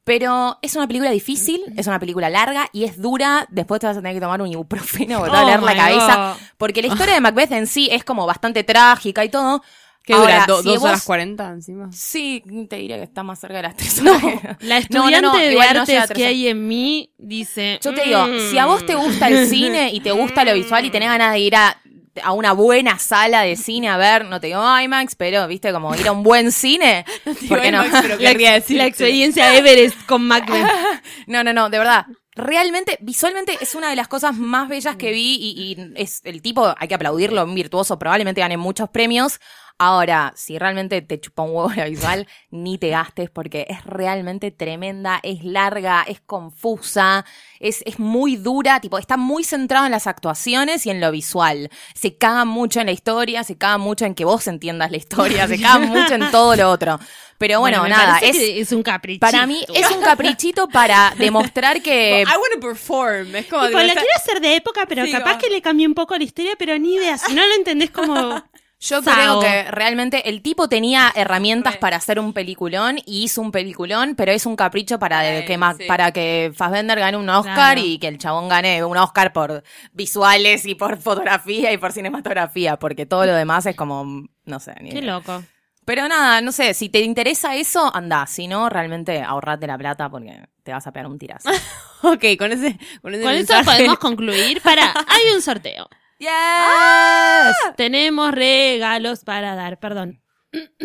Pero 0.04 0.60
es 0.62 0.76
una 0.76 0.86
película 0.88 1.10
difícil, 1.10 1.62
es 1.78 1.88
una 1.88 2.00
película 2.00 2.30
larga 2.30 2.70
y 2.72 2.84
es 2.84 3.02
dura. 3.02 3.48
Después 3.50 3.82
te 3.82 3.88
vas 3.88 3.98
a 3.98 4.02
tener 4.02 4.14
que 4.14 4.22
tomar 4.22 4.40
un 4.40 4.48
ibuprofeno 4.50 5.20
o 5.22 5.24
te 5.26 5.32
va 5.32 5.40
a 5.40 5.42
Oh 5.42 5.46
doler 5.46 5.64
la 5.64 5.76
cabeza. 5.76 6.16
God. 6.40 6.48
Porque 6.58 6.82
la 6.84 6.88
historia 6.94 7.16
de 7.16 7.22
Macbeth 7.22 7.52
en 7.54 7.66
sí 7.66 7.90
es 7.92 8.04
como 8.04 8.28
bastante 8.28 8.64
trágica 8.64 9.26
y 9.26 9.30
todo. 9.30 9.64
¿Qué 10.04 10.14
dura? 10.14 10.44
Ahora, 10.44 10.46
Do- 10.46 10.62
si 10.62 10.68
¿Dos 10.70 10.80
vos- 10.82 10.90
horas 10.90 11.04
cuarenta 11.04 11.50
encima? 11.50 11.90
Sí, 11.92 12.44
te 12.70 12.76
diría 12.76 12.98
que 12.98 13.04
está 13.06 13.24
más 13.24 13.40
cerca 13.40 13.56
de 13.56 13.64
las 13.64 13.76
tres 13.76 14.04
No, 14.04 14.12
horas. 14.16 14.58
la 14.60 14.76
No, 14.76 14.82
estudiante 14.82 15.22
no, 15.24 15.34
no, 15.34 15.40
de 15.40 15.60
artes 15.64 16.12
que 16.12 16.28
hay 16.28 16.48
en 16.50 16.68
mí 16.68 17.10
dice. 17.18 17.80
Yo 17.82 17.92
te 17.92 18.04
digo, 18.04 18.28
"Mm". 18.28 18.52
si 18.52 18.60
a 18.60 18.68
vos 18.68 18.86
te 18.86 18.94
gusta 18.94 19.28
el 19.30 19.48
cine 19.50 19.90
y 19.92 20.02
te 20.02 20.12
gusta 20.12 20.46
lo 20.46 20.54
visual 20.54 20.86
y 20.86 20.92
tenés 20.92 21.10
ganas 21.10 21.32
de 21.34 21.40
ir 21.40 21.56
a, 21.56 21.82
a 22.24 22.32
una 22.32 22.54
buena 22.54 22.98
sala 23.00 23.42
de 23.42 23.56
cine 23.56 23.90
a 23.90 23.98
ver, 23.98 24.26
no 24.26 24.40
te 24.40 24.48
digo 24.48 24.62
IMAX, 24.80 25.16
pero 25.16 25.48
viste 25.48 25.72
como 25.72 25.94
ir 25.96 26.08
a 26.08 26.12
un 26.12 26.24
buen 26.24 26.52
cine, 26.52 27.06
¿por 27.48 27.62
qué 27.62 27.72
no? 27.72 27.86
IMAX, 27.86 28.02
pero 28.02 28.18
querría 28.18 28.54
decir- 28.54 28.78
la 28.78 28.86
experiencia 28.86 29.56
Everest 29.58 30.06
con 30.06 30.26
Macbeth. 30.28 30.66
No, 31.28 31.44
no, 31.44 31.54
no, 31.54 31.70
de 31.70 31.78
verdad. 31.78 32.06
Realmente, 32.38 32.98
visualmente 33.02 33.58
es 33.62 33.76
una 33.76 33.90
de 33.90 33.96
las 33.96 34.10
cosas 34.10 34.36
más 34.38 34.68
bellas 34.68 34.98
que 34.98 35.12
vi 35.12 35.36
y, 35.40 35.72
y 35.82 35.94
es 35.96 36.20
el 36.26 36.42
tipo, 36.42 36.76
hay 36.78 36.88
que 36.90 36.96
aplaudirlo, 36.96 37.44
un 37.46 37.56
virtuoso, 37.56 37.98
probablemente 37.98 38.42
gane 38.42 38.58
muchos 38.58 38.90
premios. 38.90 39.40
Ahora, 39.78 40.32
si 40.38 40.58
realmente 40.58 41.02
te 41.02 41.20
chupa 41.20 41.44
un 41.44 41.52
huevo 41.52 41.70
la 41.76 41.86
visual, 41.86 42.28
ni 42.50 42.78
te 42.78 42.90
gastes 42.90 43.30
porque 43.30 43.68
es 43.70 43.84
realmente 43.86 44.52
tremenda, 44.52 45.20
es 45.22 45.44
larga, 45.44 46.04
es 46.08 46.22
confusa, 46.22 47.26
es, 47.60 47.84
es 47.86 48.00
muy 48.00 48.38
dura, 48.38 48.80
tipo, 48.80 48.98
está 48.98 49.18
muy 49.18 49.44
centrado 49.44 49.86
en 49.86 49.92
las 49.92 50.08
actuaciones 50.08 50.86
y 50.86 50.92
en 50.92 51.02
lo 51.02 51.12
visual. 51.12 51.70
Se 51.94 52.18
caga 52.18 52.46
mucho 52.46 52.80
en 52.80 52.86
la 52.86 52.94
historia, 52.94 53.44
se 53.44 53.58
caga 53.58 53.78
mucho 53.78 54.06
en 54.06 54.16
que 54.16 54.24
vos 54.24 54.48
entiendas 54.48 54.92
la 54.92 54.98
historia, 54.98 55.48
se 55.48 55.60
caga 55.62 55.80
mucho 55.86 56.14
en 56.14 56.32
todo 56.32 56.56
lo 56.56 56.72
otro. 56.72 56.98
Pero 57.38 57.60
bueno, 57.60 57.86
nada, 57.88 58.20
es, 58.20 58.38
es 58.38 58.72
un 58.72 58.82
capricho. 58.82 59.20
para 59.20 59.46
mí 59.46 59.66
es 59.74 59.92
un 59.92 60.02
caprichito 60.02 60.70
para 60.70 61.14
demostrar 61.18 61.82
que... 61.82 62.22
I 62.26 62.26
want 62.26 62.54
to 62.54 62.60
perform. 62.62 63.36
Es 63.36 63.48
como... 63.48 63.68
Tipo, 63.68 63.80
la 63.80 63.94
quiero 63.94 64.08
hacer 64.16 64.40
de 64.40 64.56
época, 64.56 64.86
pero 64.88 65.06
Sí, 65.06 65.12
capaz 65.12 65.34
va. 65.34 65.38
que 65.38 65.50
le 65.50 65.62
cambié 65.62 65.86
un 65.86 65.94
poco 65.96 66.16
la 66.18 66.24
historia, 66.24 66.54
pero 66.58 66.80
ni 66.80 66.96
idea. 66.96 67.18
Si 67.18 67.34
no 67.34 67.46
lo 67.46 67.54
entendés 67.56 67.92
como. 67.92 68.42
Yo 68.80 69.02
Sao. 69.02 69.14
creo 69.14 69.40
que 69.40 69.72
realmente 69.72 70.30
el 70.30 70.42
tipo 70.42 70.68
tenía 70.68 71.12
herramientas 71.16 71.78
para 71.78 71.96
hacer 71.98 72.20
un 72.20 72.34
peliculón 72.34 72.98
y 73.06 73.24
hizo 73.24 73.42
un 73.42 73.52
peliculón, 73.52 74.16
pero 74.16 74.32
es 74.32 74.46
un 74.46 74.56
capricho 74.56 75.00
para, 75.00 75.22
que, 75.46 75.58
sí. 75.78 75.86
para 75.88 76.12
que 76.12 76.52
Fassbender 76.56 77.00
gane 77.00 77.18
un 77.18 77.30
Oscar 77.30 77.54
Claro. 77.56 77.82
y 77.82 77.98
que 78.00 78.08
el 78.10 78.18
chabón 78.18 78.50
gane 78.50 78.84
un 78.84 78.98
Oscar 78.98 79.32
por 79.34 79.64
visuales 79.94 80.66
y 80.66 80.76
por 80.76 80.98
fotografía 81.02 81.72
y 81.72 81.78
por 81.78 81.94
cinematografía, 81.94 82.78
porque 82.78 83.06
todo 83.06 83.26
lo 83.26 83.34
demás 83.34 83.66
es 83.66 83.76
como, 83.76 84.28
no 84.46 84.60
sé. 84.60 84.76
ni 84.82 84.90
Qué 84.92 85.00
idea. 85.00 85.14
loco. 85.14 85.44
Pero 85.86 86.08
nada, 86.08 86.42
no 86.42 86.52
sé, 86.52 86.74
si 86.74 86.90
te 86.90 87.00
interesa 87.02 87.56
eso, 87.56 87.96
anda, 87.96 88.26
si 88.26 88.48
no, 88.48 88.70
realmente 88.70 89.22
ahorrate 89.22 89.68
la 89.68 89.78
plata 89.78 90.10
porque 90.10 90.42
te 90.64 90.72
vas 90.74 90.86
a 90.88 90.92
pegar 90.92 91.08
un 91.10 91.18
tirazo. 91.18 91.50
Ok, 92.02 92.24
con 92.38 92.52
ese, 92.52 92.78
con 93.02 93.14
ese 93.16 93.24
Con 93.24 93.34
eso 93.34 93.54
podemos 93.64 93.98
concluir. 93.98 94.62
Para, 94.62 94.92
hay 95.08 95.34
un 95.34 95.42
sorteo. 95.42 95.88
¡Yes! 96.20 97.56
Tenemos 97.76 98.32
regalos 98.32 99.24
para 99.24 99.56
dar, 99.56 99.80
perdón. 99.80 100.22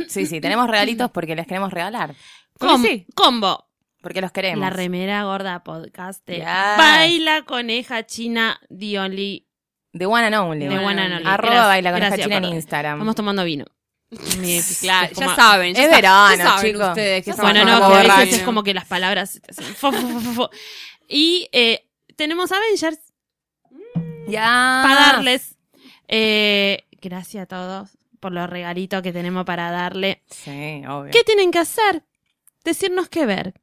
Sí, 0.08 0.26
sí, 0.26 0.40
tenemos 0.40 0.68
regalitos 0.68 1.10
porque 1.10 1.36
les 1.36 1.46
queremos 1.46 1.72
regalar. 1.72 2.14
Com- 2.58 2.82
sí. 2.82 3.06
Combo. 3.14 3.66
Porque 4.02 4.20
los 4.20 4.32
queremos. 4.32 4.60
La 4.60 4.70
remera 4.70 5.22
gorda 5.24 5.62
podcast 5.62 6.26
de 6.26 6.36
Yes. 6.36 6.44
Baila 6.46 7.42
Coneja 7.42 8.04
China 8.06 8.58
The 8.76 8.98
Only. 8.98 9.46
The 9.92 10.06
one 10.06 10.24
and 10.26 10.34
only. 10.36 10.68
The 10.68 10.78
one 10.78 11.00
and 11.00 11.14
only. 11.14 11.26
Arroba 11.26 11.50
Gracias, 11.52 11.66
baila 11.66 11.90
con 11.92 12.02
esta 12.02 12.16
gracias, 12.16 12.26
china 12.36 12.48
en. 12.48 12.54
Instagram. 12.54 12.94
Estamos 12.96 13.14
tomando 13.16 13.44
vino. 13.44 13.64
Claro, 14.80 15.12
ya 15.14 15.34
saben. 15.36 15.74
ya 15.74 15.84
Es 15.84 15.90
verano, 15.90 16.36
ya 16.36 16.42
saben 16.44 16.72
chicos. 16.72 16.88
ustedes 16.88 17.24
que 17.24 17.32
Bueno, 17.34 17.64
no, 17.64 17.78
que 18.02 18.10
a 18.10 18.16
veces 18.18 18.38
es 18.38 18.42
como 18.42 18.64
que 18.64 18.74
las 18.74 18.86
palabras 18.86 19.40
fo, 19.76 19.92
fo, 19.92 20.20
fo. 20.34 20.50
Y 21.08 21.48
eh, 21.52 21.86
tenemos 22.16 22.50
Avengers 22.50 22.98
Ya. 24.32 24.80
para 24.82 24.94
darles. 25.12 25.56
Eh, 26.08 26.84
gracias 27.00 27.44
a 27.44 27.46
todos 27.46 27.90
por 28.18 28.32
los 28.32 28.48
regalitos 28.50 29.02
que 29.02 29.12
tenemos 29.12 29.44
para 29.44 29.70
darle. 29.70 30.22
Sí, 30.30 30.82
obvio. 30.88 31.10
¿Qué 31.12 31.22
tienen 31.24 31.50
que 31.50 31.58
hacer? 31.58 32.02
Decirnos 32.64 33.08
qué 33.08 33.26
ver. 33.26 33.54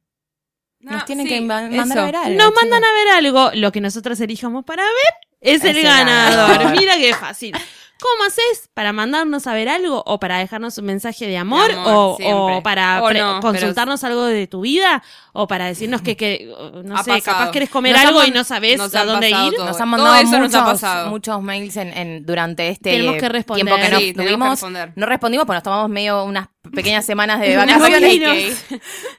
Nos 0.80 0.94
No, 1.00 1.04
tienen 1.04 1.26
sí, 1.26 1.32
que 1.34 1.40
ma- 1.40 1.66
eso. 1.66 1.76
mandar 1.76 1.98
a 1.98 2.04
ver 2.04 2.16
algo. 2.16 2.38
Nos 2.42 2.54
mandan 2.54 2.84
a 2.84 2.92
ver 2.92 3.08
algo. 3.08 3.50
Lo 3.54 3.72
que 3.72 3.80
nosotros 3.80 4.18
elijamos 4.20 4.64
para 4.64 4.82
ver 4.84 4.92
es, 5.40 5.62
Es 5.62 5.70
el 5.70 5.76
el 5.78 5.82
ganador. 5.84 6.48
ganador. 6.58 6.76
Mira 6.78 6.96
qué 6.96 7.14
fácil. 7.14 7.54
¿Cómo 8.00 8.24
haces 8.28 8.70
para 8.74 8.92
mandarnos 8.92 9.46
a 9.48 9.54
ver 9.54 9.68
algo 9.68 10.04
o 10.06 10.20
para 10.20 10.38
dejarnos 10.38 10.78
un 10.78 10.84
mensaje 10.84 11.26
de 11.26 11.36
amor, 11.36 11.66
De 11.66 11.74
amor, 11.74 12.16
o, 12.22 12.62
para 12.62 13.02
O 13.02 13.08
pre- 13.08 13.18
no, 13.20 13.40
consultarnos 13.40 14.04
algo 14.04 14.24
de 14.24 14.46
tu 14.46 14.60
vida 14.60 15.02
o 15.32 15.48
para 15.48 15.66
decirnos 15.66 16.00
que, 16.02 16.16
que 16.16 16.48
no 16.84 16.96
Ha 16.96 17.02
sé, 17.02 17.10
pasado. 17.14 17.38
capaz 17.38 17.50
querés 17.50 17.70
comer 17.70 17.92
Nos 17.92 18.00
han 18.02 18.06
algo 18.08 18.24
y 18.24 18.30
no 18.30 18.44
sabes 18.44 18.78
nos 18.78 18.94
a 18.94 19.04
dónde 19.04 19.30
ir? 19.30 19.34
todo. 19.56 19.64
Nos 19.66 19.68
han 19.68 19.76
Todo 19.78 19.86
mandado 19.86 20.14
eso 20.14 20.38
nos 20.38 20.54
ha 20.54 20.60
muchos, 20.60 20.62
pasado. 20.80 21.10
muchos 21.10 21.42
mails 21.42 21.76
en, 21.76 21.88
en- 21.96 22.24
durante 22.24 22.68
este 22.68 22.90
que 23.18 23.28
responder. 23.28 23.64
tiempo 23.66 23.82
que 23.82 23.90
nos 23.90 24.00
Sí, 24.00 24.12
tenemos 24.12 24.14
que 24.14 24.22
tuvimos. 24.36 24.50
responder. 24.50 24.92
No 24.94 25.06
respondimos 25.06 25.46
porque 25.46 25.56
nos 25.56 25.62
tomamos 25.64 25.88
medio 25.90 26.22
unas 26.24 26.48
pequeñas 26.70 27.04
semanas 27.04 27.40
de 27.40 27.56
vacaciones. 27.56 28.20
vacaciones. 28.20 28.64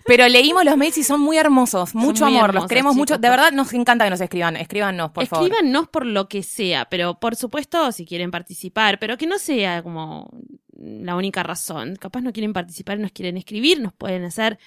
Pero 0.05 0.27
leímos 0.27 0.63
los 0.65 0.77
mails 0.77 0.97
y 0.97 1.03
son 1.03 1.21
muy 1.21 1.37
hermosos. 1.37 1.95
Mucho 1.95 2.25
muy 2.25 2.35
amor. 2.35 2.49
hermosos, 2.49 2.63
los 2.63 2.69
queremos 2.69 2.95
mucho. 2.95 3.17
De 3.17 3.29
verdad 3.29 3.51
nos 3.51 3.73
encanta 3.73 4.05
que 4.05 4.09
nos 4.11 4.21
escriban. 4.21 4.55
Escríbanos, 4.57 5.11
por 5.11 5.25
favor. 5.25 5.47
Escríbanos 5.47 5.87
por 5.89 6.05
lo 6.05 6.27
que 6.27 6.43
sea, 6.43 6.85
pero 6.89 7.19
por 7.19 7.35
supuesto 7.35 7.91
si 7.91 8.05
quieren 8.05 8.31
participar, 8.31 8.99
pero 8.99 9.17
que 9.17 9.27
no 9.27 9.39
sea 9.39 9.81
como 9.83 10.29
la 10.77 11.15
única 11.15 11.43
razón. 11.43 11.95
Capaz 11.95 12.21
no 12.21 12.33
quieren 12.33 12.53
participar 12.53 12.99
y 12.99 13.01
nos 13.01 13.11
quieren 13.11 13.37
escribir, 13.37 13.81
nos 13.81 13.93
pueden 13.93 14.23
hacer 14.23 14.59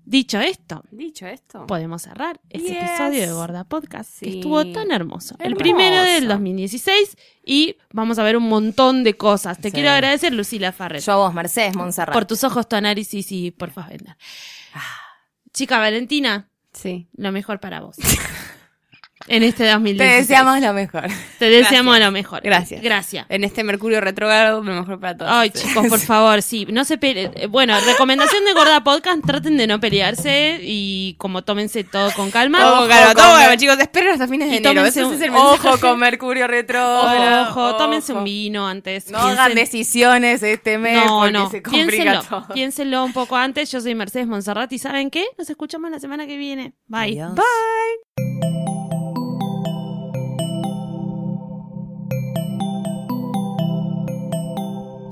Dicho 0.05 0.41
esto, 0.41 0.83
Dicho 0.91 1.27
esto. 1.27 1.67
podemos 1.67 2.03
cerrar 2.03 2.41
este 2.49 2.69
Yes. 2.73 2.83
episodio 2.83 3.21
de 3.27 3.33
Gorda 3.33 3.65
Podcast, 3.65 4.19
que 4.21 4.31
estuvo 4.39 4.65
tan 4.73 4.91
hermoso. 4.91 5.37
El 5.39 5.53
Hermoso. 5.53 5.63
primero 5.63 6.03
del 6.03 6.27
2016 6.27 7.17
y 7.45 7.77
vamos 7.93 8.19
a 8.19 8.25
ver 8.25 8.37
un 8.37 8.49
montón 8.49 9.05
de 9.05 9.17
cosas. 9.17 9.59
Te 9.59 9.69
Sí. 9.69 9.75
quiero 9.75 9.91
agradecer, 9.91 10.33
Lucila 10.33 10.73
Farret, 10.73 11.03
Yo 11.05 11.13
a 11.13 11.17
vos, 11.17 11.35
Mercedes 11.35 11.77
Monserrat. 11.77 12.13
por 12.13 12.25
tus 12.25 12.43
ojos, 12.45 12.69
tu 12.69 12.75
análisis 12.77 13.31
y 13.31 13.51
por 13.53 13.71
favor. 13.71 13.93
Chica 15.53 15.79
Valentina, 15.79 16.49
Sí. 16.73 17.09
lo 17.17 17.31
mejor 17.33 17.61
para 17.61 17.81
vos. 17.81 17.97
en 19.27 19.43
este 19.43 19.65
Te 19.65 19.71
2016. 19.71 20.29
deseamos 20.29 20.61
lo 20.61 20.73
mejor. 20.73 21.05
Te 21.39 21.51
deseamos 21.51 21.99
lo 22.01 22.11
mejor. 22.11 22.41
Gracias. 22.43 22.83
Gracias. 22.83 23.27
En 23.29 23.45
este 23.45 23.63
Mercurio 23.65 24.01
retrógrado, 24.01 24.63
lo 24.63 24.73
mejor 24.81 24.99
para 24.99 25.17
todos. 25.17 25.31
Ay, 25.33 25.51
chicos, 25.51 25.87
por 25.89 25.99
favor, 26.01 26.43
sí, 26.43 26.67
no 26.71 26.85
se 26.85 26.99
peleen. 26.99 27.31
Eh, 27.37 27.47
Bueno, 27.47 27.79
recomendación 27.87 28.45
de 28.45 28.53
Gorda 28.55 28.83
Podcast, 28.83 29.25
traten 29.25 29.57
de 29.57 29.67
no 29.67 29.79
pelearse 29.79 30.59
y 30.63 31.15
como 31.19 31.43
tómense 31.43 31.85
todo 31.85 32.11
con 32.13 32.31
calma. 32.31 32.59
Todo 32.61 32.79
Ojo 32.81 32.89
calma, 32.89 33.15
todo 33.15 33.31
con- 33.33 33.41
calma, 33.41 33.57
chicos. 33.57 33.79
Esperen 33.79 34.09
hasta 34.11 34.27
fines 34.27 34.51
de 34.51 34.57
enero. 34.57 34.75
tómense 34.75 35.01
Ese 35.01 35.09
un- 35.09 35.15
es 35.15 35.21
el 35.21 35.31
mensaje. 35.31 35.69
Ojo 35.69 35.81
con 35.81 35.99
Mercurio 35.99 36.47
retrógrado. 36.47 37.51
Ojo, 37.51 37.77
tómense 37.77 38.13
ojo. 38.13 38.19
un 38.21 38.25
vino 38.25 38.67
antes. 38.67 39.11
No 39.11 39.19
piensen- 39.19 39.33
hagan 39.39 39.55
decisiones 39.55 40.43
este 40.43 40.79
mes 40.79 41.05
No, 41.07 41.19
porque 41.19 41.33
no, 41.33 41.51
se 41.51 41.63
complica 41.63 41.87
piénsenlo, 41.91 42.23
todo. 42.23 42.55
piénsenlo 42.55 43.05
un 43.05 43.13
poco 43.13 43.37
antes. 43.37 43.71
Yo 43.71 43.81
soy 43.81 43.95
Mercedes 43.95 44.27
Monserrat 44.27 44.73
y 44.73 44.79
¿saben 44.79 45.11
qué? 45.11 45.25
Nos 45.39 45.49
escuchamos 45.51 45.91
la 45.91 46.01
semana 46.01 46.27
que 46.27 46.37
viene. 46.37 46.73
Bye. 46.87 47.21
Adiós. 47.21 47.33